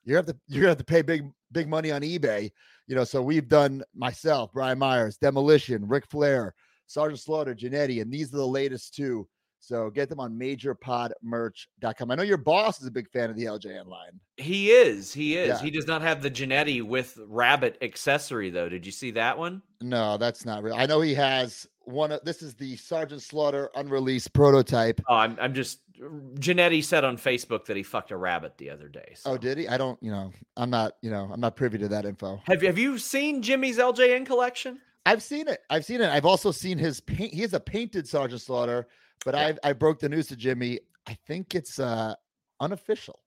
you 0.04 0.16
have 0.16 0.26
to 0.26 0.36
you're 0.48 0.62
gonna 0.62 0.70
have 0.70 0.78
to 0.78 0.84
pay 0.84 1.02
big 1.02 1.30
big 1.52 1.68
money 1.68 1.90
on 1.92 2.00
eBay. 2.00 2.50
You 2.86 2.94
know, 2.94 3.04
so 3.04 3.20
we've 3.20 3.48
done 3.48 3.82
myself, 3.94 4.52
Brian 4.54 4.78
Myers, 4.78 5.18
Demolition, 5.18 5.86
Ric 5.88 6.06
Flair, 6.06 6.54
Sergeant 6.86 7.20
Slaughter, 7.20 7.54
Jannetty, 7.54 8.00
and 8.00 8.12
these 8.12 8.32
are 8.32 8.38
the 8.38 8.46
latest 8.46 8.94
two. 8.94 9.28
So 9.58 9.90
get 9.90 10.08
them 10.08 10.20
on 10.20 10.38
majorpodmerch.com. 10.38 12.10
I 12.10 12.14
know 12.14 12.22
your 12.22 12.36
boss 12.36 12.80
is 12.80 12.86
a 12.86 12.90
big 12.90 13.10
fan 13.10 13.30
of 13.30 13.36
the 13.36 13.46
LJN 13.46 13.86
line. 13.86 14.20
He 14.36 14.70
is. 14.70 15.12
He 15.12 15.36
is. 15.36 15.48
Yeah. 15.48 15.58
He 15.58 15.70
does 15.70 15.88
not 15.88 16.02
have 16.02 16.22
the 16.22 16.30
Jannetty 16.30 16.82
with 16.84 17.18
rabbit 17.26 17.76
accessory 17.82 18.50
though. 18.50 18.68
Did 18.68 18.86
you 18.86 18.92
see 18.92 19.10
that 19.12 19.36
one? 19.36 19.62
No, 19.80 20.18
that's 20.18 20.44
not 20.44 20.62
real. 20.62 20.76
I 20.76 20.86
know 20.86 21.00
he 21.00 21.14
has 21.14 21.66
one. 21.80 22.12
Of, 22.12 22.24
this 22.24 22.42
is 22.42 22.54
the 22.54 22.76
Sergeant 22.76 23.22
Slaughter 23.22 23.70
unreleased 23.74 24.32
prototype. 24.32 25.00
Oh, 25.08 25.16
I'm. 25.16 25.36
I'm 25.40 25.54
just. 25.54 25.80
Jannetty 25.98 26.84
said 26.84 27.04
on 27.04 27.16
Facebook 27.16 27.64
that 27.64 27.76
he 27.76 27.82
fucked 27.82 28.10
a 28.10 28.16
rabbit 28.16 28.58
the 28.58 28.70
other 28.70 28.86
day. 28.88 29.16
Oh, 29.24 29.36
did 29.38 29.58
he? 29.58 29.66
I 29.66 29.78
don't. 29.78 30.00
You 30.02 30.12
know, 30.12 30.32
I'm 30.56 30.70
not. 30.70 30.92
You 31.02 31.10
know, 31.10 31.28
I'm 31.32 31.40
not 31.40 31.56
privy 31.56 31.78
to 31.78 31.88
that 31.88 32.04
info. 32.04 32.40
Have 32.46 32.62
Have 32.62 32.78
you 32.78 32.98
seen 32.98 33.42
Jimmy's 33.42 33.78
LJN 33.78 34.26
collection? 34.26 34.78
I've 35.06 35.22
seen 35.22 35.48
it. 35.48 35.60
I've 35.70 35.84
seen 35.84 36.00
it. 36.02 36.10
I've 36.10 36.26
also 36.26 36.50
seen 36.50 36.76
his 36.78 37.00
paint. 37.00 37.32
He 37.32 37.40
has 37.42 37.54
a 37.54 37.60
painted 37.60 38.06
Sergeant 38.08 38.42
Slaughter, 38.42 38.88
but 39.24 39.34
Yeah. 39.34 39.52
I 39.64 39.70
I 39.70 39.72
broke 39.72 40.00
the 40.00 40.08
news 40.08 40.26
to 40.28 40.36
Jimmy. 40.36 40.80
I 41.06 41.16
think 41.26 41.54
it's 41.54 41.78
uh 41.78 42.14
unofficial. 42.60 43.20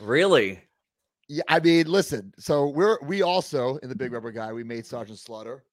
Really? 0.00 0.60
Yeah, 1.28 1.42
I 1.48 1.58
mean, 1.60 1.86
listen. 1.86 2.32
So 2.38 2.68
we're 2.68 2.98
we 3.02 3.22
also 3.22 3.76
in 3.78 3.88
the 3.88 3.94
Big 3.96 4.12
Rubber 4.12 4.30
Guy. 4.30 4.52
We 4.52 4.62
made 4.62 4.84
Sergeant 4.86 5.18
Slaughter. 5.18 5.64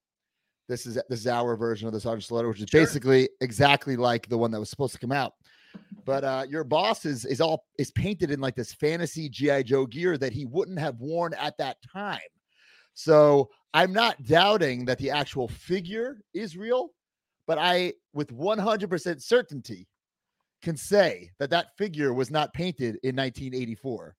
This 0.70 0.86
is 0.86 0.96
this 1.10 1.20
is 1.20 1.28
our 1.28 1.56
version 1.58 1.88
of 1.88 1.94
the 1.94 2.00
Sergeant 2.00 2.24
Slaughter, 2.24 2.48
which 2.48 2.62
is 2.62 2.70
Sure. 2.70 2.82
basically 2.82 3.30
exactly 3.42 3.96
like 3.98 4.30
the 4.30 4.38
one 4.38 4.50
that 4.52 4.60
was 4.60 4.70
supposed 4.70 4.94
to 4.94 5.00
come 5.00 5.12
out. 5.12 5.34
But 6.06 6.24
uh 6.24 6.46
your 6.50 6.64
boss 6.64 7.06
is 7.06 7.26
is 7.26 7.42
all 7.42 7.66
is 7.78 7.92
painted 7.92 8.32
in 8.32 8.40
like 8.40 8.56
this 8.56 8.74
fantasy 8.74 9.28
GI 9.28 9.64
Joe 9.64 9.86
gear 9.86 10.18
that 10.18 10.32
he 10.34 10.46
wouldn't 10.46 10.80
have 10.80 11.00
worn 11.02 11.34
at 11.34 11.58
that 11.58 11.78
time. 11.82 12.20
So 12.94 13.50
I'm 13.74 13.92
not 13.94 14.22
doubting 14.24 14.86
that 14.86 14.98
the 15.00 15.10
actual 15.10 15.48
figure 15.48 16.20
is 16.34 16.56
real, 16.58 16.90
but 17.48 17.58
I, 17.58 17.94
with 18.14 18.32
100% 18.32 19.22
certainty, 19.22 19.88
can 20.62 20.78
say 20.78 21.30
that 21.40 21.50
that 21.50 21.76
figure 21.78 22.14
was 22.14 22.30
not 22.32 22.54
painted 22.54 22.98
in 23.04 23.16
1984. 23.16 24.16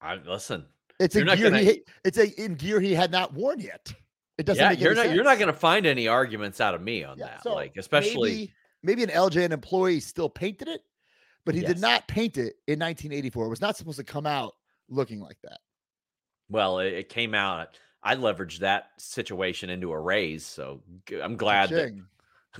I 0.00 0.14
listen. 0.16 0.66
It's 0.98 1.14
a 1.16 1.24
gear. 1.24 1.36
gonna- 1.50 1.58
He, 1.62 1.82
it's 2.04 2.18
a 2.18 2.28
in 2.42 2.54
gear 2.54 2.80
he 2.80 2.94
had 2.94 3.10
not 3.10 3.32
worn 3.34 3.60
yet. 3.60 3.92
It 4.38 4.46
doesn't 4.46 4.62
Yeah, 4.62 4.70
make 4.70 4.80
you're 4.80 4.94
not. 4.94 5.12
You're 5.14 5.24
not 5.24 5.38
going 5.38 5.52
to 5.52 5.58
find 5.58 5.84
any 5.86 6.08
arguments 6.08 6.60
out 6.60 6.74
of 6.74 6.80
me 6.82 7.04
on 7.04 7.18
Yeah, 7.18 7.26
that. 7.26 7.42
so 7.42 7.54
like, 7.54 7.76
especially. 7.76 8.30
maybe, 8.30 8.52
maybe 8.82 9.02
an 9.04 9.10
LJN 9.10 9.50
employee 9.52 10.00
still 10.00 10.30
painted 10.30 10.68
it, 10.68 10.80
but 11.44 11.54
he 11.54 11.60
Yes. 11.60 11.74
did 11.74 11.80
not 11.80 12.08
paint 12.08 12.38
it 12.38 12.54
in 12.66 12.78
1984. 12.78 13.46
It 13.46 13.48
was 13.50 13.60
not 13.60 13.76
supposed 13.76 13.98
to 13.98 14.04
come 14.04 14.24
out 14.26 14.54
looking 14.88 15.20
like 15.20 15.36
that. 15.44 15.58
Well, 16.50 16.80
it, 16.80 16.92
it 16.92 17.08
came 17.08 17.34
out. 17.34 17.78
I 18.02 18.16
leveraged 18.16 18.58
that 18.58 18.90
situation 18.98 19.70
into 19.70 19.92
a 19.92 19.98
raise, 20.00 20.44
so 20.44 20.80
I'm 21.22 21.36
glad 21.36 21.70
that 21.70 21.92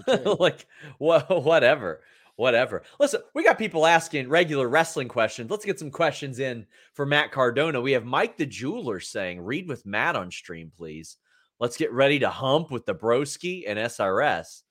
Cha-ching. 0.07 0.36
Like 0.38 0.66
wha- 0.99 1.24
whatever 1.41 2.01
whatever 2.36 2.84
listen 2.99 3.20
we 3.34 3.45
got 3.45 3.59
people 3.59 3.84
asking 3.84 4.26
regular 4.28 4.66
wrestling 4.68 5.09
questions 5.09 5.51
let's 5.51 5.64
get 5.64 5.78
some 5.78 5.91
questions 5.91 6.38
in 6.38 6.64
for 6.95 7.05
matt 7.05 7.32
cardona 7.32 7.78
we 7.80 7.93
have 7.93 8.05
mike 8.07 8.38
the 8.38 8.47
jeweler 8.47 8.99
saying 9.01 9.41
read 9.43 9.68
with 9.68 9.84
matt 9.84 10.16
on 10.16 10.30
stream 10.30 10.72
please 10.74 11.18
let's 11.59 11.76
get 11.76 11.93
ready 11.93 12.18
to 12.20 12.30
hump 12.30 12.70
with 12.70 12.86
the 12.86 12.95
broski 12.95 13.64
and 13.66 13.78
srs 13.80 14.62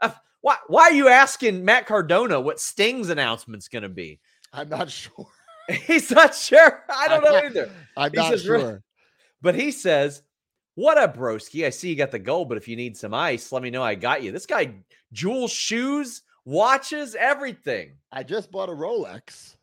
Uh, 0.00 0.10
why, 0.40 0.56
why 0.68 0.82
are 0.84 0.92
you 0.92 1.08
asking 1.08 1.62
matt 1.62 1.84
cardona 1.84 2.40
what 2.40 2.58
sting's 2.60 3.10
announcement's 3.10 3.68
going 3.68 3.82
to 3.82 3.88
be 3.90 4.18
I'm 4.52 4.68
not 4.70 4.88
sure. 4.90 5.26
he's 5.86 6.10
not 6.10 6.34
sure 6.34 6.82
i 6.88 7.08
don't 7.08 7.24
know 7.24 7.36
either 7.36 7.70
I'm 7.96 8.10
He 8.12 8.16
not 8.16 8.30
says, 8.32 8.42
sure. 8.42 8.82
but 9.42 9.54
he 9.54 9.70
says, 9.72 10.22
What 10.74 10.96
up, 10.96 11.16
broski? 11.16 11.66
I 11.66 11.70
see 11.70 11.90
you 11.90 11.96
got 11.96 12.10
the 12.12 12.18
gold, 12.18 12.48
but 12.48 12.56
if 12.56 12.66
you 12.68 12.76
need 12.76 12.96
some 12.96 13.12
ice, 13.12 13.52
let 13.52 13.62
me 13.62 13.68
know 13.70 13.82
I 13.82 13.94
got 13.94 14.22
you. 14.22 14.32
This 14.32 14.46
guy, 14.46 14.74
jewel 15.12 15.48
shoes, 15.48 16.22
watches, 16.44 17.14
everything. 17.14 17.96
I 18.12 18.22
just 18.22 18.50
bought 18.50 18.68
a 18.68 18.72
Rolex. 18.72 19.56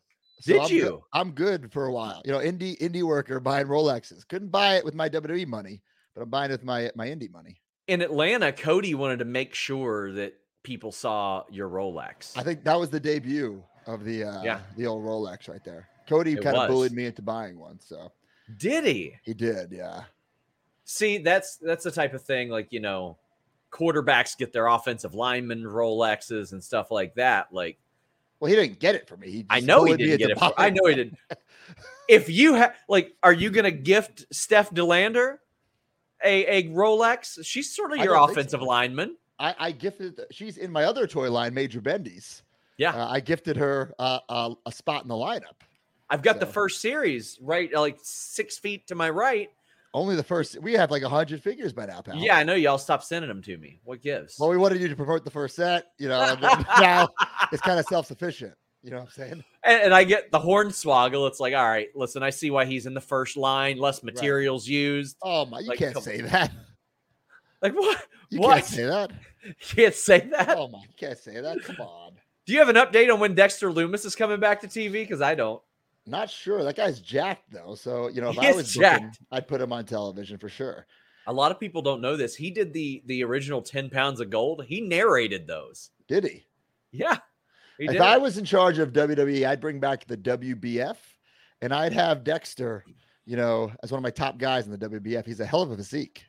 Did 0.44 0.58
I'm 0.58 0.62
good- 0.68 0.70
you? 0.70 1.04
I'm 1.12 1.30
good 1.32 1.72
for 1.72 1.86
a 1.86 1.92
while. 1.92 2.22
You 2.24 2.32
know, 2.32 2.38
indie 2.38 2.78
indie 2.80 3.02
worker 3.02 3.40
buying 3.40 3.66
Rolexes. 3.66 4.28
Couldn't 4.28 4.50
buy 4.50 4.76
it 4.76 4.84
with 4.84 4.94
my 4.94 5.08
WWE 5.08 5.46
money, 5.46 5.82
but 6.14 6.22
I'm 6.22 6.30
buying 6.30 6.50
it 6.50 6.54
with 6.54 6.64
my 6.64 6.90
my 6.94 7.06
indie 7.08 7.30
money. 7.32 7.60
In 7.88 8.02
Atlanta, 8.02 8.52
Cody 8.52 8.94
wanted 8.94 9.18
to 9.20 9.24
make 9.24 9.54
sure 9.54 10.12
that 10.12 10.34
people 10.62 10.92
saw 10.92 11.42
your 11.50 11.68
Rolex. 11.68 12.36
I 12.36 12.42
think 12.42 12.62
that 12.64 12.78
was 12.78 12.90
the 12.90 13.00
debut 13.00 13.64
of 13.88 14.04
the 14.04 14.22
uh 14.24 14.42
Yeah. 14.44 14.60
the 14.76 14.86
old 14.86 15.04
Rolex 15.04 15.48
right 15.48 15.64
there. 15.64 15.88
Cody 16.08 16.34
It 16.34 16.42
kind 16.42 16.56
of 16.56 16.68
bullied 16.68 16.92
me 16.92 17.06
into 17.06 17.22
buying 17.22 17.58
one, 17.58 17.80
so 17.80 18.12
Did 18.58 18.84
he? 18.84 19.14
he 19.24 19.34
did, 19.34 19.72
yeah. 19.72 20.04
See, 20.84 21.18
that's 21.18 21.56
that's 21.56 21.84
the 21.84 21.90
type 21.90 22.14
of 22.14 22.22
thing 22.22 22.48
like, 22.48 22.72
you 22.72 22.80
know, 22.80 23.18
quarterbacks 23.72 24.36
get 24.38 24.52
their 24.52 24.66
offensive 24.68 25.14
lineman 25.14 25.62
Rolexes 25.64 26.52
and 26.52 26.62
stuff 26.62 26.90
like 26.90 27.14
that. 27.16 27.52
Like, 27.52 27.78
Well, 28.40 28.48
he 28.50 28.56
didn't 28.56 28.78
get 28.78 28.94
it 28.94 29.08
for 29.08 29.16
me. 29.16 29.30
He 29.30 29.46
I 29.50 29.60
know 29.60 29.84
he 29.84 29.96
didn't 29.96 30.18
get 30.18 30.30
it. 30.30 30.38
For, 30.38 30.52
I 30.56 30.70
know 30.70 30.86
he 30.86 30.94
didn't. 30.94 31.18
If 32.08 32.30
you 32.30 32.54
have 32.54 32.74
like, 32.88 33.14
are 33.22 33.34
you 33.34 33.50
gonna 33.50 33.70
gift 33.70 34.24
Steph 34.32 34.72
De 34.72 34.82
Lander 34.82 35.40
a, 36.24 36.46
a 36.46 36.62
Rolex? 36.70 37.44
She's 37.44 37.74
sort 37.76 37.92
of 37.92 37.98
your 37.98 38.14
don't 38.14 38.28
so. 38.28 38.32
offensive 38.32 38.62
lineman. 38.62 39.16
I, 39.38 39.54
I 39.58 39.72
gifted. 39.72 40.18
She's 40.30 40.56
in 40.56 40.72
my 40.72 40.84
other 40.84 41.06
toy 41.06 41.30
line, 41.30 41.52
Major 41.52 41.82
Bendy's. 41.82 42.42
Yeah. 42.78 42.94
Uh, 42.94 43.08
I 43.10 43.20
gifted 43.20 43.56
her 43.56 43.92
uh, 43.98 44.20
a, 44.28 44.54
a 44.66 44.72
spot 44.72 45.02
in 45.02 45.08
the 45.08 45.14
lineup. 45.14 45.60
I've 46.10 46.22
got 46.22 46.40
the 46.40 46.46
first 46.46 46.80
series 46.80 47.38
right, 47.42 47.70
like 47.74 47.98
six 48.02 48.56
feet 48.56 48.86
to 48.86 48.94
my 48.94 49.10
right. 49.10 49.50
Only 49.94 50.16
the 50.16 50.22
first. 50.22 50.60
We 50.62 50.74
have 50.74 50.90
like 50.90 51.02
a 51.02 51.08
hundred 51.08 51.42
figures 51.42 51.72
by 51.72 51.86
now, 51.86 52.00
pal. 52.00 52.16
Yeah, 52.16 52.36
I 52.36 52.44
know 52.44 52.54
y'all 52.54 52.78
stopped 52.78 53.04
sending 53.04 53.28
them 53.28 53.42
to 53.42 53.56
me. 53.58 53.80
What 53.84 54.02
gives? 54.02 54.38
Well, 54.38 54.48
we 54.48 54.56
wanted 54.56 54.80
you 54.80 54.88
to 54.88 54.96
promote 54.96 55.24
the 55.24 55.30
first 55.30 55.56
set, 55.56 55.92
you 55.98 56.08
know, 56.08 56.34
now 56.80 57.08
it's 57.52 57.62
kind 57.62 57.78
of 57.78 57.86
self 57.86 58.06
sufficient. 58.06 58.54
You 58.82 58.90
know 58.92 58.98
what 58.98 59.06
I'm 59.06 59.10
saying? 59.10 59.44
and, 59.64 59.82
and 59.82 59.94
I 59.94 60.04
get 60.04 60.30
the 60.30 60.38
horn 60.38 60.68
hornswoggle. 60.68 61.26
It's 61.28 61.40
like, 61.40 61.54
all 61.54 61.68
right, 61.68 61.88
listen, 61.94 62.22
I 62.22 62.30
see 62.30 62.50
why 62.50 62.64
he's 62.64 62.86
in 62.86 62.94
the 62.94 63.00
first 63.00 63.36
line, 63.36 63.78
less 63.78 64.02
materials 64.02 64.68
used. 64.68 65.16
Oh 65.22 65.46
my, 65.46 65.60
you 65.60 65.68
Like, 65.68 65.78
can't 65.78 66.02
say 66.02 66.20
that. 66.22 66.52
Like 67.60 67.74
what? 67.74 68.06
You 68.30 68.38
what? 68.38 68.54
can't 68.54 68.66
say 68.66 68.84
that. 68.84 69.10
You 69.44 69.54
can't 69.60 69.94
say 69.94 70.20
that. 70.30 70.56
Oh 70.56 70.68
my, 70.68 70.78
you 70.78 70.94
can't 70.96 71.18
say 71.18 71.40
that. 71.40 71.60
Come 71.64 71.80
on. 71.80 72.07
Do 72.48 72.54
you 72.54 72.60
have 72.60 72.70
an 72.70 72.76
update 72.76 73.12
on 73.12 73.20
when 73.20 73.34
Dexter 73.34 73.70
Lumis 73.70 74.06
is 74.06 74.16
coming 74.16 74.40
back 74.40 74.62
to 74.62 74.66
TV? 74.66 74.92
Because 74.92 75.20
I 75.20 75.34
don't. 75.34 75.60
Not 76.06 76.30
sure. 76.30 76.64
That 76.64 76.76
guy's 76.76 76.98
jacked 76.98 77.52
though. 77.52 77.74
So 77.74 78.08
you 78.08 78.22
know, 78.22 78.30
if 78.30 78.36
He 78.36 78.46
I 78.46 78.52
was 78.52 78.74
booking, 78.74 78.80
jacked. 78.80 79.18
I'd 79.30 79.46
put 79.46 79.60
him 79.60 79.70
on 79.70 79.84
television 79.84 80.38
for 80.38 80.48
sure. 80.48 80.86
A 81.26 81.32
lot 81.32 81.52
of 81.52 81.60
people 81.60 81.82
don't 81.82 82.00
know 82.00 82.16
this. 82.16 82.34
He 82.34 82.50
did 82.50 82.72
the 82.72 83.02
the 83.04 83.22
original 83.22 83.60
10 83.60 83.90
pounds 83.90 84.18
of 84.20 84.30
gold. 84.30 84.64
He 84.66 84.80
narrated 84.80 85.46
those. 85.46 85.90
Did 86.08 86.24
he? 86.24 86.46
Yeah. 86.90 87.18
He 87.76 87.84
if 87.84 87.92
did. 87.92 88.00
I 88.00 88.16
was 88.16 88.38
in 88.38 88.46
charge 88.46 88.78
of 88.78 88.94
WWE, 88.94 89.46
I'd 89.46 89.60
bring 89.60 89.78
back 89.78 90.06
the 90.06 90.16
WBF, 90.16 90.96
and 91.60 91.74
I'd 91.74 91.92
have 91.92 92.24
Dexter, 92.24 92.82
you 93.26 93.36
know, 93.36 93.70
as 93.82 93.92
one 93.92 93.98
of 93.98 94.02
my 94.02 94.10
top 94.10 94.38
guys 94.38 94.64
in 94.64 94.72
the 94.72 94.88
WBF. 94.88 95.26
He's 95.26 95.40
a 95.40 95.46
hell 95.46 95.60
of 95.60 95.70
a 95.70 95.76
physique. 95.76 96.24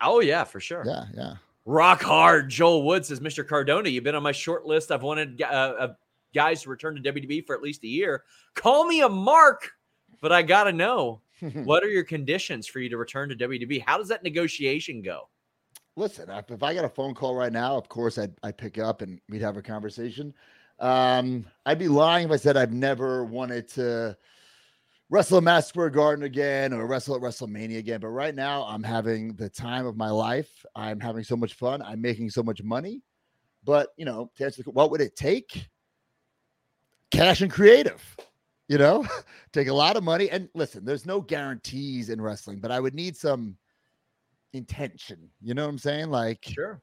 oh 0.00 0.20
yeah, 0.20 0.44
for 0.44 0.60
sure. 0.60 0.84
Yeah, 0.86 1.06
yeah. 1.12 1.34
Rock 1.66 2.00
hard. 2.00 2.48
Joel 2.48 2.84
Wood 2.84 3.04
says, 3.04 3.18
Mr. 3.18 3.46
Cardona, 3.46 3.88
you've 3.88 4.04
been 4.04 4.14
on 4.14 4.22
my 4.22 4.32
short 4.32 4.64
list. 4.64 4.92
I've 4.92 5.02
wanted 5.02 5.42
uh, 5.42 5.44
uh, 5.44 5.94
guys 6.32 6.62
to 6.62 6.70
return 6.70 6.94
to 6.94 7.12
WWE 7.12 7.44
for 7.44 7.56
at 7.56 7.62
least 7.62 7.82
a 7.82 7.88
year. 7.88 8.22
Call 8.54 8.86
me 8.86 9.02
a 9.02 9.08
mark, 9.08 9.72
but 10.20 10.30
I 10.32 10.42
got 10.42 10.64
to 10.64 10.72
know 10.72 11.20
what 11.64 11.82
are 11.82 11.88
your 11.88 12.04
conditions 12.04 12.68
for 12.68 12.78
you 12.78 12.88
to 12.88 12.96
return 12.96 13.28
to 13.30 13.34
WWE? 13.34 13.82
How 13.84 13.98
does 13.98 14.08
that 14.08 14.22
negotiation 14.22 15.02
go? 15.02 15.28
Listen, 15.96 16.30
if 16.30 16.50
if 16.50 16.62
I 16.62 16.74
got 16.74 16.84
a 16.84 16.90
phone 16.90 17.14
call 17.14 17.34
right 17.34 17.52
now, 17.52 17.76
of 17.76 17.88
course 17.88 18.18
I'd, 18.18 18.34
I'd 18.42 18.58
pick 18.58 18.78
up 18.78 19.02
and 19.02 19.18
we'd 19.28 19.42
have 19.42 19.56
a 19.56 19.62
conversation. 19.62 20.34
Um, 20.78 21.46
I'd 21.64 21.78
be 21.78 21.88
lying 21.88 22.26
if 22.26 22.32
I 22.32 22.36
said 22.36 22.56
I've 22.56 22.72
never 22.72 23.24
wanted 23.24 23.66
to 23.70 24.16
wrestle 25.08 25.38
a 25.38 25.40
Madison 25.42 25.68
Square 25.68 25.90
Garden 25.90 26.24
again 26.24 26.72
or 26.72 26.86
wrestle 26.86 27.14
at 27.14 27.22
WrestleMania 27.22 27.78
again. 27.78 28.00
But 28.00 28.08
right 28.08 28.34
now, 28.34 28.64
I'm 28.64 28.82
having 28.82 29.34
the 29.34 29.48
time 29.48 29.86
of 29.86 29.96
my 29.96 30.10
life. 30.10 30.64
I'm 30.74 31.00
having 31.00 31.24
so 31.24 31.36
much 31.36 31.54
fun. 31.54 31.82
I'm 31.82 32.00
making 32.00 32.30
so 32.30 32.42
much 32.42 32.62
money. 32.62 33.02
But 33.64 33.90
you 33.96 34.04
know, 34.04 34.30
to 34.36 34.44
answer 34.44 34.62
the, 34.62 34.70
what 34.70 34.90
would 34.90 35.00
it 35.00 35.16
take? 35.16 35.68
Cash 37.10 37.40
and 37.40 37.50
creative. 37.50 38.02
You 38.68 38.78
know, 38.78 39.06
take 39.52 39.68
a 39.68 39.74
lot 39.74 39.96
of 39.96 40.02
money. 40.02 40.28
And 40.30 40.48
listen, 40.54 40.84
there's 40.84 41.06
no 41.06 41.20
guarantees 41.20 42.10
in 42.10 42.20
wrestling, 42.20 42.58
but 42.58 42.72
I 42.72 42.80
would 42.80 42.94
need 42.94 43.16
some 43.16 43.56
intention. 44.52 45.30
You 45.40 45.54
know 45.54 45.64
what 45.64 45.70
I'm 45.70 45.78
saying? 45.78 46.10
Like, 46.10 46.44
Sure. 46.48 46.80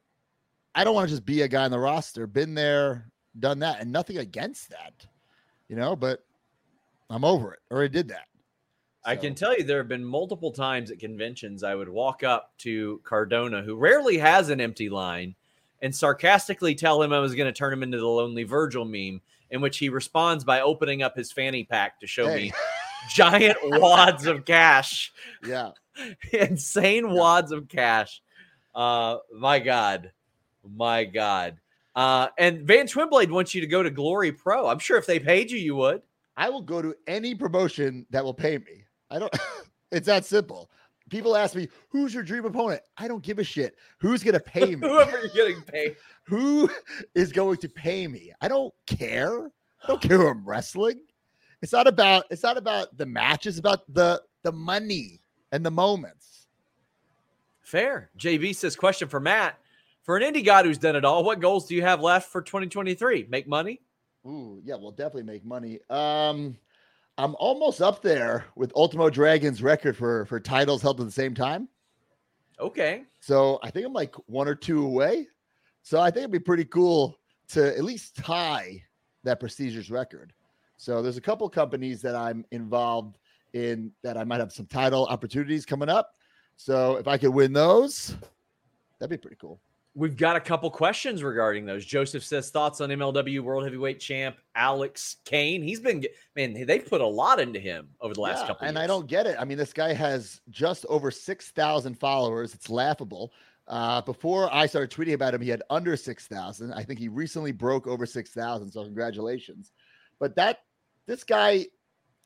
I 0.74 0.82
don't 0.82 0.94
want 0.94 1.08
to 1.08 1.14
just 1.14 1.24
be 1.24 1.42
a 1.42 1.48
guy 1.48 1.64
on 1.64 1.70
the 1.70 1.78
roster. 1.78 2.26
Been 2.26 2.54
there, 2.54 3.10
done 3.38 3.60
that, 3.60 3.80
and 3.80 3.92
nothing 3.92 4.18
against 4.18 4.70
that, 4.70 5.06
you 5.68 5.76
know. 5.76 5.94
But 5.94 6.24
I'm 7.10 7.24
over 7.24 7.52
it. 7.54 7.60
Already 7.70 7.92
did 7.92 8.08
that. 8.08 8.26
I 9.06 9.16
can 9.16 9.34
tell 9.34 9.54
you 9.56 9.64
there 9.64 9.78
have 9.78 9.88
been 9.88 10.04
multiple 10.04 10.50
times 10.50 10.90
at 10.90 10.98
conventions 10.98 11.62
I 11.62 11.74
would 11.74 11.90
walk 11.90 12.22
up 12.22 12.56
to 12.58 13.00
Cardona, 13.04 13.60
who 13.62 13.76
rarely 13.76 14.16
has 14.16 14.48
an 14.48 14.62
empty 14.62 14.88
line, 14.88 15.34
and 15.82 15.94
sarcastically 15.94 16.74
tell 16.74 17.02
him 17.02 17.12
I 17.12 17.18
was 17.18 17.34
going 17.34 17.46
to 17.52 17.56
turn 17.56 17.72
him 17.72 17.82
into 17.82 17.98
the 17.98 18.06
Lonely 18.08 18.44
Virgil 18.44 18.86
meme, 18.86 19.20
in 19.50 19.60
which 19.60 19.76
he 19.76 19.90
responds 19.90 20.42
by 20.42 20.62
opening 20.62 21.02
up 21.02 21.14
his 21.16 21.30
fanny 21.30 21.64
pack 21.64 22.00
to 22.00 22.06
show 22.06 22.28
Hey. 22.28 22.44
me 22.44 22.52
giant 23.10 23.58
wads 23.62 24.24
of 24.26 24.46
cash, 24.46 25.12
yeah. 25.46 25.72
insane 26.32 27.10
wads 27.12 27.52
of 27.52 27.68
cash. 27.68 28.22
Uh, 28.74 29.18
my 29.38 29.58
God, 29.58 30.12
my 30.74 31.04
God. 31.04 31.58
Uh, 31.94 32.28
and 32.38 32.62
Van 32.66 32.86
Twinblade 32.86 33.30
wants 33.30 33.54
you 33.54 33.60
to 33.60 33.66
go 33.66 33.82
to 33.82 33.90
Glory 33.90 34.32
Pro. 34.32 34.66
I'm 34.66 34.78
sure 34.78 34.96
if 34.96 35.04
they 35.06 35.20
paid 35.20 35.50
you, 35.50 35.58
you 35.58 35.76
would. 35.76 36.00
I 36.36 36.50
will 36.50 36.62
go 36.62 36.82
to 36.82 36.94
any 37.06 37.34
promotion 37.34 38.06
that 38.10 38.24
will 38.24 38.34
pay 38.34 38.58
me. 38.58 38.84
I 39.10 39.18
don't. 39.18 39.34
it's 39.92 40.06
that 40.06 40.24
simple. 40.24 40.70
People 41.10 41.36
ask 41.36 41.54
me, 41.54 41.68
"Who's 41.90 42.14
your 42.14 42.22
dream 42.22 42.44
opponent?" 42.44 42.82
I 42.96 43.08
don't 43.08 43.22
give 43.22 43.38
a 43.38 43.44
shit. 43.44 43.76
Who's 43.98 44.22
gonna 44.22 44.40
pay 44.40 44.74
me? 44.76 44.88
Whoever 44.88 45.18
you're 45.18 45.28
getting 45.28 45.62
paid. 45.62 45.96
Who 46.24 46.70
is 47.14 47.32
going 47.32 47.58
to 47.58 47.68
pay 47.68 48.06
me? 48.06 48.32
I 48.40 48.48
don't 48.48 48.72
care. 48.86 49.46
I 49.82 49.86
don't 49.86 50.00
care 50.00 50.16
who 50.16 50.26
I'm 50.28 50.42
wrestling. 50.42 51.00
It's 51.60 51.72
not 51.72 51.86
about. 51.86 52.24
It's 52.30 52.42
not 52.42 52.56
about 52.56 52.96
the 52.96 53.04
match. 53.04 53.46
It's 53.46 53.58
about 53.58 53.80
the 53.92 54.22
the 54.42 54.52
money 54.52 55.20
and 55.52 55.64
the 55.64 55.70
moments. 55.70 56.46
Fair. 57.60 58.10
JB 58.18 58.54
says, 58.54 58.76
question 58.76 59.08
for 59.08 59.20
Matt. 59.20 59.58
For 60.02 60.16
an 60.16 60.22
indie 60.22 60.44
god 60.44 60.66
who's 60.66 60.78
done 60.78 60.96
it 60.96 61.04
all, 61.04 61.24
what 61.24 61.40
goals 61.40 61.66
do 61.66 61.74
you 61.74 61.82
have 61.82 62.00
left 62.00 62.30
for 62.30 62.42
2023? 62.42 63.26
Make 63.30 63.48
money? 63.48 63.80
Ooh, 64.26 64.60
yeah, 64.64 64.74
we'll 64.76 64.90
definitely 64.90 65.24
make 65.24 65.44
money. 65.44 65.80
Um, 65.90 66.56
I'm 67.18 67.34
almost 67.38 67.80
up 67.80 68.02
there 68.02 68.46
with 68.56 68.72
Ultimo 68.74 69.10
Dragon's 69.10 69.62
record 69.62 69.96
for 69.96 70.24
for 70.26 70.40
titles 70.40 70.82
held 70.82 71.00
at 71.00 71.06
the 71.06 71.12
same 71.12 71.34
time. 71.34 71.68
Okay. 72.58 73.04
So 73.20 73.58
I 73.62 73.70
think 73.70 73.86
I'm 73.86 73.92
like 73.92 74.14
one 74.26 74.48
or 74.48 74.54
two 74.54 74.84
away. 74.84 75.28
So 75.82 76.00
I 76.00 76.10
think 76.10 76.18
it'd 76.18 76.32
be 76.32 76.38
pretty 76.38 76.64
cool 76.64 77.18
to 77.48 77.76
at 77.76 77.84
least 77.84 78.16
tie 78.16 78.82
that 79.24 79.40
prestigious 79.40 79.90
record. 79.90 80.32
So 80.76 81.02
there's 81.02 81.16
a 81.16 81.22
couple 81.22 81.48
companies 81.48 82.00
that 82.02 82.16
I'm 82.16 82.44
involved 82.50 83.18
in 83.52 83.92
that 84.02 84.16
I 84.16 84.24
might 84.24 84.40
have 84.40 84.52
some 84.52 84.66
title 84.66 85.06
opportunities 85.06 85.64
coming 85.64 85.88
up. 85.88 86.14
So 86.56 86.96
if 86.96 87.06
I 87.06 87.18
could 87.18 87.30
win 87.30 87.52
those, 87.52 88.16
that'd 88.98 89.10
be 89.10 89.20
pretty 89.20 89.36
cool. 89.40 89.60
We've 89.96 90.16
got 90.16 90.34
a 90.34 90.40
couple 90.40 90.68
questions 90.72 91.22
regarding 91.22 91.66
those. 91.66 91.84
Joseph 91.86 92.24
says 92.24 92.50
thoughts 92.50 92.80
on 92.80 92.88
MLW 92.90 93.40
World 93.40 93.62
Heavyweight 93.62 94.00
Champ 94.00 94.36
Alex 94.56 95.16
Kane. 95.24 95.62
He's 95.62 95.78
been 95.78 96.04
man, 96.34 96.66
they've 96.66 96.84
put 96.84 97.00
a 97.00 97.06
lot 97.06 97.38
into 97.38 97.60
him 97.60 97.88
over 98.00 98.12
the 98.12 98.20
last 98.20 98.40
Yeah, 98.40 98.46
couple. 98.48 98.66
and 98.66 98.76
years. 98.76 98.84
I 98.84 98.86
don't 98.88 99.06
get 99.06 99.26
it. 99.28 99.36
I 99.38 99.44
mean, 99.44 99.56
this 99.56 99.72
guy 99.72 99.92
has 99.92 100.40
just 100.50 100.84
over 100.86 101.12
6,000 101.12 101.94
followers. 101.98 102.54
It's 102.54 102.68
laughable. 102.68 103.32
Uh, 103.68 104.00
before 104.02 104.52
I 104.52 104.66
started 104.66 104.90
tweeting 104.90 105.14
about 105.14 105.32
him, 105.32 105.40
he 105.40 105.48
had 105.48 105.62
under 105.70 105.96
6,000. 105.96 106.72
I 106.72 106.82
think 106.82 106.98
he 106.98 107.08
recently 107.08 107.52
broke 107.52 107.86
over 107.86 108.04
6,000. 108.04 108.70
So 108.72 108.82
congratulations. 108.84 109.72
But 110.18 110.34
that, 110.36 110.58
this 111.06 111.22
guy, 111.24 111.66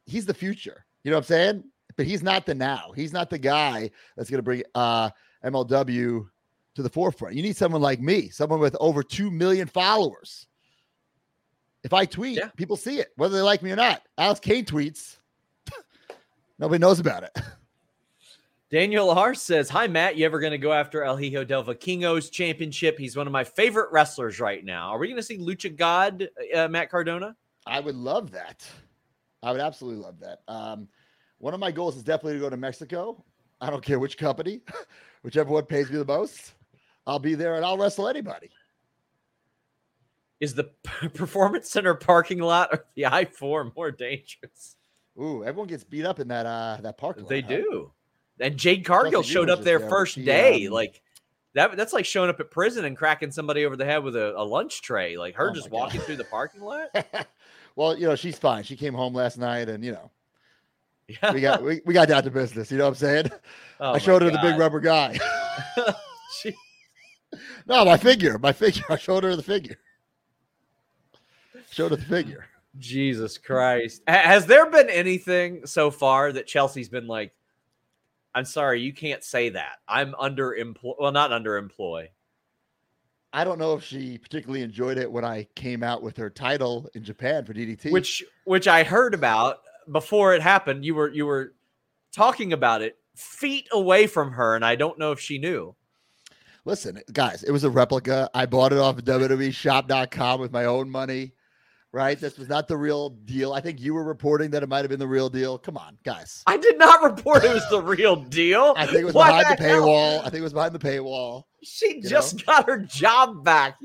he's 0.06 0.24
the 0.26 0.34
future. 0.34 0.84
You 1.04 1.10
know 1.10 1.18
what 1.18 1.24
I'm 1.24 1.28
saying? 1.28 1.64
But 1.96 2.06
he's 2.06 2.22
not 2.22 2.46
the 2.46 2.54
now. 2.54 2.92
He's 2.96 3.12
not 3.12 3.28
the 3.30 3.38
guy 3.38 3.90
that's 4.16 4.30
going 4.30 4.38
to 4.38 4.42
bring 4.42 4.62
uh, 4.74 5.10
MLW 5.44 6.28
to 6.78 6.82
the 6.84 6.88
forefront. 6.88 7.34
You 7.34 7.42
need 7.42 7.56
someone 7.56 7.82
like 7.82 8.00
me, 8.00 8.28
someone 8.28 8.60
with 8.60 8.76
over 8.78 9.02
2 9.02 9.32
million 9.32 9.66
followers. 9.66 10.46
If 11.82 11.92
I 11.92 12.04
tweet, 12.04 12.36
Yeah. 12.38 12.50
people 12.56 12.76
see 12.76 13.00
it, 13.00 13.08
whether 13.16 13.34
they 13.36 13.42
like 13.42 13.62
me 13.62 13.72
or 13.72 13.76
not. 13.76 14.02
Alex 14.16 14.38
Kane 14.38 14.64
tweets. 14.64 15.16
Nobody 16.60 16.78
knows 16.80 17.00
about 17.00 17.24
it. 17.24 17.36
Daniel 18.70 19.10
R 19.10 19.34
says, 19.34 19.68
Hi, 19.70 19.88
Matt. 19.88 20.16
You 20.16 20.24
ever 20.26 20.38
going 20.38 20.52
to 20.52 20.58
go 20.58 20.72
after 20.72 21.02
El 21.02 21.16
Hijo 21.16 21.42
del 21.42 21.64
Vikingo's 21.64 22.30
championship? 22.30 22.96
He's 22.96 23.16
one 23.16 23.26
of 23.26 23.32
my 23.32 23.42
favorite 23.42 23.90
wrestlers 23.90 24.38
right 24.38 24.64
now. 24.64 24.90
Are 24.90 24.98
we 24.98 25.08
going 25.08 25.16
to 25.16 25.22
see 25.22 25.38
Lucha 25.38 25.74
God, 25.74 26.28
uh, 26.54 26.68
Matt 26.68 26.90
Cardona? 26.90 27.34
I 27.66 27.80
would 27.80 27.96
love 27.96 28.30
that. 28.32 28.64
I 29.42 29.50
would 29.50 29.60
absolutely 29.60 30.02
love 30.04 30.20
that. 30.20 30.42
Um, 30.46 30.86
one 31.38 31.54
of 31.54 31.60
my 31.60 31.72
goals 31.72 31.96
is 31.96 32.04
definitely 32.04 32.34
to 32.34 32.40
go 32.40 32.50
to 32.50 32.56
Mexico. 32.56 33.24
I 33.60 33.70
don't 33.70 33.84
care 33.84 33.98
which 33.98 34.16
company, 34.16 34.60
whichever 35.22 35.50
one 35.50 35.64
pays 35.64 35.90
me 35.90 35.98
the 35.98 36.04
most. 36.04 36.52
I'll 37.08 37.18
be 37.18 37.34
there 37.34 37.54
and 37.56 37.64
I'll 37.64 37.78
wrestle 37.78 38.06
anybody. 38.06 38.50
Is 40.40 40.54
the 40.54 40.64
Performance 41.14 41.70
Center 41.70 41.94
parking 41.94 42.38
lot 42.38 42.68
or 42.72 42.84
the 42.94 43.06
I 43.06 43.24
4 43.24 43.72
more 43.74 43.90
dangerous? 43.90 44.76
Ooh, 45.20 45.42
everyone 45.42 45.66
gets 45.68 45.82
beat 45.82 46.04
up 46.04 46.20
in 46.20 46.28
that 46.28 46.46
uh 46.46 46.78
that 46.82 46.96
park. 46.98 47.26
They 47.26 47.42
do. 47.42 47.90
And 48.38 48.56
Jade 48.56 48.84
Cargill 48.84 49.22
showed 49.24 49.50
up 49.50 49.62
there 49.62 49.80
there, 49.80 49.88
first 49.88 50.14
she, 50.14 50.24
day. 50.24 50.66
um, 50.66 50.72
like 50.72 51.02
that 51.54 51.76
that's 51.76 51.92
like 51.92 52.04
showing 52.04 52.30
up 52.30 52.38
at 52.38 52.52
prison 52.52 52.84
and 52.84 52.96
cracking 52.96 53.32
somebody 53.32 53.64
over 53.64 53.74
the 53.74 53.84
head 53.84 54.04
with 54.04 54.14
a, 54.14 54.40
a 54.40 54.44
lunch 54.44 54.82
tray. 54.82 55.16
Like 55.16 55.34
her 55.34 55.50
Oh 55.50 55.54
just 55.54 55.70
God. 55.70 55.76
walking 55.76 56.00
through 56.02 56.16
the 56.16 56.24
parking 56.24 56.60
lot. 56.60 56.88
well, 57.74 57.98
you 57.98 58.06
know, 58.06 58.14
she's 58.14 58.38
fine. 58.38 58.62
She 58.62 58.76
came 58.76 58.94
home 58.94 59.14
last 59.14 59.38
night 59.38 59.68
and 59.68 59.84
you 59.84 59.92
know, 59.92 60.10
Yeah. 61.08 61.32
we 61.32 61.40
got 61.40 61.62
we, 61.64 61.80
we 61.84 61.94
got 61.94 62.06
down 62.06 62.22
to 62.22 62.30
business. 62.30 62.70
You 62.70 62.78
know 62.78 62.84
what 62.84 62.90
I'm 62.90 62.94
saying? 62.96 63.30
Oh 63.80 63.94
I 63.94 63.98
showed 63.98 64.22
her 64.22 64.30
the 64.30 64.38
big 64.40 64.56
rubber 64.56 64.78
guy. 64.78 65.18
No, 67.68 67.84
my 67.84 67.96
figure. 67.96 68.38
My 68.38 68.52
figure. 68.52 68.84
I 68.88 68.96
showed 68.96 69.24
her 69.24 69.36
the 69.36 69.42
figure. 69.42 69.78
Showed 71.70 71.90
her 71.90 71.96
the 71.96 72.04
figure. 72.04 72.46
Jesus 72.78 73.38
Christ. 73.38 74.02
Has 74.06 74.46
there 74.46 74.70
been 74.70 74.88
anything 74.88 75.66
so 75.66 75.90
far 75.90 76.32
that 76.32 76.46
Chelsea's 76.46 76.88
been 76.88 77.06
like, 77.06 77.32
I'm 78.34 78.44
sorry, 78.44 78.80
you 78.80 78.92
can't 78.92 79.22
say 79.24 79.50
that. 79.50 79.76
I'm 79.86 80.12
underemployed. 80.12 80.94
Well, 80.98 81.12
not 81.12 81.30
underemployed. 81.30 82.08
I 83.32 83.44
don't 83.44 83.58
know 83.58 83.74
if 83.74 83.84
she 83.84 84.16
particularly 84.16 84.62
enjoyed 84.62 84.96
it 84.96 85.10
when 85.10 85.24
I 85.24 85.46
came 85.54 85.82
out 85.82 86.02
with 86.02 86.16
her 86.16 86.30
title 86.30 86.88
in 86.94 87.04
Japan 87.04 87.44
for 87.44 87.52
DDT. 87.52 87.90
which 87.90 88.24
which 88.44 88.66
I 88.66 88.84
heard 88.84 89.12
about 89.12 89.58
before 89.92 90.34
it 90.34 90.40
happened. 90.40 90.84
You 90.84 90.94
were 90.94 91.12
you 91.12 91.26
were 91.26 91.54
talking 92.12 92.54
about 92.54 92.80
it 92.80 92.96
feet 93.14 93.68
away 93.72 94.06
from 94.06 94.32
her, 94.32 94.54
and 94.54 94.64
I 94.64 94.76
don't 94.76 94.98
know 94.98 95.12
if 95.12 95.20
she 95.20 95.38
knew. 95.38 95.74
Listen, 96.68 97.00
guys, 97.14 97.42
it 97.44 97.50
was 97.50 97.64
a 97.64 97.70
replica. 97.70 98.28
I 98.34 98.44
bought 98.44 98.74
it 98.74 98.78
off 98.78 98.98
of 98.98 99.04
WWEshop.com 99.04 100.38
with 100.38 100.52
my 100.52 100.66
own 100.66 100.90
money. 100.90 101.32
Right, 101.92 102.20
this 102.20 102.36
was 102.36 102.50
not 102.50 102.68
the 102.68 102.76
real 102.76 103.08
deal. 103.08 103.54
I 103.54 103.62
think 103.62 103.80
you 103.80 103.94
were 103.94 104.04
reporting 104.04 104.50
that 104.50 104.62
it 104.62 104.68
might 104.68 104.80
have 104.80 104.90
been 104.90 104.98
the 104.98 105.06
real 105.06 105.30
deal. 105.30 105.56
Come 105.56 105.78
on, 105.78 105.96
guys. 106.04 106.42
I 106.46 106.58
did 106.58 106.76
not 106.78 107.02
report 107.02 107.42
it 107.42 107.54
was 107.54 107.66
the 107.70 107.80
real 107.80 108.16
deal. 108.16 108.74
I 108.76 108.84
think 108.84 108.98
it 108.98 109.04
was 109.06 109.14
What 109.14 109.28
behind 109.28 109.58
the, 109.58 109.62
the 109.62 109.68
paywall. 109.70 110.18
I 110.20 110.24
think 110.24 110.34
it 110.34 110.42
was 110.42 110.52
behind 110.52 110.74
the 110.74 110.78
paywall. 110.78 111.44
She 111.62 112.02
just 112.02 112.44
got 112.44 112.66
her 112.66 112.76
job 112.76 113.42
back. 113.42 113.78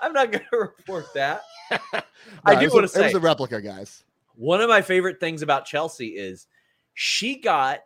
I'm 0.00 0.12
not 0.12 0.30
going 0.30 0.44
to 0.50 0.58
report 0.58 1.06
that. 1.14 1.40
I 2.44 2.54
do 2.56 2.60
it 2.60 2.64
was 2.64 2.72
a- 2.72 2.76
want 2.76 2.84
to 2.84 2.88
say 2.88 3.00
It 3.00 3.04
was 3.04 3.14
a 3.14 3.20
replica, 3.20 3.62
guys. 3.62 4.04
one 4.34 4.60
of 4.60 4.68
my 4.68 4.82
favorite 4.82 5.18
things 5.18 5.40
about 5.40 5.64
Chelsea 5.64 6.08
is 6.08 6.46
she 6.92 7.40
got 7.40 7.80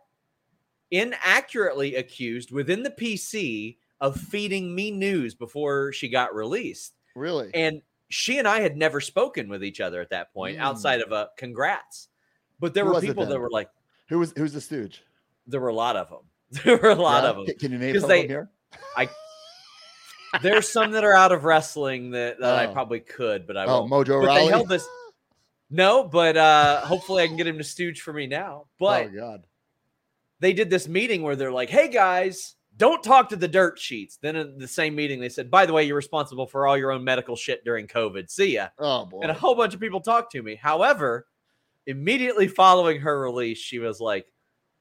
inaccurately 0.91 1.95
accused 1.95 2.51
within 2.51 2.83
the 2.83 2.91
PC 2.91 3.77
of 4.01 4.17
feeding 4.19 4.75
me 4.75 4.91
news 4.91 5.33
before 5.35 5.93
she 5.93 6.09
got 6.09 6.35
released. 6.35 6.93
Really? 7.15 7.51
And 7.53 7.81
she 8.09 8.37
and 8.39 8.47
I 8.47 8.59
had 8.59 8.75
never 8.75 8.99
spoken 8.99 9.47
with 9.47 9.63
each 9.63 9.79
other 9.79 10.01
at 10.01 10.09
that 10.09 10.33
point 10.33 10.57
Mm. 10.57 10.61
outside 10.61 10.99
of 11.01 11.13
a 11.13 11.29
congrats. 11.37 12.09
But 12.59 12.73
there 12.73 12.83
Who 12.83 12.91
were 12.93 12.99
people 13.01 13.25
that 13.27 13.39
were 13.39 13.49
like, 13.49 13.69
Who 14.09 14.19
was 14.19 14.33
who's 14.35 14.51
the 14.53 14.59
stooge? 14.61 15.03
there 15.47 15.61
were 15.61 15.69
a 15.69 15.73
lot 15.73 15.95
of 15.95 16.09
them. 16.09 16.19
There 16.65 16.77
were 16.77 16.89
a 16.89 16.95
lot 16.95 17.23
Yeah? 17.23 17.29
of 17.29 17.35
them. 17.47 17.55
Can- 17.57 17.71
you 17.71 17.77
name 17.77 17.97
some 17.99 18.09
they- 18.09 18.27
here? 18.27 18.49
There's 20.41 20.67
some 20.69 20.91
that 20.91 21.03
are 21.03 21.13
out 21.13 21.31
of 21.33 21.43
wrestling 21.43 22.11
that, 22.11 22.39
that 22.39 22.55
I 22.55 22.67
Oh. 22.67 22.73
probably 22.73 23.01
could, 23.01 23.45
but 23.45 23.57
I 23.57 23.65
Oh, 23.65 23.81
won't. 23.85 23.91
Mojo 24.07 24.21
But 24.21 24.27
Rawley. 24.27 24.41
they 24.45 24.47
held 24.47 24.69
this. 24.69 24.87
No, 25.69 26.03
but 26.05 26.37
uh 26.37 26.81
hopefully 26.81 27.23
I 27.23 27.27
can 27.27 27.37
get 27.37 27.47
him 27.47 27.57
to 27.57 27.63
stooge 27.63 28.01
for 28.01 28.13
me 28.13 28.27
now. 28.27 28.67
But 28.79 29.07
oh 29.07 29.09
God. 29.09 29.43
they 30.39 30.53
did 30.53 30.69
this 30.69 30.87
meeting 30.87 31.21
where 31.21 31.35
they're 31.35 31.51
like, 31.51 31.69
"Hey 31.69 31.87
guys, 31.89 32.55
don't 32.81 33.03
talk 33.03 33.29
to 33.29 33.35
the 33.35 33.47
dirt 33.47 33.77
sheets." 33.77 34.17
Then 34.19 34.35
in 34.35 34.57
the 34.57 34.67
same 34.67 34.95
meeting, 34.95 35.19
they 35.19 35.29
said, 35.29 35.51
"By 35.51 35.67
the 35.67 35.73
way, 35.73 35.83
you're 35.83 35.95
responsible 35.95 36.47
for 36.47 36.65
all 36.65 36.75
your 36.75 36.91
own 36.91 37.03
medical 37.03 37.35
shit 37.35 37.63
during 37.63 37.85
COVID. 37.87 38.29
See 38.29 38.55
ya." 38.55 38.69
Oh 38.79 39.05
boy. 39.05 39.21
And 39.21 39.29
a 39.29 39.35
whole 39.35 39.53
bunch 39.53 39.75
of 39.75 39.79
people 39.79 40.01
talked 40.01 40.31
to 40.31 40.41
me. 40.41 40.55
However, 40.55 41.27
immediately 41.85 42.47
following 42.47 42.99
her 43.01 43.19
release, 43.19 43.59
she 43.59 43.77
was 43.77 43.99
like, 44.01 44.33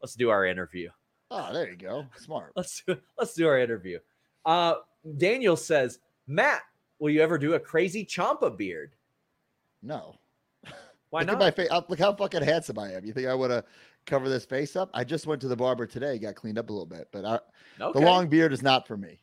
"Let's 0.03 0.15
do 0.15 0.31
our 0.31 0.47
interview. 0.47 0.89
oh, 1.31 1.53
there 1.53 1.71
you 1.71 1.77
go. 1.77 2.07
Smart. 2.17 2.53
Let's 2.57 2.83
do, 2.87 2.97
let's 3.19 3.35
do 3.35 3.47
our 3.47 3.59
interview." 3.61 3.99
Uh, 4.45 4.77
Daniel 5.19 5.57
says, 5.57 5.99
"Matt, 6.27 6.63
will 6.99 7.11
you 7.11 7.21
ever 7.21 7.37
do 7.37 7.55
a 7.55 7.61
crazy 7.61 8.05
champa 8.05 8.51
beard? 8.51 8.95
No. 9.83 10.17
Why 11.11 11.21
look 11.21 11.27
not?" 11.27 11.35
At 11.35 11.39
my 11.41 11.51
face. 11.51 11.69
Look 11.89 11.99
how 11.99 12.15
fucking 12.15 12.43
handsome 12.43 12.79
I 12.79 12.93
am. 12.95 13.05
You 13.05 13.13
think 13.13 13.29
I 13.29 13.35
would 13.35 13.51
have 13.51 13.65
cover 14.07 14.29
this 14.29 14.45
face 14.45 14.77
up? 14.77 14.91
I 14.95 15.05
just 15.05 15.27
went 15.27 15.41
to 15.43 15.49
the 15.49 15.57
barber 15.57 15.87
today, 15.87 16.19
got 16.19 16.35
cleaned 16.35 16.59
up 16.59 16.69
a 16.71 16.73
little 16.73 16.87
bit, 16.87 17.09
but 17.13 17.25
I, 17.25 17.39
Okay. 17.83 17.99
the 17.99 18.05
long 18.05 18.29
beard 18.29 18.53
is 18.53 18.63
not 18.63 18.87
for 18.87 18.97
me. 18.97 19.21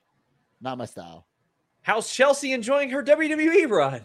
Not 0.61 0.77
my 0.77 0.85
style. 0.85 1.27
How's 1.81 2.11
Chelsea 2.11 2.53
enjoying 2.53 2.89
her 2.89 3.03
WWE 3.03 3.69
run? 3.69 4.01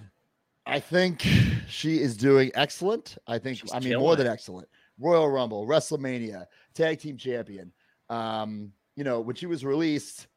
I 0.66 0.78
think 0.78 1.26
she 1.68 2.00
is 2.00 2.16
doing 2.16 2.50
excellent. 2.54 3.16
I 3.26 3.38
think 3.38 3.58
She's 3.58 3.72
I 3.72 3.80
mean 3.80 3.88
killing 3.90 4.04
more 4.04 4.16
than 4.16 4.26
excellent. 4.26 4.68
Royal 5.00 5.28
Rumble, 5.28 5.66
WrestleMania, 5.66 6.46
Tag 6.74 7.00
Team 7.00 7.16
Champion. 7.16 7.72
Um, 8.10 8.72
you 8.94 9.02
know, 9.04 9.20
when 9.20 9.34
she 9.34 9.46
was 9.46 9.64
released, 9.64 10.28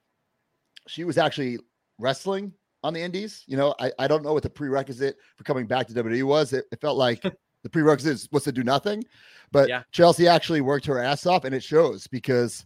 she 0.88 1.04
was 1.04 1.18
actually 1.18 1.60
wrestling 2.00 2.54
on 2.84 2.94
the 2.94 3.02
indies. 3.02 3.44
You 3.48 3.58
know, 3.58 3.76
I, 3.80 3.92
I 4.00 4.08
don't 4.08 4.24
know 4.24 4.34
what 4.34 4.44
the 4.44 4.50
prerequisite 4.50 5.18
for 5.36 5.44
coming 5.44 5.68
back 5.68 5.88
to 5.88 5.94
WWE 5.94 6.24
was. 6.24 6.54
It, 6.54 6.66
it 6.72 6.80
felt 6.82 6.98
like 6.98 7.22
the 7.66 7.70
prerequisite 7.70 8.14
is, 8.14 8.30
was 8.32 8.44
to 8.44 8.52
do 8.52 8.64
nothing. 8.64 9.04
But 9.52 9.70
Yeah. 9.70 9.82
Chelsea 9.92 10.28
actually 10.28 10.62
worked 10.62 10.86
her 10.86 11.00
ass 11.00 11.26
off, 11.26 11.46
and 11.46 11.56
it 11.56 11.64
shows 11.64 12.06
because 12.06 12.64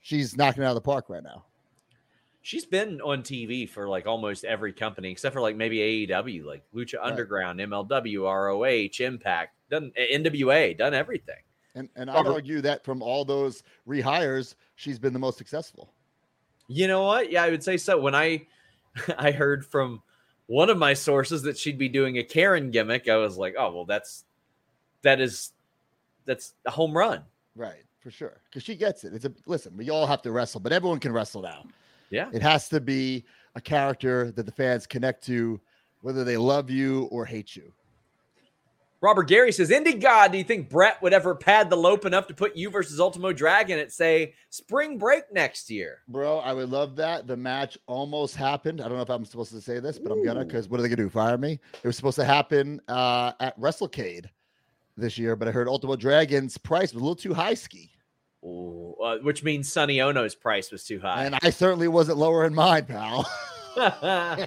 she's 0.00 0.36
knocking 0.36 0.62
it 0.62 0.66
out 0.66 0.70
of 0.70 0.74
the 0.76 0.80
park 0.80 1.06
right 1.08 1.24
now. 1.24 1.44
She's 2.42 2.64
been 2.64 3.00
on 3.00 3.22
TV 3.22 3.68
for 3.68 3.88
like 3.88 4.06
almost 4.06 4.44
every 4.44 4.72
company 4.72 5.10
except 5.10 5.34
for 5.34 5.40
like 5.40 5.56
maybe 5.56 6.06
AEW, 6.06 6.44
like 6.44 6.62
Lucha 6.72 6.94
Underground, 7.02 7.58
MLW, 7.58 8.22
ROH, 8.22 9.04
Impact, 9.04 9.56
done 9.70 9.90
NWA, 9.98 10.78
done 10.78 10.94
everything. 10.94 11.42
And 11.74 11.88
and 11.96 12.08
oh, 12.08 12.14
I'd 12.14 12.26
argue 12.28 12.60
that 12.60 12.84
from 12.84 13.02
all 13.02 13.24
those 13.24 13.64
rehires, 13.88 14.54
she's 14.76 15.00
been 15.00 15.12
the 15.12 15.18
most 15.18 15.36
successful. 15.36 15.92
You 16.68 16.86
know 16.86 17.02
what? 17.02 17.32
Yeah, 17.32 17.42
I 17.42 17.50
would 17.50 17.64
say 17.64 17.76
so. 17.76 17.98
When 17.98 18.14
I 18.14 18.46
I 19.18 19.32
heard 19.32 19.66
from 19.66 20.00
one 20.46 20.70
of 20.70 20.78
my 20.78 20.94
sources 20.94 21.42
that 21.42 21.58
she'd 21.58 21.76
be 21.76 21.88
doing 21.88 22.18
a 22.18 22.22
Karen 22.22 22.70
gimmick, 22.70 23.08
I 23.08 23.16
was 23.16 23.36
like, 23.36 23.56
oh 23.58 23.74
well, 23.74 23.84
that's 23.84 24.24
that 25.02 25.20
is 25.20 25.52
that's 26.24 26.54
a 26.66 26.70
home 26.70 26.96
run. 26.96 27.22
Right, 27.54 27.84
for 28.00 28.10
sure. 28.10 28.40
Because 28.44 28.62
she 28.62 28.76
gets 28.76 29.04
it. 29.04 29.14
It's 29.14 29.24
a 29.24 29.32
listen, 29.46 29.76
we 29.76 29.90
all 29.90 30.06
have 30.06 30.22
to 30.22 30.32
wrestle, 30.32 30.60
but 30.60 30.72
everyone 30.72 31.00
can 31.00 31.12
wrestle 31.12 31.42
now. 31.42 31.64
Yeah. 32.10 32.30
It 32.32 32.42
has 32.42 32.68
to 32.70 32.80
be 32.80 33.24
a 33.54 33.60
character 33.60 34.30
that 34.32 34.46
the 34.46 34.52
fans 34.52 34.86
connect 34.86 35.24
to, 35.26 35.60
whether 36.00 36.24
they 36.24 36.36
love 36.36 36.70
you 36.70 37.04
or 37.10 37.24
hate 37.24 37.56
you. 37.56 37.72
Robert 39.00 39.28
Gary 39.28 39.52
says, 39.52 39.70
Indie 39.70 40.00
God, 40.00 40.32
do 40.32 40.38
you 40.38 40.44
think 40.44 40.68
Brett 40.68 41.00
would 41.02 41.12
ever 41.12 41.32
pad 41.32 41.70
the 41.70 41.76
lope 41.76 42.04
enough 42.04 42.26
to 42.26 42.34
put 42.34 42.56
you 42.56 42.68
versus 42.68 42.98
Ultimo 42.98 43.32
Dragon 43.32 43.78
at 43.78 43.92
say 43.92 44.34
spring 44.50 44.98
break 44.98 45.32
next 45.32 45.70
year? 45.70 45.98
Bro, 46.08 46.38
I 46.38 46.52
would 46.52 46.68
love 46.68 46.96
that. 46.96 47.28
The 47.28 47.36
match 47.36 47.78
almost 47.86 48.34
happened. 48.34 48.80
I 48.80 48.84
don't 48.88 48.96
know 48.96 49.02
if 49.02 49.10
I'm 49.10 49.24
supposed 49.24 49.52
to 49.52 49.60
say 49.60 49.78
this, 49.78 50.00
but 50.00 50.10
I'm 50.10 50.24
gonna 50.24 50.44
because 50.44 50.68
what 50.68 50.80
are 50.80 50.82
they 50.82 50.88
gonna 50.88 51.04
do? 51.04 51.10
Fire 51.10 51.38
me? 51.38 51.60
It 51.82 51.86
was 51.86 51.96
supposed 51.96 52.16
to 52.16 52.24
happen 52.24 52.80
uh 52.88 53.32
at 53.38 53.58
WrestleCade 53.60 54.26
this 54.98 55.18
year, 55.18 55.36
but 55.36 55.48
I 55.48 55.50
heard 55.50 55.68
Ultimo 55.68 55.96
Dragon's 55.96 56.58
price 56.58 56.92
was 56.92 57.00
a 57.00 57.04
little 57.04 57.16
too 57.16 57.34
high 57.34 57.54
ski. 57.54 57.90
Ooh, 58.44 58.94
uh, 59.02 59.18
which 59.18 59.42
means 59.42 59.72
Sonny 59.72 60.00
Onoo's 60.00 60.34
price 60.34 60.70
was 60.70 60.84
too 60.84 61.00
high. 61.00 61.24
And 61.24 61.36
I 61.42 61.50
certainly 61.50 61.88
wasn't 61.88 62.18
lowering 62.18 62.54
mine, 62.54 62.86
pal. 62.86 63.28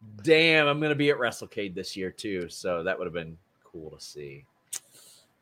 Damn, 0.22 0.66
I'm 0.66 0.80
gonna 0.80 0.94
be 0.94 1.10
at 1.10 1.18
WrestleCade 1.18 1.74
this 1.74 1.96
year 1.96 2.10
too, 2.10 2.48
so 2.48 2.82
that 2.82 2.98
would 2.98 3.06
have 3.06 3.14
been 3.14 3.36
cool 3.64 3.90
to 3.90 4.00
see. 4.00 4.44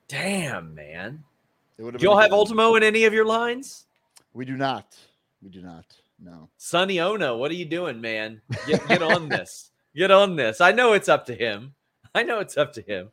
Damn, 0.09 0.75
man. 0.75 1.23
It 1.79 1.99
Do 1.99 2.05
y'all 2.05 2.19
have. 2.19 2.33
Ultimo 2.33 2.75
in 2.75 2.83
any 2.83 3.05
of 3.05 3.15
your 3.15 3.25
lines? 3.25 3.87
We 4.35 4.45
do 4.45 4.57
not. 4.57 4.97
We 5.43 5.49
do 5.49 5.63
not. 5.63 5.87
No. 6.23 6.49
Sonny 6.59 7.01
Onoo, 7.01 7.37
what 7.37 7.51
are 7.51 7.55
you 7.55 7.65
doing, 7.65 8.01
man? 8.01 8.43
Get, 8.67 8.87
get 8.87 9.03
on 9.03 9.29
this. 9.29 9.71
Get 9.97 10.11
on 10.11 10.37
this. 10.37 10.61
I 10.61 10.73
know 10.73 10.93
it's 10.93 11.09
up 11.09 11.25
to 11.27 11.35
him. 11.35 11.75
I 12.15 12.23
know 12.23 12.41
it's 12.41 12.59
up 12.59 12.73
to 12.75 12.83
him. 12.83 13.11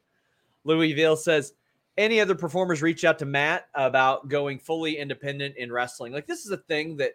Louisville 0.67 1.15
says, 1.15 1.53
any 1.97 2.19
other 2.19 2.35
performers 2.35 2.81
reach 2.81 3.03
out 3.03 3.17
to 3.19 3.25
Matt 3.25 3.67
about 3.73 4.27
going 4.27 4.59
fully 4.59 4.97
independent 4.97 5.55
in 5.57 5.71
wrestling? 5.71 6.13
Like, 6.13 6.27
this 6.27 6.45
is 6.45 6.51
a 6.51 6.57
thing 6.57 6.97
that, 6.97 7.13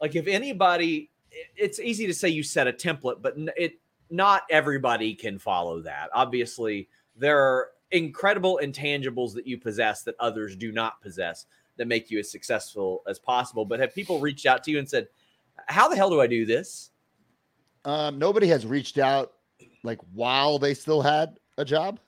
like, 0.00 0.16
if 0.16 0.26
anybody, 0.26 1.10
it's 1.54 1.78
easy 1.78 2.06
to 2.06 2.14
say 2.14 2.28
you 2.28 2.42
set 2.42 2.66
a 2.66 2.72
template, 2.72 3.22
but 3.22 3.34
it 3.56 3.74
not 4.10 4.42
everybody 4.50 5.14
can 5.14 5.38
follow 5.38 5.80
that. 5.82 6.10
Obviously, 6.12 6.88
there 7.16 7.38
are 7.38 7.68
incredible 7.90 8.60
intangibles 8.62 9.34
that 9.34 9.46
you 9.46 9.56
possess 9.56 10.02
that 10.02 10.16
others 10.18 10.56
do 10.56 10.72
not 10.72 11.00
possess 11.00 11.46
that 11.76 11.86
make 11.86 12.10
you 12.10 12.18
as 12.18 12.30
successful 12.30 13.02
as 13.06 13.18
possible. 13.18 13.64
But 13.64 13.80
have 13.80 13.94
people 13.94 14.18
reached 14.18 14.44
out 14.44 14.64
to 14.64 14.70
you 14.70 14.78
and 14.78 14.88
said, 14.88 15.08
"How 15.68 15.88
the 15.88 15.96
hell 15.96 16.10
do 16.10 16.20
I 16.20 16.26
do 16.26 16.44
this?" 16.44 16.90
Um, 17.84 18.18
nobody 18.18 18.48
has 18.48 18.66
reached 18.66 18.98
out 18.98 19.32
like 19.82 19.98
while 20.12 20.58
they 20.58 20.74
still 20.74 21.02
had 21.02 21.38
a 21.56 21.64
job, 21.64 21.98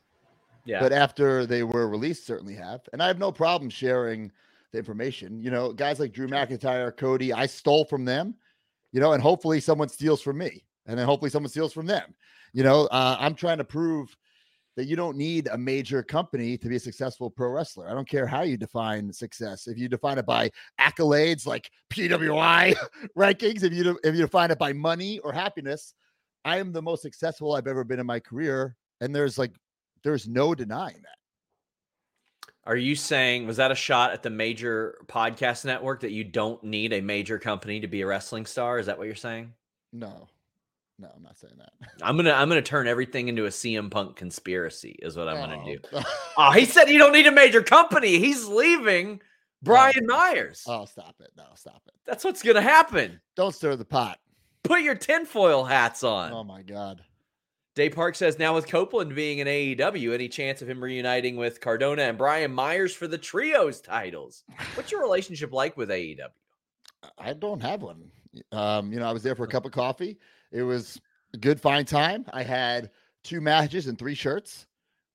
Yeah, 0.64 0.80
but 0.80 0.92
after 0.92 1.46
they 1.46 1.62
were 1.62 1.88
released, 1.88 2.26
certainly 2.26 2.54
have. 2.54 2.80
And 2.92 3.02
I 3.02 3.06
have 3.06 3.18
no 3.18 3.30
problem 3.30 3.70
sharing 3.70 4.32
the 4.72 4.78
information. 4.78 5.40
You 5.40 5.50
know, 5.50 5.72
guys 5.72 6.00
like 6.00 6.12
Drew 6.12 6.28
McIntyre, 6.28 6.96
Cody, 6.96 7.32
I 7.32 7.46
stole 7.46 7.84
from 7.84 8.04
them, 8.04 8.34
you 8.92 9.00
know, 9.00 9.12
and 9.12 9.22
hopefully 9.22 9.60
someone 9.60 9.88
steals 9.88 10.20
from 10.20 10.38
me. 10.38 10.64
And 10.86 10.98
then 10.98 11.06
hopefully 11.06 11.30
someone 11.30 11.50
steals 11.50 11.72
from 11.72 11.86
them. 11.86 12.14
You 12.52 12.62
know, 12.62 12.86
uh, 12.86 13.16
I'm 13.18 13.34
trying 13.34 13.58
to 13.58 13.64
prove 13.64 14.14
that 14.76 14.86
you 14.86 14.96
don't 14.96 15.16
need 15.16 15.48
a 15.48 15.56
major 15.56 16.02
company 16.02 16.58
to 16.58 16.68
be 16.68 16.76
a 16.76 16.80
successful 16.80 17.30
pro 17.30 17.48
wrestler. 17.48 17.88
I 17.88 17.94
don't 17.94 18.08
care 18.08 18.26
how 18.26 18.42
you 18.42 18.56
define 18.56 19.12
success. 19.12 19.66
If 19.66 19.78
you 19.78 19.88
define 19.88 20.18
it 20.18 20.26
by 20.26 20.50
accolades 20.80 21.46
like 21.46 21.70
PWI 21.90 22.74
rankings, 23.18 23.62
if 23.62 23.72
you 23.72 23.98
if 24.02 24.14
you 24.14 24.22
define 24.22 24.50
it 24.50 24.58
by 24.58 24.72
money 24.72 25.20
or 25.20 25.32
happiness, 25.32 25.94
I 26.44 26.58
am 26.58 26.72
the 26.72 26.82
most 26.82 27.02
successful 27.02 27.54
I've 27.54 27.68
ever 27.68 27.84
been 27.84 28.00
in 28.00 28.06
my 28.06 28.20
career, 28.20 28.76
and 29.00 29.14
there's 29.14 29.38
like 29.38 29.52
there's 30.04 30.28
no 30.28 30.54
denying 30.54 31.02
that. 31.02 32.50
Are 32.66 32.76
you 32.76 32.94
saying 32.94 33.46
was 33.46 33.58
that 33.58 33.72
a 33.72 33.74
shot 33.74 34.12
at 34.12 34.22
the 34.22 34.30
major 34.30 34.96
podcast 35.06 35.64
network 35.64 36.00
that 36.00 36.12
you 36.12 36.24
don't 36.24 36.62
need 36.64 36.92
a 36.92 37.00
major 37.00 37.38
company 37.38 37.80
to 37.80 37.88
be 37.88 38.00
a 38.02 38.06
wrestling 38.06 38.46
star? 38.46 38.78
Is 38.78 38.86
that 38.86 38.96
what 38.96 39.04
you're 39.06 39.14
saying? 39.16 39.52
No, 39.92 40.28
no, 40.98 41.08
I'm 41.14 41.22
not 41.22 41.38
saying 41.38 41.54
that. 41.58 41.72
I'm 42.02 42.16
gonna 42.16 42.32
I'm 42.32 42.48
gonna 42.48 42.62
turn 42.62 42.86
everything 42.86 43.28
into 43.28 43.46
a 43.46 43.50
CM 43.50 43.90
Punk 43.90 44.16
conspiracy. 44.16 44.96
Is 45.02 45.16
what 45.16 45.28
I'm 45.28 45.36
gonna 45.36 45.64
do. 45.64 45.78
Oh. 45.92 46.02
Oh, 46.36 46.50
he 46.50 46.64
said 46.64 46.88
you 46.88 46.98
don't 46.98 47.12
need 47.12 47.28
a 47.28 47.32
major 47.32 47.62
company. 47.62 48.18
He's 48.18 48.46
leaving 48.46 49.20
Brian 49.62 50.04
Myers. 50.04 50.64
oh, 50.66 50.84
stop 50.84 51.14
it! 51.20 51.30
No, 51.36 51.44
stop 51.54 51.80
it! 51.86 51.94
That's 52.04 52.24
what's 52.24 52.42
gonna 52.42 52.60
happen. 52.60 53.20
Don't 53.36 53.54
stir 53.54 53.76
the 53.76 53.84
pot. 53.84 54.18
Put 54.64 54.82
your 54.82 54.96
tinfoil 54.96 55.62
hats 55.64 56.02
on. 56.02 56.32
Oh 56.32 56.42
my 56.42 56.62
god. 56.62 57.02
Day 57.74 57.90
Park 57.90 58.14
says 58.14 58.38
now 58.38 58.54
with 58.54 58.68
Copeland 58.68 59.14
being 59.16 59.40
in 59.40 59.48
AEW, 59.48 60.14
any 60.14 60.28
chance 60.28 60.62
of 60.62 60.68
him 60.68 60.82
reuniting 60.82 61.36
with 61.36 61.60
Cardona 61.60 62.02
and 62.02 62.16
Brian 62.16 62.52
Myers 62.52 62.94
for 62.94 63.08
the 63.08 63.18
trios 63.18 63.80
titles? 63.80 64.44
What's 64.74 64.92
your 64.92 65.02
relationship 65.02 65.52
like 65.52 65.76
with 65.76 65.88
AEW? 65.88 66.20
I 67.18 67.32
don't 67.32 67.60
have 67.60 67.82
one. 67.82 68.10
Um, 68.52 68.92
you 68.92 69.00
know, 69.00 69.08
I 69.08 69.12
was 69.12 69.24
there 69.24 69.34
for 69.34 69.44
a 69.44 69.48
cup 69.48 69.64
of 69.64 69.72
coffee. 69.72 70.18
It 70.52 70.62
was 70.62 71.00
a 71.34 71.36
good 71.36 71.60
fine 71.60 71.84
time. 71.84 72.24
I 72.32 72.44
had 72.44 72.90
two 73.24 73.40
matches 73.40 73.88
and 73.88 73.98
three 73.98 74.14
shirts, 74.14 74.66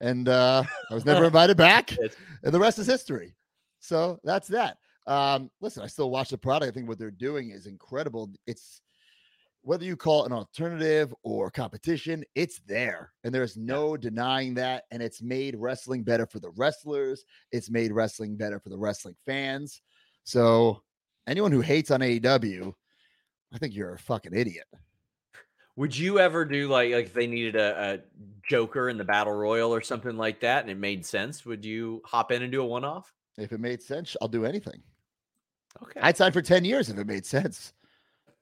and 0.02 0.28
uh, 0.28 0.64
I 0.92 0.94
was 0.94 1.06
never 1.06 1.26
invited 1.28 1.56
back. 1.56 1.96
And 2.44 2.54
the 2.54 2.60
rest 2.60 2.78
is 2.78 2.88
history. 2.88 3.36
So 3.80 4.20
that's 4.26 4.50
that. 4.50 4.78
Um, 5.08 5.50
listen, 5.62 5.82
I 5.82 5.88
still 5.88 6.12
watch 6.12 6.30
the 6.30 6.38
product. 6.38 6.70
I 6.70 6.74
think 6.74 6.90
what 6.90 7.00
they're 7.00 7.10
doing 7.10 7.52
is 7.52 7.68
incredible. 7.68 8.30
It's 8.46 8.82
whether 9.62 9.84
you 9.84 9.96
call 9.96 10.24
it 10.24 10.28
an 10.28 10.38
alternative 10.38 11.14
or 11.24 11.52
competition, 11.52 12.24
it's 12.36 12.60
there. 12.66 13.12
And 13.24 13.34
there's 13.34 13.58
no 13.58 13.98
denying 13.98 14.54
that. 14.56 14.84
And 14.92 15.02
it's 15.02 15.22
made 15.22 15.56
wrestling 15.58 16.04
better 16.04 16.26
for 16.26 16.40
the 16.40 16.52
wrestlers, 16.52 17.26
it's 17.52 17.70
made 17.70 17.92
wrestling 17.92 18.36
better 18.36 18.60
for 18.60 18.70
the 18.70 18.78
wrestling 18.78 19.16
fans. 19.26 19.82
So, 20.24 20.84
anyone 21.28 21.52
who 21.52 21.62
hates 21.62 21.92
on 21.92 22.02
AEW, 22.02 22.74
I 23.54 23.58
think 23.58 23.76
you're 23.76 23.94
a 23.94 24.00
fucking 24.00 24.36
idiot. 24.36 24.66
Would 25.76 25.98
you 25.98 26.20
ever 26.20 26.44
do 26.44 26.68
like 26.68 26.92
like 26.92 27.06
if 27.06 27.14
they 27.14 27.26
needed 27.26 27.56
a, 27.56 27.94
a 27.94 28.00
Joker 28.48 28.90
in 28.90 28.98
the 28.98 29.06
battle 29.06 29.32
royal 29.32 29.74
or 29.74 29.82
something 29.82 30.18
like 30.18 30.42
that, 30.42 30.62
and 30.62 30.70
it 30.70 30.78
made 30.78 31.06
sense? 31.06 31.46
Would 31.46 31.64
you 31.64 32.02
hop 32.06 32.34
in 32.34 32.44
and 32.44 32.52
do 32.52 32.62
a 32.62 32.66
one 32.66 32.84
off? 32.84 33.14
If 33.38 33.54
it 33.54 33.62
made 33.62 33.82
sense, 33.82 34.18
I'll 34.22 34.28
do 34.28 34.44
anything. 34.44 34.82
Okay, 35.82 36.00
I'd 36.02 36.18
sign 36.18 36.34
for 36.34 36.42
ten 36.42 36.66
years 36.66 36.90
if 36.90 36.98
it 36.98 37.08
made 37.08 37.26
sense. 37.26 37.72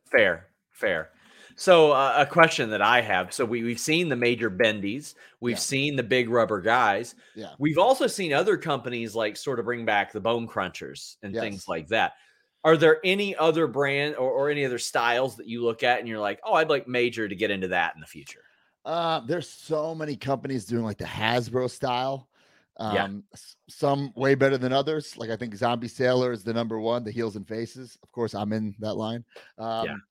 fair, 0.09 0.47
fair. 0.77 1.09
So 1.55 1.91
uh, 1.91 2.13
a 2.17 2.25
question 2.25 2.69
that 2.69 2.81
I 2.83 3.01
have: 3.01 3.33
so 3.33 3.43
we 3.43 3.63
we've 3.63 3.79
seen 3.79 4.09
the 4.09 4.15
major 4.15 4.49
bendies, 4.51 5.15
we've 5.41 5.55
Yeah. 5.55 5.59
seen 5.59 5.95
the 5.95 6.03
big 6.03 6.29
rubber 6.29 6.61
guys, 6.61 7.15
Yeah. 7.35 7.53
we've 7.57 7.79
also 7.79 8.05
seen 8.05 8.31
other 8.31 8.57
companies 8.57 9.15
like 9.15 9.35
sort 9.35 9.57
of 9.59 9.65
bring 9.65 9.83
back 9.85 10.11
the 10.11 10.19
bone 10.21 10.47
crunchers 10.47 11.15
and 11.23 11.33
Yes. 11.33 11.41
things 11.43 11.67
like 11.67 11.87
that. 11.87 12.13
Are 12.63 12.77
there 12.77 12.99
any 13.03 13.35
other 13.35 13.65
brand 13.65 14.15
or, 14.17 14.29
or 14.29 14.49
any 14.49 14.65
other 14.65 14.77
styles 14.77 15.35
that 15.37 15.47
you 15.47 15.63
look 15.63 15.81
at 15.83 15.99
and 15.99 16.07
you're 16.07 16.19
like, 16.19 16.39
oh, 16.43 16.53
I'd 16.53 16.69
like 16.69 16.87
major 16.87 17.27
to 17.27 17.35
get 17.35 17.49
into 17.49 17.69
that 17.69 17.95
in 17.95 18.01
the 18.01 18.07
future? 18.07 18.43
Uh, 18.85 19.21
there's 19.21 19.49
so 19.49 19.95
many 19.95 20.15
companies 20.15 20.65
doing 20.65 20.83
like 20.83 20.97
the 20.97 21.05
Hasbro 21.05 21.69
style. 21.69 22.29
Um, 22.79 22.93
Yeah. 22.93 23.39
some 23.67 24.13
way 24.15 24.35
better 24.35 24.57
than 24.59 24.71
others. 24.73 25.17
Like 25.17 25.31
I 25.31 25.35
think 25.37 25.55
Zombie 25.55 25.87
Sailor 25.87 26.31
is 26.31 26.43
the 26.43 26.53
number 26.53 26.79
one, 26.79 27.03
the 27.03 27.11
heels 27.11 27.35
and 27.35 27.47
faces. 27.47 27.97
Of 28.03 28.11
course, 28.11 28.35
I'm 28.35 28.53
in 28.53 28.75
that 28.79 28.93
line. 28.93 29.25
Um, 29.57 30.03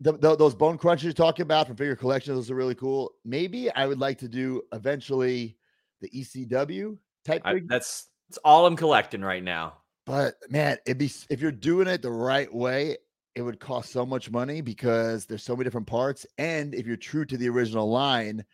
the, 0.00 0.12
the- 0.12 0.36
those 0.36 0.54
bone 0.54 0.78
crunches 0.78 1.04
you're 1.04 1.12
talking 1.12 1.42
about 1.42 1.66
from 1.66 1.76
figure 1.76 1.96
collection, 1.96 2.34
those 2.34 2.50
are 2.50 2.54
really 2.54 2.74
cool. 2.74 3.12
Maybe 3.24 3.70
I 3.72 3.86
would 3.86 3.98
like 3.98 4.18
to 4.18 4.28
do 4.28 4.62
eventually 4.72 5.56
the 6.00 6.08
ECW 6.10 6.96
type 7.24 7.42
I, 7.44 7.60
that's 7.66 8.08
that's 8.28 8.38
all 8.44 8.66
I'm 8.66 8.76
collecting 8.76 9.22
right 9.22 9.42
now. 9.42 9.78
but 10.06 10.34
man, 10.50 10.76
it'd 10.86 10.98
be 10.98 11.10
if 11.30 11.40
you're 11.40 11.50
doing 11.52 11.88
it 11.88 12.02
the 12.02 12.10
right 12.12 12.52
way, 12.52 12.96
it 13.34 13.42
would 13.42 13.58
cost 13.60 13.90
so 13.92 14.04
much 14.06 14.30
money 14.30 14.60
because 14.60 15.26
there's 15.26 15.42
so 15.42 15.54
many 15.56 15.64
different 15.64 15.86
parts. 15.86 16.26
And 16.38 16.74
if 16.74 16.86
you're 16.86 16.96
true 16.96 17.24
to 17.24 17.36
the 17.36 17.48
original 17.48 17.88
line, 17.90 18.44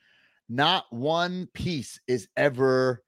not 0.49 0.85
one 0.91 1.49
piece 1.55 1.99
is 2.07 2.29
ever, 2.37 3.03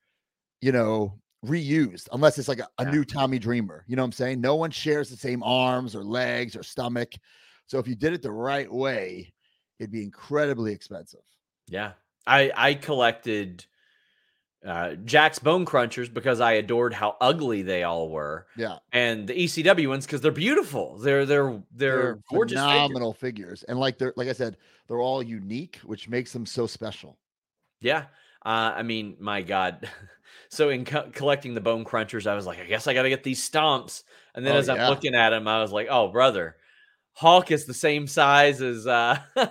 you 0.60 0.72
know, 0.72 1.20
reused 1.44 2.08
unless 2.12 2.38
it's 2.38 2.48
like 2.48 2.58
a, 2.60 2.68
a 2.78 2.84
Yeah. 2.84 2.90
new 2.90 3.04
Tommy 3.04 3.38
Dreamer. 3.38 3.84
You 3.86 3.96
know 3.96 4.02
what 4.02 4.06
I'm 4.06 4.12
saying? 4.12 4.40
No 4.40 4.56
one 4.56 4.70
shares 4.70 5.08
the 5.10 5.16
same 5.16 5.42
arms 5.42 5.94
or 5.94 6.02
legs 6.04 6.56
or 6.56 6.62
stomach. 6.62 7.12
So 7.66 7.78
if 7.78 7.88
you 7.88 7.94
did 7.94 8.12
it 8.12 8.22
the 8.22 8.32
right 8.32 8.70
way, 8.72 9.32
it'd 9.78 9.92
be 9.92 10.02
incredibly 10.02 10.72
expensive. 10.72 11.20
Yeah. 11.68 11.92
I 12.26 12.52
I 12.56 12.74
collected 12.74 13.64
uh 14.64 14.94
Jakks 15.04 15.42
Bone 15.42 15.64
Crunchers 15.64 16.12
because 16.12 16.40
I 16.40 16.52
adored 16.52 16.94
how 16.94 17.16
ugly 17.20 17.62
they 17.62 17.82
all 17.82 18.08
were. 18.08 18.46
Yeah. 18.56 18.78
And 18.92 19.28
the 19.28 19.34
ECW 19.34 19.88
ones 19.88 20.06
because 20.06 20.20
they're 20.20 20.32
beautiful. 20.32 20.98
They're 20.98 21.26
they're 21.26 21.62
they're, 21.72 22.20
gorgeous. 22.30 22.58
figures. 22.58 22.72
phenomenal 22.72 23.12
figures. 23.12 23.62
And 23.64 23.78
like 23.78 23.98
they're 23.98 24.14
like 24.16 24.28
I 24.28 24.32
said, 24.32 24.56
they're 24.88 25.00
all 25.00 25.22
unique, 25.22 25.76
which 25.84 26.08
makes 26.08 26.32
them 26.32 26.46
so 26.46 26.66
special. 26.66 27.18
Yeah. 27.80 28.06
Uh, 28.44 28.72
I 28.76 28.82
mean, 28.82 29.16
my 29.20 29.42
God. 29.42 29.88
So 30.48 30.68
in 30.68 30.84
co- 30.84 31.10
collecting 31.12 31.54
the 31.54 31.60
bone 31.60 31.84
crunchers, 31.84 32.26
I 32.26 32.34
was 32.34 32.46
like, 32.46 32.60
I 32.60 32.64
guess 32.64 32.86
I 32.86 32.94
got 32.94 33.02
to 33.02 33.08
get 33.08 33.24
these 33.24 33.48
stomps. 33.48 34.04
And 34.34 34.46
then 34.46 34.54
Oh, 34.54 34.58
as 34.58 34.68
I'm 34.68 34.88
looking 34.88 35.14
at 35.14 35.30
them, 35.30 35.48
I 35.48 35.60
was 35.60 35.72
like, 35.72 35.88
oh, 35.90 36.08
brother, 36.08 36.56
Hawk 37.16 37.50
is 37.50 37.64
the 37.64 37.72
same 37.74 38.06
size 38.06 38.60
as 38.60 38.86
uh 38.86 39.18
Well, 39.36 39.48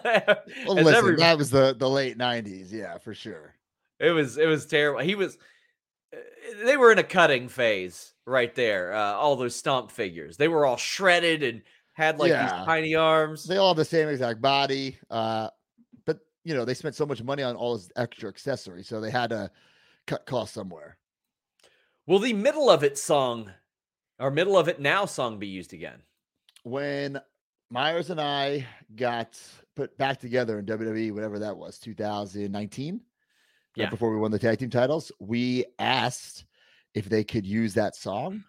as 0.77 0.85
listen, 0.85 0.85
everybody. 0.93 1.15
that 1.23 1.37
was 1.37 1.49
the 1.49 1.75
the 1.77 1.89
late 1.89 2.17
'90s, 2.17 2.71
yeah, 2.71 2.97
for 2.99 3.13
sure. 3.13 3.55
It 3.99 4.11
was 4.11 4.37
it 4.37 4.45
was 4.47 4.65
terrible. 4.67 5.01
He 5.01 5.15
was 5.15 5.37
uh, 6.13 6.17
they 6.63 6.77
were 6.77 6.91
in 6.91 6.99
a 6.99 7.03
cutting 7.03 7.47
phase 7.49 8.13
right 8.27 8.53
there. 8.53 8.93
Uh, 8.93 9.13
all 9.13 9.35
those 9.35 9.55
stomp 9.55 9.89
figures. 9.91 10.37
They 10.37 10.47
were 10.47 10.65
all 10.65 10.77
shredded 10.77 11.41
and 11.41 11.63
had 11.93 12.19
like 12.19 12.29
Yeah. 12.29 12.43
these 12.43 12.65
tiny 12.65 12.93
arms. 12.93 13.45
They 13.45 13.57
all 13.57 13.69
have 13.69 13.77
the 13.77 13.85
same 13.85 14.09
exact 14.09 14.41
body, 14.41 14.99
uh, 15.09 15.49
but 16.05 16.19
you 16.43 16.53
know 16.53 16.65
they 16.65 16.75
spent 16.75 16.93
so 16.93 17.05
much 17.07 17.23
money 17.23 17.41
on 17.41 17.55
all 17.55 17.75
this 17.77 17.89
extra 17.95 18.29
accessories, 18.29 18.87
so 18.87 19.01
they 19.01 19.09
had 19.11 19.31
to 19.31 19.49
cut 20.05 20.27
costs 20.27 20.53
somewhere. 20.53 20.97
Will 22.05 22.19
the 22.19 22.33
middle 22.33 22.69
of 22.69 22.83
it 22.83 22.99
song 22.99 23.49
or 24.19 24.29
middle 24.29 24.55
of 24.55 24.67
it 24.67 24.79
now 24.79 25.05
song 25.05 25.39
be 25.39 25.47
used 25.47 25.73
again? 25.73 26.03
When 26.63 27.19
Myers 27.75 28.09
and 28.09 28.21
I 28.21 28.65
got 28.95 29.37
put 29.75 29.97
back 29.97 30.17
together 30.21 30.59
in 30.59 30.65
WWE, 30.65 31.11
whatever 31.11 31.39
that 31.39 31.57
was, 31.57 31.77
2019, 31.77 32.93
right 32.93 33.01
Yeah. 33.75 33.89
before 33.89 34.11
we 34.11 34.17
won 34.17 34.31
the 34.31 34.39
tag 34.39 34.59
team 34.59 34.69
titles, 34.69 35.11
we 35.19 35.65
asked 35.77 36.45
if 36.93 37.09
they 37.09 37.25
could 37.25 37.45
use 37.45 37.73
that 37.73 37.93
song. 37.97 38.45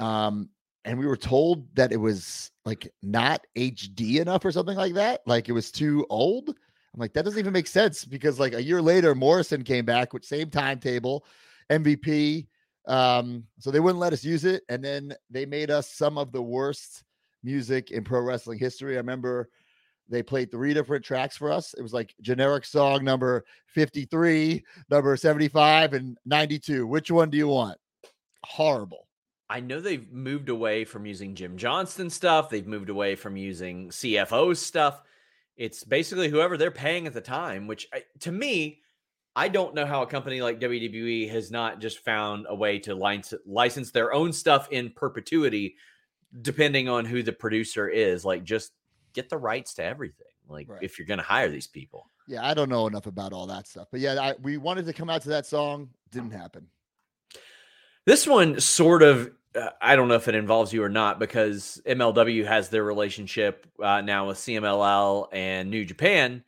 Um, 0.00 0.48
and 0.86 0.98
we 0.98 1.04
were 1.04 1.14
told 1.14 1.74
that 1.74 1.92
it 1.92 1.98
was 1.98 2.50
like 2.64 2.90
not 3.02 3.46
HD 3.54 4.18
enough 4.20 4.46
or 4.46 4.50
something 4.50 4.78
like 4.78 4.94
that. 4.94 5.20
Like 5.26 5.50
it 5.50 5.52
was 5.52 5.70
too 5.70 6.06
old. 6.08 6.48
I'm 6.48 7.00
like, 7.00 7.12
that 7.12 7.26
doesn't 7.26 7.38
even 7.38 7.52
make 7.52 7.66
sense 7.66 8.06
because 8.06 8.40
like 8.40 8.54
a 8.54 8.62
year 8.62 8.80
later, 8.80 9.14
Morrison 9.14 9.62
came 9.62 9.84
back 9.84 10.14
with 10.14 10.24
same 10.24 10.48
timetable, 10.48 11.26
MVP. 11.68 12.46
Um, 12.86 13.44
so 13.58 13.70
they 13.70 13.80
wouldn't 13.80 14.00
let 14.00 14.14
us 14.14 14.24
use 14.24 14.46
it. 14.46 14.62
And 14.70 14.82
then 14.82 15.14
they 15.28 15.44
made 15.44 15.70
us 15.70 15.90
some 15.90 16.16
of 16.16 16.32
the 16.32 16.40
worst 16.40 17.04
music 17.42 17.90
in 17.90 18.04
pro 18.04 18.20
wrestling 18.20 18.58
history. 18.58 18.94
I 18.94 18.98
remember 18.98 19.48
they 20.08 20.22
played 20.22 20.50
three 20.50 20.74
different 20.74 21.04
tracks 21.04 21.36
for 21.36 21.52
us. 21.52 21.74
It 21.74 21.82
was 21.82 21.92
like 21.92 22.14
generic 22.20 22.64
song 22.64 23.04
number 23.04 23.44
53, 23.66 24.64
number 24.90 25.16
75, 25.16 25.92
and 25.92 26.16
92. 26.24 26.86
Which 26.86 27.10
one 27.10 27.30
do 27.30 27.36
you 27.36 27.48
want? 27.48 27.78
Horrible. 28.44 29.06
I 29.50 29.60
know 29.60 29.80
they've 29.80 30.10
moved 30.12 30.48
away 30.48 30.84
from 30.84 31.06
using 31.06 31.34
Jim 31.34 31.56
Johnston 31.56 32.10
stuff. 32.10 32.50
They've 32.50 32.66
moved 32.66 32.90
away 32.90 33.14
from 33.14 33.36
using 33.36 33.88
CFO 33.88 34.56
stuff. 34.56 35.02
It's 35.56 35.84
basically 35.84 36.28
whoever 36.28 36.56
they're 36.56 36.70
paying 36.70 37.06
at 37.06 37.14
the 37.14 37.20
time, 37.20 37.66
which 37.66 37.88
I, 37.92 38.04
to 38.20 38.32
me, 38.32 38.80
I 39.34 39.48
don't 39.48 39.74
know 39.74 39.86
how 39.86 40.02
a 40.02 40.06
company 40.06 40.42
like 40.42 40.60
WWE 40.60 41.30
has 41.30 41.50
not 41.50 41.80
just 41.80 42.00
found 42.00 42.46
a 42.48 42.54
way 42.54 42.78
to 42.80 42.94
license, 42.94 43.40
license 43.46 43.90
their 43.90 44.12
own 44.12 44.32
stuff 44.32 44.68
in 44.70 44.90
perpetuity, 44.90 45.76
depending 46.42 46.88
on 46.88 47.04
who 47.04 47.22
the 47.22 47.32
producer 47.32 47.88
is. 47.88 48.24
Like, 48.24 48.44
just 48.44 48.72
get 49.14 49.28
the 49.28 49.38
rights 49.38 49.74
to 49.74 49.84
everything. 49.84 50.26
Like, 50.48 50.68
Right. 50.68 50.82
if 50.82 50.98
you're 50.98 51.06
going 51.06 51.18
to 51.18 51.24
hire 51.24 51.48
these 51.48 51.66
people. 51.66 52.10
Yeah, 52.26 52.46
I 52.46 52.54
don't 52.54 52.68
know 52.68 52.86
enough 52.86 53.06
about 53.06 53.32
all 53.32 53.46
that 53.46 53.66
stuff. 53.66 53.88
But 53.90 54.00
yeah, 54.00 54.14
I, 54.20 54.34
we 54.42 54.56
wanted 54.58 54.86
to 54.86 54.92
come 54.92 55.08
out 55.10 55.22
to 55.22 55.30
that 55.30 55.46
song. 55.46 55.90
Didn't 56.10 56.32
happen. 56.32 56.66
This 58.06 58.26
one 58.26 58.60
sort 58.60 59.02
of, 59.02 59.30
uh, 59.54 59.70
I 59.80 59.96
don't 59.96 60.08
know 60.08 60.14
if 60.14 60.28
it 60.28 60.34
involves 60.34 60.72
you 60.72 60.82
or 60.82 60.88
not, 60.88 61.18
because 61.18 61.80
MLW 61.86 62.46
has 62.46 62.68
their 62.70 62.84
relationship 62.84 63.66
uh, 63.82 64.00
now 64.00 64.28
with 64.28 64.38
CMLL 64.38 65.28
and 65.32 65.70
New 65.70 65.84
Japan. 65.84 66.44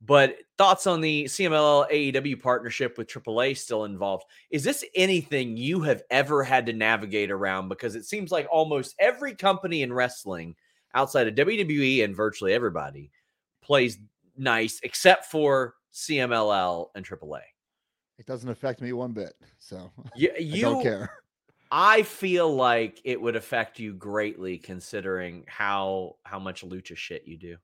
But 0.00 0.36
thoughts 0.58 0.86
on 0.86 1.00
the 1.00 1.24
CMLL 1.24 1.90
AEW 1.90 2.40
partnership 2.40 2.96
with 2.96 3.08
AAA 3.08 3.56
still 3.56 3.84
involved? 3.84 4.26
Is 4.50 4.62
this 4.62 4.84
anything 4.94 5.56
you 5.56 5.80
have 5.80 6.02
ever 6.10 6.44
had 6.44 6.66
to 6.66 6.72
navigate 6.72 7.30
around? 7.30 7.68
Because 7.68 7.96
it 7.96 8.04
seems 8.04 8.30
like 8.30 8.46
almost 8.50 8.94
every 9.00 9.34
company 9.34 9.82
in 9.82 9.92
wrestling 9.92 10.54
outside 10.94 11.26
of 11.26 11.34
WWE 11.34 12.04
and 12.04 12.14
virtually 12.14 12.52
everybody 12.52 13.10
plays 13.60 13.98
nice, 14.36 14.80
except 14.82 15.26
for 15.26 15.74
CMLL 15.92 16.88
and 16.94 17.04
AAA. 17.04 17.40
It 18.18 18.26
doesn't 18.26 18.48
affect 18.48 18.80
me 18.80 18.92
one 18.92 19.12
bit. 19.12 19.34
So 19.58 19.90
You, 20.16 20.32
I 20.34 20.38
you 20.38 20.62
don't 20.62 20.82
care. 20.82 21.10
I 21.70 22.02
feel 22.02 22.54
like 22.54 23.00
it 23.04 23.20
would 23.20 23.36
affect 23.36 23.78
you 23.78 23.92
greatly 23.92 24.56
considering 24.56 25.44
how 25.48 26.16
how 26.24 26.38
much 26.38 26.64
lucha 26.64 26.96
shit 26.96 27.26
you 27.26 27.36
do. 27.36 27.56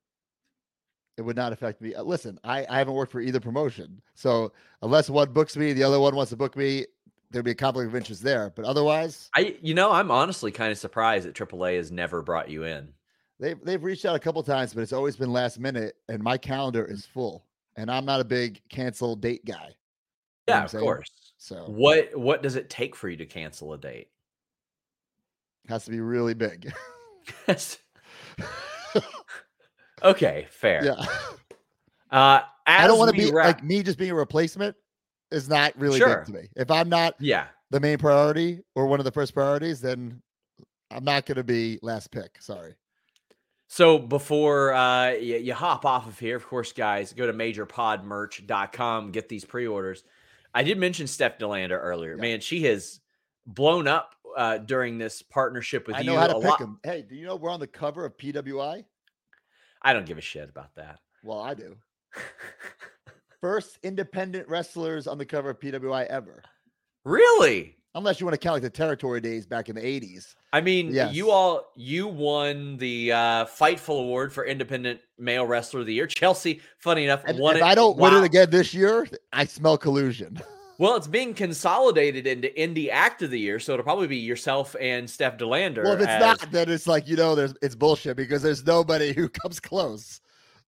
It 1.16 1.22
would 1.22 1.36
not 1.36 1.52
affect 1.52 1.80
me. 1.80 1.94
Uh, 1.94 2.02
Listen, 2.02 2.38
I, 2.42 2.66
I 2.68 2.78
haven't 2.78 2.94
worked 2.94 3.12
for 3.12 3.20
either 3.20 3.40
promotion. 3.40 4.02
So 4.14 4.52
unless 4.82 5.08
one 5.08 5.32
books 5.32 5.56
me, 5.56 5.72
the 5.72 5.84
other 5.84 6.00
one 6.00 6.16
wants 6.16 6.30
to 6.30 6.36
book 6.36 6.56
me, 6.56 6.86
there'd 7.30 7.44
be 7.44 7.52
a 7.52 7.54
conflict 7.54 7.88
of 7.88 7.94
interest 7.94 8.22
there. 8.22 8.52
But 8.54 8.64
otherwise, 8.64 9.30
I 9.34 9.56
you 9.60 9.74
know, 9.74 9.92
I'm 9.92 10.10
honestly 10.10 10.50
kind 10.50 10.72
of 10.72 10.78
surprised 10.78 11.26
that 11.26 11.34
AAA 11.34 11.76
has 11.76 11.92
never 11.92 12.22
brought 12.22 12.48
you 12.48 12.64
in. 12.64 12.92
They've 13.38 13.62
they've 13.62 13.82
reached 13.82 14.04
out 14.04 14.16
a 14.16 14.20
couple 14.20 14.42
times, 14.42 14.72
but 14.72 14.82
it's 14.82 14.92
always 14.92 15.16
been 15.16 15.32
last 15.32 15.58
minute, 15.58 15.96
and 16.08 16.22
my 16.22 16.38
calendar 16.38 16.84
is 16.84 17.04
full, 17.04 17.44
and 17.76 17.90
I'm 17.90 18.04
not 18.04 18.20
a 18.20 18.24
big 18.24 18.60
cancel 18.68 19.16
date 19.16 19.44
guy. 19.44 19.68
You 19.68 20.54
Yeah, 20.54 20.64
of 20.64 20.72
course. 20.72 21.10
So 21.36 21.64
What 21.66 22.16
what 22.16 22.42
does 22.42 22.56
it 22.56 22.70
take 22.70 22.96
for 22.96 23.08
you 23.08 23.16
to 23.18 23.26
cancel 23.26 23.72
a 23.72 23.78
date? 23.78 24.08
has 25.68 25.84
to 25.86 25.90
be 25.90 26.00
really 26.00 26.34
big. 26.34 26.72
okay, 30.03 30.47
fair. 30.51 30.84
yeah, 30.84 31.07
Uh, 32.11 32.40
I 32.66 32.86
don't 32.86 32.99
want 32.99 33.14
to 33.14 33.16
be 33.20 33.30
wrap- 33.32 33.47
like 33.47 33.64
me. 33.64 33.82
Just 33.82 33.99
being 33.99 34.11
a 34.11 34.14
replacement 34.14 34.76
is 35.30 35.49
not 35.49 35.76
really 35.78 35.99
Sure. 35.99 36.18
big 36.18 36.26
to 36.26 36.32
me. 36.32 36.49
If 36.57 36.70
I'm 36.70 36.88
not 36.88 37.14
Yeah. 37.18 37.47
the 37.70 37.80
main 37.80 37.99
priority 37.99 38.61
or 38.74 38.86
one 38.86 39.01
of 39.01 39.05
the 39.05 39.12
first 39.12 39.34
priorities, 39.34 39.80
then 39.80 40.22
I'm 40.90 41.05
not 41.05 41.26
going 41.26 41.36
to 41.36 41.45
be 41.45 41.78
last 41.82 42.11
pick. 42.12 42.40
Sorry. 42.40 42.74
So 43.66 43.99
before 43.99 44.72
uh, 44.74 45.11
you, 45.11 45.36
you 45.38 45.55
hop 45.55 45.84
off 45.84 46.07
of 46.07 46.18
here, 46.18 46.36
of 46.36 46.47
course, 46.47 46.72
guys, 46.72 47.12
go 47.12 47.26
to 47.26 47.32
majorpodmerch.com, 47.32 49.11
get 49.11 49.28
these 49.28 49.45
pre-orders. 49.45 50.05
I 50.55 50.62
did 50.62 50.78
mention 50.78 51.07
Steph 51.07 51.38
De 51.38 51.47
Lander 51.49 51.78
earlier. 51.80 52.14
Yeah. 52.14 52.20
Man, 52.22 52.40
she 52.40 52.62
has 52.64 53.01
blown 53.47 53.88
up 53.88 54.14
uh, 54.36 54.59
during 54.59 54.99
this 54.99 55.22
partnership 55.22 55.86
with 55.86 55.97
I 55.97 56.01
you. 56.01 56.11
know 56.11 56.16
how 56.18 56.28
to 56.28 56.34
pick 56.34 56.45
lot- 56.45 56.59
them. 56.61 56.78
Hey, 56.84 57.03
do 57.03 57.14
you 57.16 57.26
know 57.26 57.36
we're 57.36 57.51
on 57.51 57.61
the 57.61 57.66
cover 57.66 58.05
of 58.05 58.16
PWI? 58.16 58.84
I 59.85 59.93
don't 59.93 60.07
give 60.07 60.18
a 60.18 60.22
shit 60.22 60.49
about 60.49 60.74
that. 60.76 60.99
Well, 61.22 61.39
I 61.41 61.55
do. 61.55 61.76
First 63.41 63.78
independent 63.82 64.49
wrestlers 64.49 65.07
on 65.07 65.18
the 65.18 65.26
cover 65.26 65.51
of 65.51 65.61
PWI 65.61 66.07
ever. 66.07 66.43
really? 67.05 67.76
Unless 67.97 68.18
you 68.18 68.26
want 68.26 68.35
to 68.35 68.39
count 68.39 68.55
like 68.55 68.62
the 68.62 68.70
territory 68.70 69.20
days 69.20 69.47
back 69.47 69.68
in 69.68 69.76
the 69.76 69.80
80s. 69.80 70.35
I 70.53 70.61
mean, 70.62 70.93
Yes. 70.93 71.14
you 71.14 71.30
all 71.30 71.70
you 71.76 72.09
won 72.09 72.76
the 72.78 73.12
uh, 73.12 73.45
Fightful 73.45 74.01
Award 74.01 74.32
for 74.32 74.45
Independent 74.45 74.99
Male 75.16 75.47
Wrestler 75.47 75.78
of 75.80 75.87
the 75.87 75.95
Year. 75.95 76.09
Chelsea, 76.09 76.61
funny 76.78 77.05
enough, 77.05 77.22
And 77.24 77.39
won 77.39 77.55
if 77.55 77.62
it. 77.62 77.64
I 77.64 77.76
don't 77.76 77.97
win 77.97 78.14
it 78.14 78.24
again 78.24 78.51
this 78.51 78.74
year, 78.74 79.07
I 79.32 79.45
smell 79.45 79.78
collusion. 79.78 80.41
Well, 80.78 80.96
it's 80.96 81.06
being 81.06 81.34
consolidated 81.34 82.26
into 82.26 82.48
Indie 82.48 82.90
Act 82.90 83.22
of 83.22 83.30
the 83.30 83.38
Year, 83.38 83.60
so 83.60 83.72
it'll 83.74 83.84
probably 83.84 84.06
be 84.08 84.16
yourself 84.16 84.74
and 84.80 85.08
Steph 85.08 85.38
De 85.38 85.46
Lander. 85.46 85.84
well, 85.84 85.92
if 85.92 86.00
it's 86.00 86.08
as- 86.08 86.20
not, 86.20 86.50
then 86.50 86.68
it's 86.68 86.86
like, 86.86 87.06
you 87.08 87.16
know, 87.16 87.34
there's 87.34 87.54
it's 87.62 87.74
bullshit 87.74 88.16
because 88.16 88.42
there's 88.42 88.64
nobody 88.66 89.12
who 89.12 89.28
comes 89.42 89.60
close. 89.60 90.20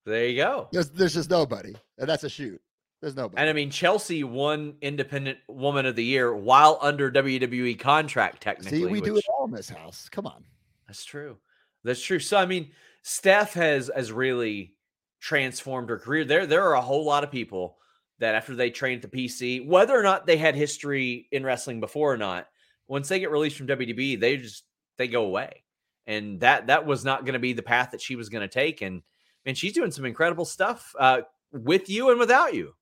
there 0.04 0.26
you 0.26 0.36
go. 0.36 0.68
There's 0.72 0.90
there's 0.90 1.14
just 1.14 1.30
nobody. 1.30 1.74
And 1.98 2.08
that's 2.08 2.24
a 2.24 2.28
shoot. 2.28 2.60
There's 3.02 3.16
nobody. 3.16 3.40
And 3.40 3.50
I 3.50 3.52
mean, 3.52 3.70
Chelsea 3.70 4.24
won 4.24 4.74
Independent 4.80 5.38
Woman 5.48 5.86
of 5.86 5.96
the 5.96 6.04
Year 6.04 6.34
while 6.34 6.78
under 6.80 7.10
WWE 7.10 7.78
contract. 7.78 8.42
Technically, 8.42 8.78
See, 8.78 8.86
we 8.86 9.00
do 9.00 9.16
it 9.16 9.24
all 9.28 9.44
in 9.46 9.50
this 9.52 9.68
house. 9.68 10.08
Come 10.08 10.26
on. 10.26 10.44
That's 10.86 11.04
true. 11.04 11.36
That's 11.84 12.00
true. 12.00 12.18
So 12.20 12.36
I 12.36 12.46
mean, 12.46 12.70
Steph 13.02 13.54
has 13.54 13.90
has 13.94 14.12
really 14.12 14.74
transformed 15.20 15.88
her 15.90 15.98
career. 15.98 16.24
There 16.24 16.46
there 16.46 16.62
are 16.64 16.74
a 16.74 16.80
whole 16.80 17.04
lot 17.04 17.24
of 17.24 17.30
people 17.30 17.78
that 18.18 18.34
after 18.34 18.54
they 18.54 18.70
train 18.70 18.96
at 18.96 19.02
the 19.02 19.08
PC, 19.08 19.66
whether 19.66 19.98
or 19.98 20.02
not 20.02 20.26
they 20.26 20.36
had 20.36 20.54
history 20.54 21.28
in 21.30 21.44
wrestling 21.44 21.80
before 21.80 22.12
or 22.12 22.16
not, 22.16 22.46
once 22.88 23.08
they 23.08 23.18
get 23.18 23.30
released 23.30 23.56
from 23.56 23.66
WDB, 23.66 24.18
they 24.18 24.36
just 24.36 24.64
they 24.96 25.08
go 25.08 25.24
away. 25.24 25.64
And 26.06 26.40
that 26.40 26.68
that 26.68 26.86
was 26.86 27.04
not 27.04 27.24
going 27.24 27.34
to 27.34 27.38
be 27.38 27.52
the 27.52 27.62
path 27.62 27.90
that 27.90 28.00
she 28.00 28.16
was 28.16 28.28
going 28.28 28.48
to 28.48 28.52
take. 28.52 28.80
And 28.80 29.02
and 29.44 29.56
she's 29.56 29.72
doing 29.72 29.90
some 29.90 30.04
incredible 30.04 30.44
stuff 30.44 30.94
uh, 30.98 31.22
with 31.52 31.88
you 31.88 32.10
and 32.10 32.18
without 32.18 32.54
you. 32.54 32.74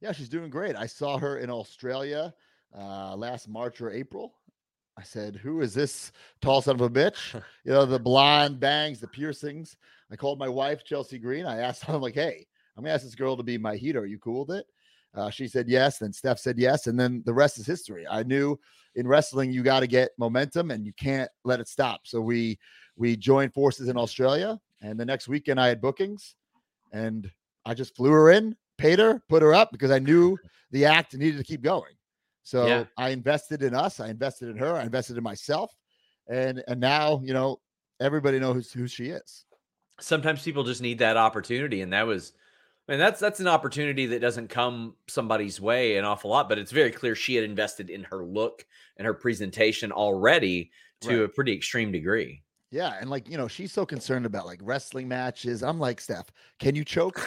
Yeah, 0.00 0.12
she's 0.12 0.28
doing 0.28 0.50
great. 0.50 0.76
I 0.76 0.86
saw 0.86 1.18
her 1.18 1.38
in 1.38 1.50
Australia 1.50 2.34
uh, 2.76 3.16
last 3.16 3.48
March 3.48 3.80
or 3.80 3.90
April. 3.90 4.34
I 4.98 5.02
said, 5.02 5.36
"Who 5.36 5.60
is 5.60 5.74
this 5.74 6.12
tall 6.40 6.62
son 6.62 6.76
of 6.76 6.80
a 6.80 6.90
bitch?" 6.90 7.34
You 7.64 7.72
know, 7.72 7.84
the 7.84 7.98
blonde 7.98 8.60
bangs, 8.60 9.00
the 9.00 9.08
piercings. 9.08 9.76
I 10.10 10.16
called 10.16 10.38
my 10.38 10.48
wife, 10.48 10.84
Chelsea 10.84 11.18
Green. 11.18 11.46
I 11.46 11.58
asked 11.58 11.84
her, 11.84 11.94
I'm 11.94 12.00
like, 12.00 12.14
"Hey, 12.14 12.46
I'm 12.76 12.84
gonna 12.84 12.94
ask 12.94 13.04
this 13.04 13.14
girl 13.14 13.36
to 13.36 13.42
be 13.42 13.58
my 13.58 13.76
heater. 13.76 14.00
Are 14.00 14.06
you 14.06 14.18
cool 14.18 14.44
with 14.46 14.58
it?" 14.58 14.66
Uh, 15.14 15.30
she 15.30 15.48
said 15.48 15.68
yes. 15.68 15.98
Then 15.98 16.12
Steph 16.12 16.38
said 16.38 16.58
yes, 16.58 16.86
and 16.86 16.98
then 16.98 17.22
the 17.24 17.32
rest 17.32 17.58
is 17.58 17.66
history. 17.66 18.06
I 18.08 18.22
knew 18.22 18.58
in 18.96 19.06
wrestling 19.08 19.52
you 19.52 19.62
got 19.62 19.80
to 19.80 19.86
get 19.86 20.10
momentum, 20.18 20.70
and 20.70 20.84
you 20.84 20.92
can't 20.98 21.30
let 21.44 21.60
it 21.60 21.68
stop. 21.68 22.00
So 22.04 22.20
we 22.20 22.58
we 22.96 23.16
joined 23.16 23.54
forces 23.54 23.88
in 23.88 23.96
Australia, 23.96 24.58
and 24.82 24.98
the 25.00 25.04
next 25.04 25.28
weekend 25.28 25.60
I 25.60 25.68
had 25.68 25.80
bookings, 25.80 26.34
and 26.92 27.30
I 27.64 27.74
just 27.74 27.96
flew 27.96 28.10
her 28.10 28.30
in, 28.30 28.56
paid 28.78 28.98
her, 28.98 29.22
put 29.28 29.42
her 29.42 29.54
up 29.54 29.72
because 29.72 29.90
I 29.90 29.98
knew 29.98 30.36
the 30.70 30.84
act 30.84 31.14
needed 31.14 31.38
to 31.38 31.44
keep 31.44 31.62
going. 31.62 31.94
So 32.42 32.66
Yeah. 32.66 32.84
I 32.96 33.08
invested 33.10 33.62
in 33.62 33.74
us, 33.74 34.00
I 34.00 34.08
invested 34.08 34.50
in 34.50 34.56
her, 34.58 34.74
I 34.76 34.84
invested 34.84 35.16
in 35.16 35.22
myself, 35.24 35.72
and 36.28 36.62
and 36.68 36.78
now 36.80 37.20
you 37.24 37.32
know 37.32 37.60
everybody 38.00 38.38
knows 38.38 38.70
who 38.70 38.86
she 38.86 39.06
is. 39.06 39.44
sometimes 39.98 40.42
people 40.42 40.62
just 40.62 40.82
need 40.82 40.98
that 40.98 41.16
opportunity 41.16 41.80
and 41.80 41.90
that 41.90 42.06
was 42.06 42.34
and 42.88 43.00
that's 43.00 43.18
that's 43.20 43.40
an 43.40 43.48
opportunity 43.48 44.06
that 44.06 44.20
doesn't 44.20 44.48
come 44.48 44.94
somebody's 45.08 45.60
way 45.60 45.96
an 45.96 46.04
awful 46.04 46.30
lot 46.30 46.48
but 46.48 46.58
it's 46.58 46.70
very 46.72 46.90
clear 46.90 47.14
she 47.14 47.34
had 47.34 47.44
invested 47.44 47.90
in 47.90 48.04
her 48.04 48.24
look 48.24 48.64
and 48.96 49.06
her 49.06 49.14
presentation 49.14 49.90
already 49.92 50.70
to 51.00 51.08
Right. 51.20 51.24
a 51.24 51.28
pretty 51.28 51.52
extreme 51.52 51.92
degree 51.92 52.42
Yeah, 52.70 52.94
and 53.00 53.10
like 53.10 53.28
you 53.28 53.36
know, 53.36 53.48
she's 53.48 53.72
so 53.72 53.84
concerned 53.86 54.26
about 54.26 54.46
like 54.46 54.60
wrestling 54.62 55.06
matches. 55.08 55.62
I'm 55.62 55.78
like, 55.78 56.00
Steph, 56.00 56.30
can 56.58 56.74
you 56.74 56.84
choke? 56.84 57.20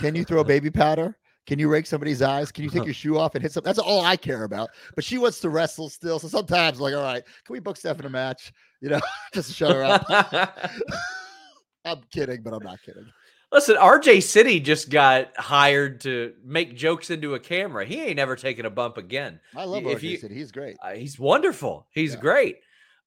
Can 0.00 0.14
you 0.14 0.24
throw 0.24 0.42
baby 0.44 0.70
powder? 0.70 1.16
Can 1.46 1.58
you 1.58 1.68
rake 1.68 1.86
somebody's 1.86 2.22
eyes? 2.22 2.50
Can 2.52 2.64
you 2.64 2.70
take 2.70 2.84
your 2.90 2.94
shoe 2.94 3.18
off 3.18 3.34
and 3.34 3.42
hit 3.42 3.52
something? 3.52 3.68
That's 3.68 3.78
all 3.78 4.04
I 4.04 4.16
care 4.16 4.44
about. 4.44 4.68
But 4.94 5.04
she 5.04 5.16
wants 5.18 5.40
to 5.40 5.48
wrestle 5.50 5.88
still. 5.88 6.18
So 6.18 6.28
sometimes, 6.28 6.80
like, 6.80 6.94
all 6.94 7.02
right, 7.02 7.22
can 7.44 7.52
we 7.52 7.60
book 7.60 7.76
Steph 7.76 8.00
in 8.00 8.06
a 8.06 8.10
match? 8.10 8.52
You 8.80 8.90
know, 8.90 9.00
just 9.34 9.48
to 9.48 9.54
shut 9.54 9.74
her 9.74 9.84
up. 9.84 10.04
I'm 11.84 12.00
kidding, 12.12 12.42
but 12.42 12.52
I'm 12.52 12.62
not 12.62 12.80
kidding. 12.82 13.06
Listen 13.52 13.76
rj 13.76 14.22
city 14.22 14.60
just 14.60 14.90
got 14.90 15.34
hired 15.36 16.00
to 16.02 16.32
make 16.44 16.76
jokes 16.76 17.10
into 17.10 17.34
a 17.34 17.40
camera 17.40 17.84
he 17.84 18.00
ain't 18.00 18.16
never 18.16 18.36
taken 18.36 18.66
a 18.66 18.70
bump 18.70 18.96
again 18.98 19.40
I 19.56 19.64
love 19.64 19.86
If 19.86 20.00
RJ 20.00 20.02
you- 20.10 20.16
City. 20.18 20.34
He's 20.34 20.52
great. 20.52 20.76
Uh, 20.82 20.92
he's 20.92 21.18
wonderful. 21.18 21.86
He's 21.90 22.14
Yeah. 22.14 22.20
great. 22.20 22.56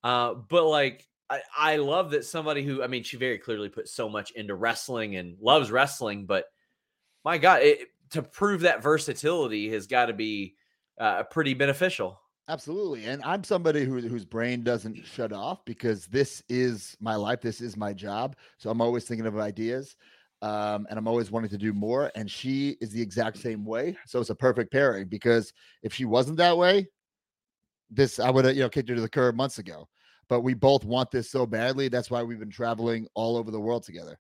Uh, 0.04 0.34
but 0.34 0.66
like, 0.66 1.08
I, 1.30 1.42
I 1.56 1.76
love 1.78 2.12
that 2.12 2.26
somebody 2.26 2.64
who, 2.64 2.82
I 2.84 2.88
mean, 2.88 3.04
she 3.04 3.18
very 3.18 3.38
clearly 3.38 3.70
put 3.70 3.88
so 3.88 4.10
much 4.10 4.32
into 4.32 4.56
wrestling 4.56 5.16
and 5.16 5.38
loves 5.40 5.70
wrestling, 5.72 6.26
but 6.26 6.46
my 7.24 7.38
God, 7.38 7.62
it, 7.62 7.88
to 8.12 8.22
prove 8.24 8.62
that 8.62 8.82
versatility 8.84 9.70
has 9.70 9.86
got 9.88 10.08
to 10.08 10.14
be 10.14 10.56
uh, 11.00 11.24
pretty 11.24 11.54
beneficial. 11.54 12.20
Absolutely. 12.50 13.06
And 13.06 13.22
I'm 13.24 13.44
somebody 13.44 13.86
who, 13.86 14.00
whose 14.02 14.26
brain 14.26 14.64
doesn't 14.64 15.06
shut 15.06 15.32
off 15.32 15.64
because 15.66 16.08
this 16.08 16.44
is 16.50 16.98
my 17.00 17.16
life. 17.16 17.40
This 17.42 17.62
is 17.62 17.78
my 17.78 17.94
job. 17.94 18.36
So 18.58 18.70
I'm 18.72 18.82
always 18.82 19.06
thinking 19.06 19.28
of 19.28 19.38
ideas 19.38 19.96
um, 20.42 20.88
and 20.90 20.98
I'm 20.98 21.08
always 21.08 21.32
wanting 21.32 21.52
to 21.52 21.58
do 21.58 21.74
more. 21.74 22.12
And 22.16 22.30
she 22.30 22.78
is 22.82 22.92
the 22.92 23.02
exact 23.02 23.38
same 23.38 23.64
way. 23.66 23.98
So 24.06 24.20
it's 24.20 24.30
a 24.30 24.36
perfect 24.36 24.72
pairing 24.72 25.08
because 25.08 25.54
if 25.84 25.94
she 25.94 26.06
wasn't 26.06 26.38
that 26.38 26.58
way, 26.58 26.88
this 27.90 28.20
I 28.20 28.30
would 28.30 28.46
have, 28.46 28.56
you 28.56 28.62
know, 28.62 28.70
kicked 28.70 28.88
her 28.90 28.96
to 28.96 29.02
the 29.02 29.10
curb 29.10 29.36
months 29.36 29.60
ago. 29.60 29.88
But 30.30 30.42
we 30.42 30.54
both 30.54 30.86
want 30.86 31.12
this 31.12 31.30
so 31.30 31.46
badly. 31.46 31.90
That's 31.90 32.10
why 32.10 32.24
we've 32.24 32.40
been 32.40 32.50
traveling 32.50 33.06
all 33.14 33.36
over 33.36 33.52
the 33.52 33.60
world 33.60 33.84
together. 33.84 34.18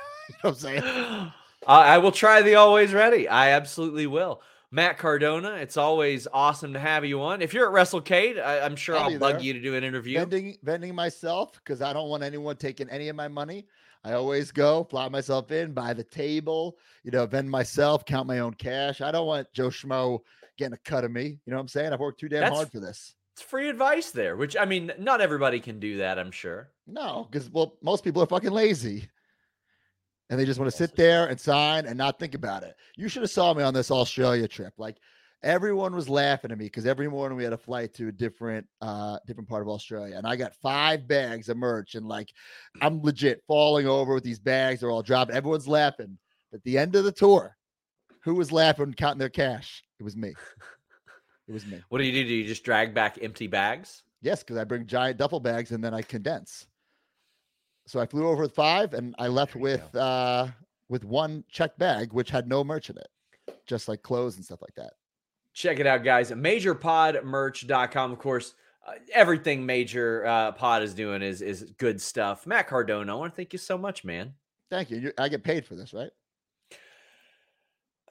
what 0.41 0.49
I'm 0.51 0.55
saying? 0.55 0.83
I, 1.67 1.95
I 1.95 1.97
will 1.97 2.11
try 2.11 2.41
the 2.41 2.55
always 2.55 2.93
ready. 2.93 3.27
I 3.27 3.49
absolutely 3.51 4.07
will. 4.07 4.41
Matt 4.71 4.99
Cardona, 4.99 5.53
it's 5.53 5.77
always 5.77 6.27
awesome 6.31 6.73
to 6.73 6.79
have 6.79 7.03
you 7.03 7.21
on. 7.23 7.41
If 7.41 7.55
you're 7.55 7.67
at 7.67 7.73
WrestleCade, 7.73 8.39
I, 8.39 8.59
I'm 8.59 8.75
sure 8.75 8.95
I'll 8.95 9.05
I'll 9.11 9.17
bug 9.17 9.35
there. 9.37 9.41
you 9.41 9.53
to 9.53 9.59
do 9.61 9.73
an 9.75 9.83
interview. 9.83 10.19
vending 10.19 10.57
vending 10.61 10.93
myself 10.93 11.53
because 11.53 11.81
I 11.81 11.91
don't 11.91 12.07
want 12.07 12.21
anyone 12.21 12.55
taking 12.55 12.87
any 12.89 13.09
of 13.09 13.15
my 13.15 13.27
money. 13.27 13.65
I 14.03 14.13
always 14.13 14.51
go 14.51 14.83
fly 14.83 15.09
myself 15.09 15.51
in, 15.51 15.73
buy 15.73 15.93
the 15.93 16.03
table, 16.03 16.77
you 17.03 17.11
know, 17.11 17.25
vend 17.25 17.49
myself, 17.49 18.05
count 18.05 18.27
my 18.27 18.39
own 18.39 18.53
cash. 18.53 19.01
I 19.01 19.11
don't 19.11 19.25
want 19.27 19.51
Joe 19.51 19.69
Schmo 19.69 20.19
getting 20.60 20.74
a 20.74 20.89
cut 20.89 21.03
of 21.03 21.12
me. 21.12 21.24
You 21.24 21.51
know 21.51 21.55
what 21.55 21.62
I'm 21.62 21.68
saying? 21.70 21.91
I've 21.93 21.99
worked 21.99 22.20
too 22.20 22.30
damn 22.30 22.41
That's 22.41 22.55
hard 22.55 22.72
for 22.72 22.80
this. 22.80 23.16
It's 23.34 23.41
free 23.41 23.70
advice 23.70 24.12
there, 24.12 24.36
which 24.36 24.55
I 24.57 24.66
mean, 24.66 24.91
not 24.99 25.22
everybody 25.22 25.60
can 25.60 25.80
do 25.80 25.97
that, 25.97 26.20
I'm 26.20 26.32
sure. 26.32 26.70
No, 26.86 27.28
because 27.32 27.49
well, 27.49 27.78
most 27.82 28.03
people 28.03 28.22
are 28.22 28.28
fucking 28.28 28.51
lazy. 28.51 29.10
And 30.30 30.39
they 30.39 30.45
just 30.45 30.60
want 30.60 30.70
to 30.70 30.78
sit 30.78 30.95
there 30.95 31.28
and 31.28 31.39
sign 31.39 31.88
and 31.88 31.97
not 31.97 32.20
think 32.20 32.36
about 32.36 32.62
it. 32.62 32.76
You 32.95 33.07
should 33.07 33.24
have 33.24 33.32
saw 33.32 33.51
me 33.55 33.64
on 33.64 33.74
this 33.74 33.89
Australia 33.89 34.47
trip. 34.47 34.74
Like 34.78 34.97
everyone 35.41 35.95
was 35.95 36.07
laughing 36.07 36.51
at 36.51 36.57
me 36.57 36.66
because 36.66 36.86
every 36.86 37.07
morning 37.07 37.36
we 37.36 37.43
had 37.43 37.53
a 37.53 37.57
flight 37.57 37.95
to 37.95 38.10
a 38.10 38.12
different 38.12 38.68
uh 38.82 39.18
different 39.26 39.49
part 39.49 39.64
of 39.64 39.70
Australia. 39.70 40.18
And 40.18 40.28
I 40.28 40.36
got 40.36 40.53
five 40.62 41.07
bags 41.07 41.49
of 41.49 41.57
merch 41.57 41.95
and 41.95 42.05
like 42.07 42.32
I'm 42.82 43.01
legit 43.01 43.41
falling 43.47 43.88
over 43.88 44.14
with 44.14 44.24
these 44.24 44.39
bags. 44.39 44.82
They're 44.82 44.91
all 44.91 45.01
dropping. 45.01 45.36
Everyone's 45.36 45.68
laughing. 45.68 46.20
At 46.53 46.64
the 46.64 46.78
end 46.78 46.95
of 46.95 47.05
the 47.05 47.12
tour, 47.12 47.55
who 48.24 48.36
was 48.36 48.51
laughing 48.51 48.93
counting 48.93 49.20
their 49.20 49.30
cash? 49.30 49.84
It 50.00 50.04
was 50.04 50.16
me. 50.16 50.34
It 51.47 51.52
was 51.52 51.66
me. 51.66 51.82
What 51.89 51.97
do 52.00 52.04
you 52.06 52.12
do? 52.12 52.28
Do 52.28 52.34
you 52.34 52.45
just 52.47 52.64
drag 52.64 52.93
back 52.93 53.18
empty 53.22 53.47
bags? 53.47 54.04
Yes, 54.22 54.43
because 54.43 54.58
I 54.58 54.64
bring 54.64 54.86
giant 54.86 55.18
duffel 55.18 55.39
bags 55.39 55.72
and 55.72 55.84
then 55.84 55.93
I 55.93 56.02
condense. 56.02 56.68
So 57.88 58.00
I 58.00 58.06
flew 58.06 58.28
over 58.28 58.43
with 58.43 58.54
five 58.54 58.93
and 58.93 59.16
I 59.18 59.28
left 59.28 59.56
with 59.56 59.95
uh 59.95 60.47
with 60.89 61.04
one 61.06 61.43
checked 61.50 61.80
bag 61.80 62.14
which 62.14 62.30
had 62.30 62.47
no 62.47 62.64
merch 62.64 62.89
in 62.89 62.97
it. 62.97 63.08
Just 63.66 63.88
like 63.88 64.02
clothes 64.04 64.36
and 64.36 64.45
stuff 64.45 64.62
like 64.62 64.76
that. 64.76 64.93
Check 65.54 65.80
it 65.80 65.88
out, 65.88 66.04
guys. 66.04 66.32
MajorPodMerch.com. 66.32 68.12
Of 68.12 68.20
course, 68.20 68.54
uh, 68.88 68.93
everything 69.14 69.66
Major 69.66 70.26
uh, 70.26 70.52
Pod 70.52 70.84
is 70.84 70.93
doing 70.93 71.22
is 71.22 71.41
is 71.41 71.74
good 71.78 72.00
stuff. 72.00 72.45
Matt 72.45 72.68
Cardona, 72.68 73.12
I 73.12 73.20
want 73.20 73.34
to 73.34 73.36
thank 73.36 73.54
you 73.54 73.60
so 73.60 73.78
much, 73.78 74.04
man. 74.04 74.34
Thank 74.70 74.91
you. 74.91 74.97
You- 75.00 75.14
I 75.18 75.30
get 75.30 75.43
paid 75.43 75.66
for 75.66 75.76
this, 75.76 75.93
right? 75.93 76.12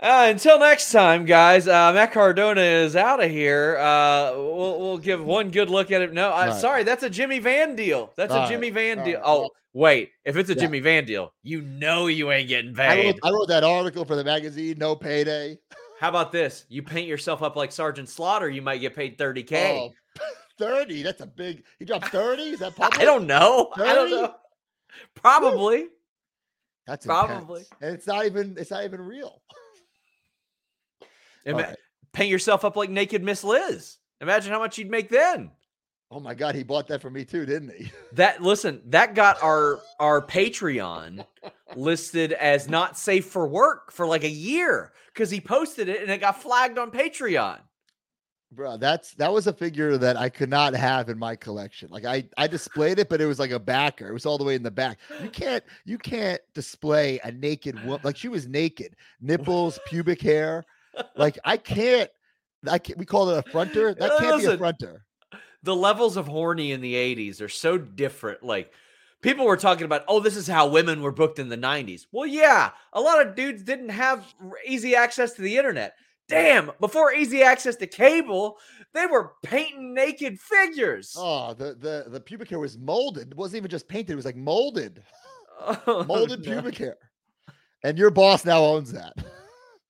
Uh, 0.01 0.26
until 0.30 0.61
next 0.61 0.92
time, 0.92 1.24
guys. 1.24 1.66
Uh, 1.66 1.92
Matt 1.92 2.12
Cardona 2.12 2.61
is 2.61 2.94
out 2.94 3.22
of 3.22 3.30
here. 3.30 3.76
Uh, 3.78 4.32
we'll, 4.36 4.78
we'll 4.78 4.99
give 4.99 5.24
one 5.24 5.51
good 5.51 5.68
look 5.68 5.90
at 5.90 6.03
it. 6.03 6.12
No, 6.12 6.28
I'm 6.32 6.51
All 6.51 6.55
right. 6.55 6.61
sorry, 6.61 6.82
that's 6.84 7.03
a 7.03 7.11
Jimmy 7.11 7.40
Van 7.40 7.74
deal. 7.74 8.12
That's 8.16 8.32
All 8.32 8.46
a. 8.46 8.49
Jimmy 8.49 8.70
Van 8.70 9.03
deal. 9.05 9.20
Oh, 9.24 9.51
wait, 9.72 10.11
if 10.24 10.36
it's 10.36 10.51
a 10.51 10.55
Yeah. 10.55 10.61
Jimmy 10.61 10.78
Van 10.78 11.05
deal, 11.05 11.32
you 11.42 11.62
know 11.62 12.07
you 12.07 12.30
ain't 12.30 12.49
getting 12.49 12.78
I 12.78 13.03
wrote, 13.07 13.18
I 13.24 13.30
wrote 13.30 13.49
that 13.49 13.64
article 13.64 14.05
for 14.05 14.14
the 14.14 14.22
magazine, 14.22 14.76
no 14.78 14.94
payday. 14.94 15.59
How 16.01 16.11
about 16.11 16.30
this? 16.30 16.64
You 16.68 16.84
paint 16.84 17.09
yourself 17.09 17.42
up 17.42 17.57
like 17.57 17.72
Sergeant 17.72 18.09
Slaughter, 18.09 18.49
you 18.49 18.62
might 18.62 18.78
get 18.78 18.94
paid 18.94 19.18
30k. 19.18 19.53
Oh, 19.80 19.92
30. 20.59 21.03
That's 21.03 21.22
a 21.22 21.26
big 21.26 21.64
he 21.80 21.84
dropped 21.84 22.09
30. 22.09 22.42
Is 22.42 22.61
that 22.61 22.76
public? 22.76 23.01
I 23.01 23.05
don't 23.05 23.26
know. 23.26 23.70
I 23.74 23.94
don't 23.94 24.11
know. 24.11 24.34
Probably. 25.16 25.88
That's 26.86 27.05
Probably. 27.05 27.61
intense. 27.62 27.70
And 27.82 27.94
it's 27.94 28.07
not 28.07 28.26
even 28.26 28.55
it's 28.57 28.70
not 28.70 28.84
even 28.84 29.01
real. 29.01 29.42
Ima- 31.49 31.62
right. 31.62 31.76
Paint 32.12 32.30
yourself 32.30 32.64
up 32.64 32.76
like 32.76 32.90
naked 32.90 33.22
Miss 33.22 33.44
Liz. 33.44 33.99
Imagine 34.20 34.53
how 34.53 34.59
much 34.59 34.78
you'd 34.78 34.90
make 34.90 35.09
then. 35.09 35.51
Oh 36.11 36.20
my 36.20 36.34
god, 36.34 36.55
he 36.55 36.62
bought 36.62 36.88
that 36.88 37.03
for 37.03 37.11
me 37.11 37.24
too, 37.24 37.44
didn't 37.44 37.72
he? 37.76 37.92
That 38.12 38.42
listen, 38.42 38.80
that 38.86 39.14
got 39.14 39.42
our 39.42 39.80
our 40.01 40.26
Patreon 40.26 41.24
listed 41.76 42.32
as 42.32 42.68
not 42.68 42.99
safe 42.99 43.26
for 43.26 43.46
work 43.46 43.92
for 43.92 44.07
like 44.07 44.24
a 44.24 44.30
year 44.30 44.92
because 45.12 45.30
he 45.30 45.40
posted 45.40 45.88
it 45.88 46.03
and 46.03 46.11
it 46.11 46.20
got 46.20 46.40
flagged 46.42 46.78
on 46.78 46.90
Patreon. 46.90 47.59
Bro, 48.51 48.78
that's 48.78 49.12
that 49.14 49.30
was 49.30 49.46
a 49.46 49.53
figure 49.53 49.99
that 49.99 50.16
I 50.16 50.30
could 50.30 50.49
not 50.49 50.72
have 50.74 51.11
in 51.11 51.18
my 51.18 51.36
collection. 51.36 51.90
Like 51.90 52.07
I 52.07 52.24
I 52.38 52.46
displayed 52.46 52.99
it, 52.99 53.11
but 53.11 53.20
it 53.20 53.26
was 53.26 53.38
like 53.38 53.51
a 53.51 53.61
backer. 53.61 54.09
It 54.09 54.14
was 54.14 54.24
all 54.24 54.38
the 54.38 54.44
way 54.44 54.55
in 54.55 54.62
the 54.62 54.70
back. 54.70 54.99
You 55.22 55.28
can't 55.28 55.62
you 55.84 55.99
can't 55.99 56.40
display 56.55 57.20
a 57.24 57.30
naked 57.30 57.76
woman 57.84 58.01
like 58.05 58.16
she 58.16 58.28
was 58.28 58.49
naked, 58.49 58.96
nipples, 59.20 59.78
pubic 59.86 60.22
hair. 60.22 60.64
Like 61.16 61.38
I 61.44 61.57
can't. 61.57 62.11
I 62.68 62.78
can't. 62.78 62.99
We 62.99 63.07
call 63.07 63.30
it 63.30 63.38
a 63.46 63.51
fronter. 63.51 63.96
That 63.99 64.11
uh, 64.12 64.18
can't 64.18 64.38
be 64.40 64.44
a 64.46 64.51
Listen. 64.51 64.59
fronter. 64.59 65.05
The 65.62 65.74
levels 65.76 66.16
of 66.16 66.26
horny 66.28 66.72
in 66.72 66.80
the 66.80 66.94
80s 66.94 67.40
are 67.40 67.49
so 67.49 67.78
different. 67.78 68.42
Like 68.42 68.72
people 69.22 69.44
were 69.44 69.57
talking 69.57 69.84
about, 69.84 70.05
oh, 70.09 70.20
this 70.20 70.36
is 70.36 70.46
how 70.46 70.68
women 70.68 71.03
were 71.03 71.12
booked 71.12 71.38
in 71.38 71.49
the 71.49 71.57
90s. 71.57 72.07
Well, 72.12 72.26
yeah, 72.26 72.70
a 72.92 73.01
lot 73.01 73.24
of 73.26 73.34
dudes 73.34 73.62
didn't 73.64 73.88
have 73.90 74.24
easy 74.66 74.94
access 74.94 75.32
to 75.34 75.42
the 75.42 75.57
internet. 75.57 75.94
Damn, 76.28 76.70
before 76.78 77.12
easy 77.14 77.42
access 77.42 77.74
to 77.76 77.86
cable, 77.86 78.59
they 78.92 79.07
were 79.07 79.32
painting 79.42 79.94
naked 79.94 80.38
figures. 80.38 81.14
Oh, 81.16 81.55
the 81.55 81.74
the 81.74 82.05
the 82.11 82.20
pubic 82.20 82.51
hair 82.51 82.59
was 82.59 82.76
molded. 82.76 83.28
It 83.32 83.36
wasn't 83.36 83.59
even 83.59 83.70
just 83.70 83.88
painted. 83.88 84.12
It 84.12 84.16
was 84.16 84.24
like 84.26 84.36
molded, 84.36 85.03
Oh, 85.86 86.05
molded 86.07 86.44
no. 86.44 86.53
pubic 86.53 86.76
hair. 86.76 86.96
And 87.82 87.96
your 87.96 88.11
boss 88.11 88.44
now 88.44 88.62
owns 88.62 88.92
that. 88.92 89.14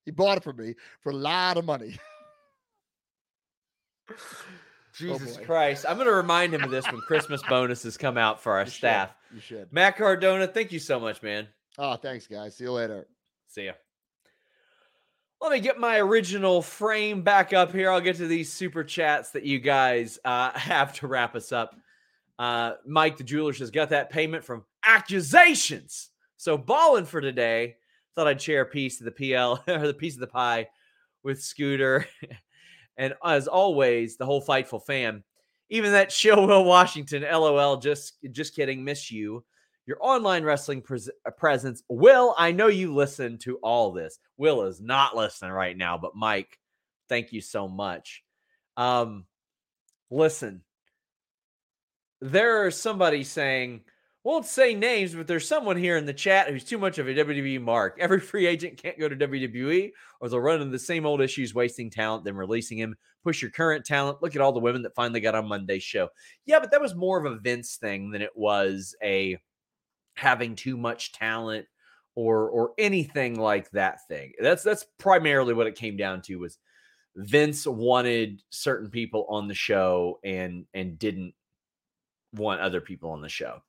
He 0.09 0.13
bought 0.13 0.39
it 0.39 0.43
for 0.43 0.55
me 0.55 0.75
for 1.03 1.11
a 1.11 1.15
lot 1.15 1.59
of 1.59 1.67
money. 1.67 1.99
Jesus 4.95 5.37
boy. 5.37 5.45
Christ. 5.45 5.85
I'm 5.87 5.97
going 5.97 6.09
to 6.09 6.15
remind 6.15 6.55
him 6.55 6.65
of 6.65 6.71
this 6.71 6.87
when 6.87 7.01
Christmas 7.03 7.43
bonuses 7.49 7.97
come 7.99 8.17
out 8.17 8.43
for 8.43 8.53
our 8.53 8.61
You 8.61 8.67
should. 8.67 8.75
staff. 8.75 9.15
You 9.35 9.41
should. 9.41 9.73
Matt 9.73 9.97
Cardona, 9.99 10.47
thank 10.49 10.73
you 10.73 10.79
so 10.79 10.99
much, 10.99 11.23
man. 11.23 11.47
Oh, 11.77 11.95
thanks, 11.97 12.27
guys. 12.27 12.57
See 12.57 12.65
you 12.65 12.73
later. 12.73 13.07
See 13.49 13.67
ya. 13.67 13.73
Let 15.43 15.53
me 15.53 15.61
get 15.61 15.79
my 15.79 15.99
original 15.99 16.63
frame 16.63 17.23
back 17.23 17.53
up 17.53 17.71
here. 17.73 17.91
I'll 17.91 18.01
get 18.01 18.17
to 18.17 18.27
these 18.27 18.51
super 18.51 18.83
chats 18.83 19.31
that 19.33 19.45
you 19.45 19.61
guys 19.61 20.19
uh, 20.25 20.51
have 20.59 20.95
to 20.95 21.07
wrap 21.07 21.37
us 21.37 21.53
up. 21.53 21.77
Uh, 22.39 22.73
Mike 22.87 23.19
the 23.19 23.25
jeweler 23.25 23.53
says, 23.53 23.71
got 23.71 23.91
that 23.91 24.11
payment 24.11 24.43
from 24.43 24.65
accusations. 24.85 26.11
So 26.39 26.57
balling 26.57 27.05
for 27.05 27.21
today. 27.21 27.77
Thought 28.19 28.27
I'd 28.27 28.43
share 28.43 28.63
a 28.63 28.67
piece 28.67 29.01
of 29.01 29.05
the 29.05 29.13
PL 29.13 29.63
or 29.69 29.87
the 29.87 29.95
piece 29.95 30.15
of 30.15 30.21
the 30.21 30.27
pie 30.27 30.67
with 31.23 31.41
Scooter. 31.41 32.05
and 32.97 33.15
as 33.25 33.47
always, 33.47 34.17
the 34.17 34.27
whole 34.27 34.43
Fightful 34.43 34.85
fam. 34.85 35.23
Even 35.71 35.93
that 35.93 36.11
show, 36.21 36.45
Will 36.45 36.65
Washington, 36.65 37.23
LOL, 37.23 37.77
just 37.77 38.15
just 38.33 38.57
kidding, 38.57 38.83
miss 38.83 39.09
you 39.13 39.45
your 39.87 39.99
online 40.01 40.43
wrestling 40.43 40.83
pres- 40.83 41.09
uh, 41.27 41.31
presence. 41.31 41.85
Will, 41.89 42.35
I 42.37 42.51
know 42.51 42.67
you 42.67 42.93
listen 42.93 43.39
to 43.39 43.57
all 43.59 43.93
this. 43.93 44.19
Will 44.37 44.65
is 44.65 44.81
not 44.81 45.17
listening 45.17 45.53
right 45.53 45.77
now, 45.77 45.97
but 45.97 46.17
Mike, 46.17 46.59
thank 47.09 47.33
you 47.33 47.41
so 47.41 47.69
much. 47.69 48.25
Um, 48.77 49.27
listen, 50.11 50.63
there's 52.21 52.77
somebody 52.77 53.23
saying, 53.23 53.83
won't 54.29 54.45
say 54.45 54.75
names, 54.75 55.15
but 55.15 55.27
there's 55.27 55.49
someone 55.49 55.79
here 55.79 55.97
in 55.97 56.05
the 56.05 56.13
chat 56.13 56.51
who's 56.51 56.63
too 56.63 56.77
much 56.77 56.99
of 56.99 57.09
a 57.09 57.15
WWE 57.15 57.63
mark. 57.63 57.97
Every 58.01 58.21
free 58.21 58.47
agent 58.47 58.77
can't 58.81 58.99
go 58.99 59.09
to 59.09 59.17
WWE 59.17 59.91
or 60.21 60.29
they'll 60.29 60.39
run 60.39 60.61
into 60.61 60.71
the 60.71 60.79
same 60.79 61.07
old 61.07 61.23
issues, 61.23 61.55
wasting 61.55 61.89
talent, 61.89 62.25
then 62.25 62.37
releasing 62.37 62.77
him. 62.77 62.95
Push 63.25 63.41
your 63.41 63.51
current 63.51 63.87
talent. 63.87 64.19
Look 64.21 64.37
at 64.37 64.43
all 64.43 64.53
the 64.53 64.61
women 64.61 64.83
that 64.83 64.95
finally 64.95 65.21
got 65.21 65.35
on 65.35 65.49
Monday's 65.49 65.83
show. 65.83 66.11
Yeah, 66.45 66.61
but 66.61 66.71
that 66.73 66.81
was 66.81 66.95
more 66.95 67.19
of 67.19 67.25
a 67.25 67.39
Vince 67.39 67.77
thing 67.77 68.11
than 68.11 68.21
it 68.21 68.37
was 68.37 68.95
a 69.03 69.39
having 70.15 70.57
too 70.57 70.77
much 70.77 71.13
talent 71.13 71.65
or 72.15 72.51
or 72.51 72.73
anything 72.77 73.41
like 73.41 73.71
that 73.71 74.07
thing. 74.09 74.33
That's 74.39 74.63
that's 74.63 74.85
primarily 74.99 75.55
what 75.55 75.69
it 75.69 75.75
came 75.75 75.97
down 75.97 76.21
to 76.23 76.37
was 76.37 76.59
Vince 77.17 77.67
wanted 77.67 78.43
certain 78.51 78.91
people 78.91 79.27
on 79.31 79.49
the 79.49 79.55
show 79.55 80.19
and 80.23 80.67
and 80.75 80.99
didn't 80.99 81.33
want 82.35 82.61
other 82.61 82.83
people 82.83 83.13
on 83.13 83.23
the 83.23 83.31
show. 83.31 83.63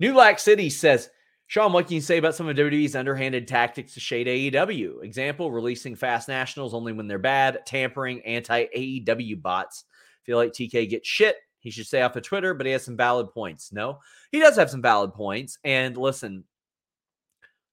New 0.00 0.14
Lack 0.14 0.38
City 0.38 0.70
says, 0.70 1.10
Sean, 1.46 1.72
what 1.72 1.86
can 1.86 1.94
you 1.94 2.00
say 2.00 2.18
about 2.18 2.34
some 2.34 2.48
of 2.48 2.56
WWE's 2.56 2.96
underhanded 2.96 3.46
tactics 3.46 3.94
to 3.94 4.00
shade 4.00 4.26
AEW? 4.26 5.04
Example, 5.04 5.52
releasing 5.52 5.94
fast 5.94 6.26
nationals 6.28 6.74
only 6.74 6.92
when 6.92 7.06
they're 7.06 7.18
bad, 7.18 7.60
tampering 7.66 8.22
anti 8.22 8.64
AEW 8.76 9.40
bots. 9.40 9.84
Feel 10.24 10.38
like 10.38 10.52
TK 10.52 10.88
gets 10.88 11.06
shit. 11.06 11.36
He 11.60 11.70
should 11.70 11.86
stay 11.86 12.02
off 12.02 12.16
of 12.16 12.22
Twitter, 12.22 12.54
but 12.54 12.66
he 12.66 12.72
has 12.72 12.84
some 12.84 12.96
valid 12.96 13.30
points. 13.30 13.72
No, 13.72 13.98
he 14.32 14.40
does 14.40 14.56
have 14.56 14.70
some 14.70 14.82
valid 14.82 15.14
points. 15.14 15.58
And 15.64 15.96
listen, 15.96 16.44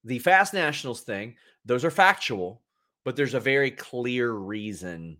the 0.04 0.18
fast 0.18 0.54
nationals 0.54 1.00
thing, 1.00 1.36
those 1.64 1.84
are 1.84 1.90
factual, 1.90 2.62
but 3.04 3.16
there's 3.16 3.34
a 3.34 3.40
very 3.40 3.70
clear 3.70 4.32
reason 4.32 5.18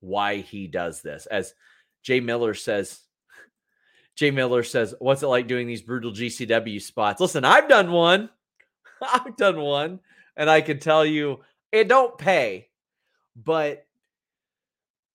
why 0.00 0.36
he 0.36 0.66
does 0.66 1.02
this. 1.02 1.26
As 1.26 1.54
Jay 2.02 2.20
Miller 2.20 2.54
says, 2.54 3.00
Jay 4.16 4.30
Miller 4.30 4.62
says, 4.62 4.94
What's 4.98 5.22
it 5.22 5.28
like 5.28 5.48
doing 5.48 5.66
these 5.66 5.82
brutal 5.82 6.12
GCW 6.12 6.80
spots? 6.80 7.20
Listen, 7.20 7.44
I've 7.44 7.68
done 7.68 7.90
one. 7.90 8.30
I've 9.02 9.36
done 9.36 9.60
one, 9.60 10.00
and 10.36 10.48
I 10.48 10.60
can 10.60 10.78
tell 10.78 11.04
you 11.04 11.40
it 11.72 11.88
don't 11.88 12.16
pay, 12.16 12.68
but 13.34 13.86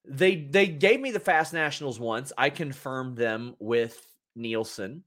they 0.05 0.35
they 0.35 0.67
gave 0.67 0.99
me 0.99 1.11
the 1.11 1.19
fast 1.19 1.53
nationals 1.53 1.99
once. 1.99 2.33
I 2.37 2.49
confirmed 2.49 3.17
them 3.17 3.55
with 3.59 4.05
Nielsen. 4.35 5.03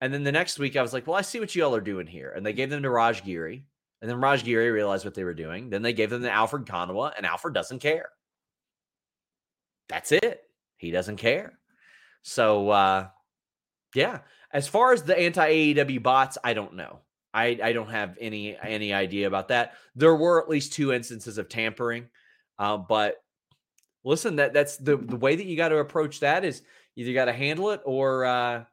And 0.00 0.14
then 0.14 0.22
the 0.22 0.32
next 0.32 0.58
week 0.58 0.76
I 0.76 0.82
was 0.82 0.92
like, 0.92 1.06
well, 1.06 1.16
I 1.16 1.22
see 1.22 1.40
what 1.40 1.54
y'all 1.54 1.74
are 1.74 1.80
doing 1.80 2.06
here. 2.06 2.32
And 2.34 2.46
they 2.46 2.52
gave 2.52 2.70
them 2.70 2.82
to 2.84 2.90
Raj 2.90 3.24
Giri. 3.24 3.64
And 4.00 4.08
then 4.08 4.20
Raj 4.20 4.44
Giri 4.44 4.70
realized 4.70 5.04
what 5.04 5.14
they 5.14 5.24
were 5.24 5.34
doing. 5.34 5.70
Then 5.70 5.82
they 5.82 5.92
gave 5.92 6.10
them 6.10 6.22
to 6.22 6.30
Alfred 6.30 6.66
Konuwa, 6.66 7.12
and 7.16 7.26
Alfred 7.26 7.52
doesn't 7.52 7.80
care. 7.80 8.10
That's 9.88 10.12
it. 10.12 10.42
He 10.76 10.92
doesn't 10.92 11.16
care. 11.16 11.57
So 12.28 12.68
uh 12.70 13.08
yeah. 13.94 14.20
As 14.52 14.68
far 14.68 14.92
as 14.92 15.02
the 15.02 15.18
anti-AEW 15.18 16.02
bots, 16.02 16.38
I 16.42 16.54
don't 16.54 16.74
know. 16.74 17.00
I, 17.34 17.58
I 17.62 17.72
don't 17.72 17.90
have 17.90 18.16
any 18.20 18.56
any 18.56 18.92
idea 18.92 19.26
about 19.26 19.48
that. 19.48 19.74
There 19.94 20.14
were 20.14 20.42
at 20.42 20.48
least 20.48 20.72
two 20.72 20.92
instances 20.92 21.38
of 21.38 21.48
tampering, 21.48 22.08
uh, 22.58 22.78
but 22.78 23.16
listen, 24.04 24.36
that 24.36 24.52
that's 24.52 24.76
the 24.76 24.96
the 24.96 25.16
way 25.16 25.36
that 25.36 25.46
you 25.46 25.56
got 25.56 25.68
to 25.68 25.78
approach 25.78 26.20
that 26.20 26.44
is 26.44 26.62
either 26.96 27.12
got 27.12 27.26
to 27.26 27.32
handle 27.32 27.70
it 27.70 27.80
or 27.84 28.24
uh 28.24 28.64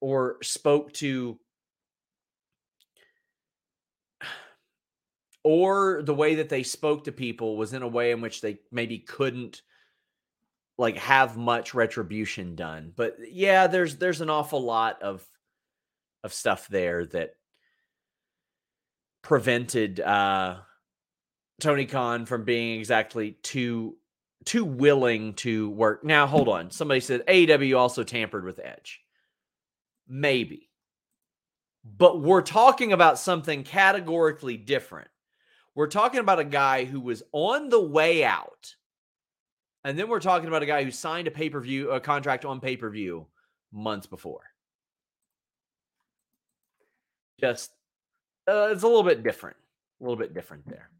or 0.00 0.36
spoke 0.42 0.92
to 0.94 1.38
or 5.44 6.02
the 6.02 6.14
way 6.14 6.36
that 6.36 6.48
they 6.48 6.62
spoke 6.62 7.04
to 7.04 7.12
people 7.12 7.56
was 7.56 7.72
in 7.72 7.82
a 7.82 7.88
way 7.88 8.10
in 8.10 8.20
which 8.20 8.40
they 8.40 8.58
maybe 8.72 8.98
couldn't 8.98 9.62
like 10.78 10.96
have 10.98 11.36
much 11.36 11.74
retribution 11.74 12.54
done. 12.54 12.92
But 12.94 13.16
yeah, 13.30 13.66
there's 13.66 13.96
there's 13.96 14.20
an 14.20 14.30
awful 14.30 14.60
lot 14.60 15.02
of 15.02 15.26
of 16.22 16.32
stuff 16.32 16.68
there 16.68 17.06
that 17.06 17.32
prevented 19.22 20.00
uh 20.00 20.56
Tony 21.60 21.86
Khan 21.86 22.26
from 22.26 22.44
being 22.44 22.78
exactly 22.78 23.32
too 23.42 23.96
too 24.44 24.64
willing 24.64 25.34
to 25.34 25.70
work. 25.70 26.04
Now, 26.04 26.26
hold 26.26 26.48
on. 26.48 26.70
Somebody 26.70 27.00
said 27.00 27.26
AEW 27.26 27.76
also 27.76 28.04
tampered 28.04 28.44
with 28.44 28.60
Edge. 28.62 29.00
Maybe. 30.08 30.70
But 31.84 32.20
we're 32.20 32.42
talking 32.42 32.92
about 32.92 33.18
something 33.18 33.64
categorically 33.64 34.56
different. 34.56 35.08
We're 35.74 35.88
talking 35.88 36.20
about 36.20 36.38
a 36.38 36.44
guy 36.44 36.84
who 36.84 37.00
was 37.00 37.22
on 37.32 37.68
the 37.68 37.80
way 37.80 38.24
out. 38.24 38.74
And 39.86 39.96
then 39.96 40.08
we're 40.08 40.18
talking 40.18 40.48
about 40.48 40.64
a 40.64 40.66
guy 40.66 40.82
who 40.82 40.90
signed 40.90 41.28
a 41.28 41.30
pay-per-view 41.30 41.92
a 41.92 42.00
contract 42.00 42.44
on 42.44 42.58
pay-per-view 42.58 43.24
months 43.72 44.08
before. 44.08 44.42
Just 47.38 47.70
uh, 48.48 48.70
it's 48.72 48.82
a 48.82 48.88
little 48.88 49.04
bit 49.04 49.22
different. 49.22 49.56
A 50.00 50.02
little 50.02 50.16
bit 50.16 50.34
different 50.34 50.68
there. 50.68 50.90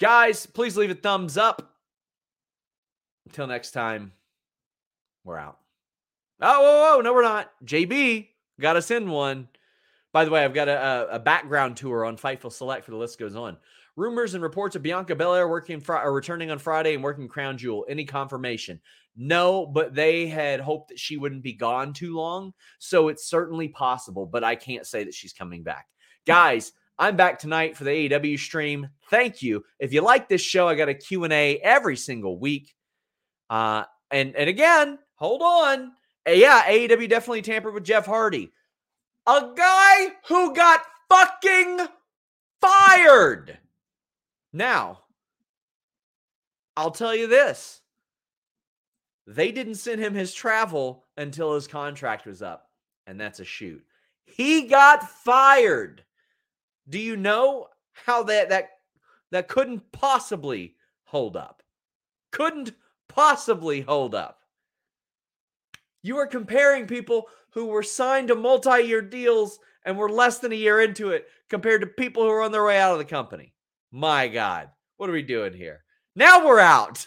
Guys, 0.00 0.46
please 0.46 0.76
leave 0.76 0.90
a 0.90 0.96
thumbs 0.96 1.38
up. 1.38 1.76
Until 3.26 3.46
next 3.46 3.70
time, 3.70 4.10
we're 5.22 5.38
out. 5.38 5.58
Oh, 6.40 6.60
whoa, 6.60 6.96
whoa, 6.96 7.00
no, 7.02 7.14
we're 7.14 7.22
not. 7.22 7.52
JB, 7.64 8.26
got 8.60 8.72
to 8.72 8.82
send 8.82 9.08
one. 9.08 9.46
By 10.12 10.24
the 10.24 10.32
way, 10.32 10.44
I've 10.44 10.54
got 10.54 10.68
a, 10.68 11.06
a, 11.12 11.18
background 11.20 11.76
tour 11.76 12.04
on 12.04 12.16
Fightful 12.16 12.50
Select 12.50 12.84
for 12.84 12.90
the 12.90 12.96
list 12.96 13.20
goes 13.20 13.36
on. 13.36 13.58
Rumors 13.96 14.34
and 14.34 14.42
reports 14.42 14.74
of 14.74 14.82
Bianca 14.82 15.14
Belair 15.14 15.48
working 15.48 15.80
fr- 15.80 15.96
or 15.96 16.12
returning 16.12 16.50
on 16.50 16.58
Friday 16.58 16.94
and 16.94 17.04
working 17.04 17.28
Crown 17.28 17.58
Jewel. 17.58 17.84
Any 17.88 18.04
confirmation? 18.04 18.80
No, 19.16 19.66
but 19.66 19.94
they 19.94 20.26
had 20.26 20.60
hoped 20.60 20.88
that 20.88 20.98
she 20.98 21.18
wouldn't 21.18 21.42
be 21.42 21.52
gone 21.52 21.92
too 21.92 22.16
long, 22.16 22.54
so 22.78 23.08
it's 23.08 23.28
certainly 23.28 23.68
possible. 23.68 24.24
But 24.24 24.44
I 24.44 24.54
can't 24.54 24.86
say 24.86 25.04
that 25.04 25.14
she's 25.14 25.34
coming 25.34 25.62
back, 25.62 25.86
guys. 26.26 26.72
I'm 26.98 27.16
back 27.16 27.38
tonight 27.38 27.76
for 27.76 27.84
the 27.84 27.90
AEW 27.90 28.38
stream. 28.38 28.88
Thank 29.10 29.42
you. 29.42 29.64
If 29.78 29.92
you 29.92 30.02
like 30.02 30.28
this 30.28 30.42
show, 30.42 30.68
I 30.68 30.74
got 30.74 30.88
a 30.88 30.94
Q&A 30.94 31.58
every 31.58 31.96
single 31.96 32.38
week. 32.38 32.74
Uh, 33.50 33.84
and 34.10 34.34
and 34.36 34.48
again, 34.48 34.98
hold 35.16 35.42
on. 35.42 35.92
Uh, 36.26 36.32
yeah, 36.32 36.62
AEW 36.66 37.08
definitely 37.08 37.42
tampered 37.42 37.74
with 37.74 37.84
Jeff 37.84 38.06
Hardy. 38.06 38.52
A 39.26 39.50
guy 39.56 40.08
who 40.28 40.54
got 40.54 40.82
fucking 41.08 41.80
fired. 42.60 43.58
Now, 44.52 45.00
I'll 46.76 46.90
tell 46.90 47.14
you 47.14 47.26
this. 47.26 47.80
They 49.26 49.52
didn't 49.52 49.76
send 49.76 50.00
him 50.00 50.14
his 50.14 50.34
travel 50.34 51.04
until 51.16 51.54
his 51.54 51.66
contract 51.66 52.26
was 52.26 52.42
up, 52.42 52.68
and 53.06 53.20
that's 53.20 53.40
a 53.40 53.44
shoot. 53.44 53.82
He 54.24 54.66
got 54.66 55.08
fired. 55.08 56.04
Do 56.88 56.98
you 56.98 57.16
know 57.16 57.68
how 57.92 58.24
that 58.24 58.48
that 58.48 58.70
that 59.30 59.48
couldn't 59.48 59.92
possibly 59.92 60.74
hold 61.04 61.36
up? 61.36 61.62
Couldn't 62.32 62.72
possibly 63.08 63.82
hold 63.82 64.14
up. 64.14 64.40
You 66.02 66.18
are 66.18 66.26
comparing 66.26 66.86
people 66.86 67.28
who 67.50 67.66
were 67.66 67.82
signed 67.82 68.28
to 68.28 68.34
multi 68.34 68.80
year 68.80 69.02
deals 69.02 69.58
and 69.84 69.96
were 69.96 70.10
less 70.10 70.38
than 70.38 70.52
a 70.52 70.56
year 70.56 70.80
into 70.80 71.10
it 71.10 71.26
compared 71.48 71.82
to 71.82 71.86
people 71.86 72.24
who 72.24 72.30
are 72.30 72.42
on 72.42 72.52
their 72.52 72.64
way 72.64 72.78
out 72.78 72.92
of 72.92 72.98
the 72.98 73.04
company. 73.04 73.51
My 73.94 74.26
God, 74.26 74.70
what 74.96 75.10
are 75.10 75.12
we 75.12 75.22
doing 75.22 75.52
here? 75.52 75.84
Now 76.16 76.46
we're 76.46 76.60
out. 76.60 77.06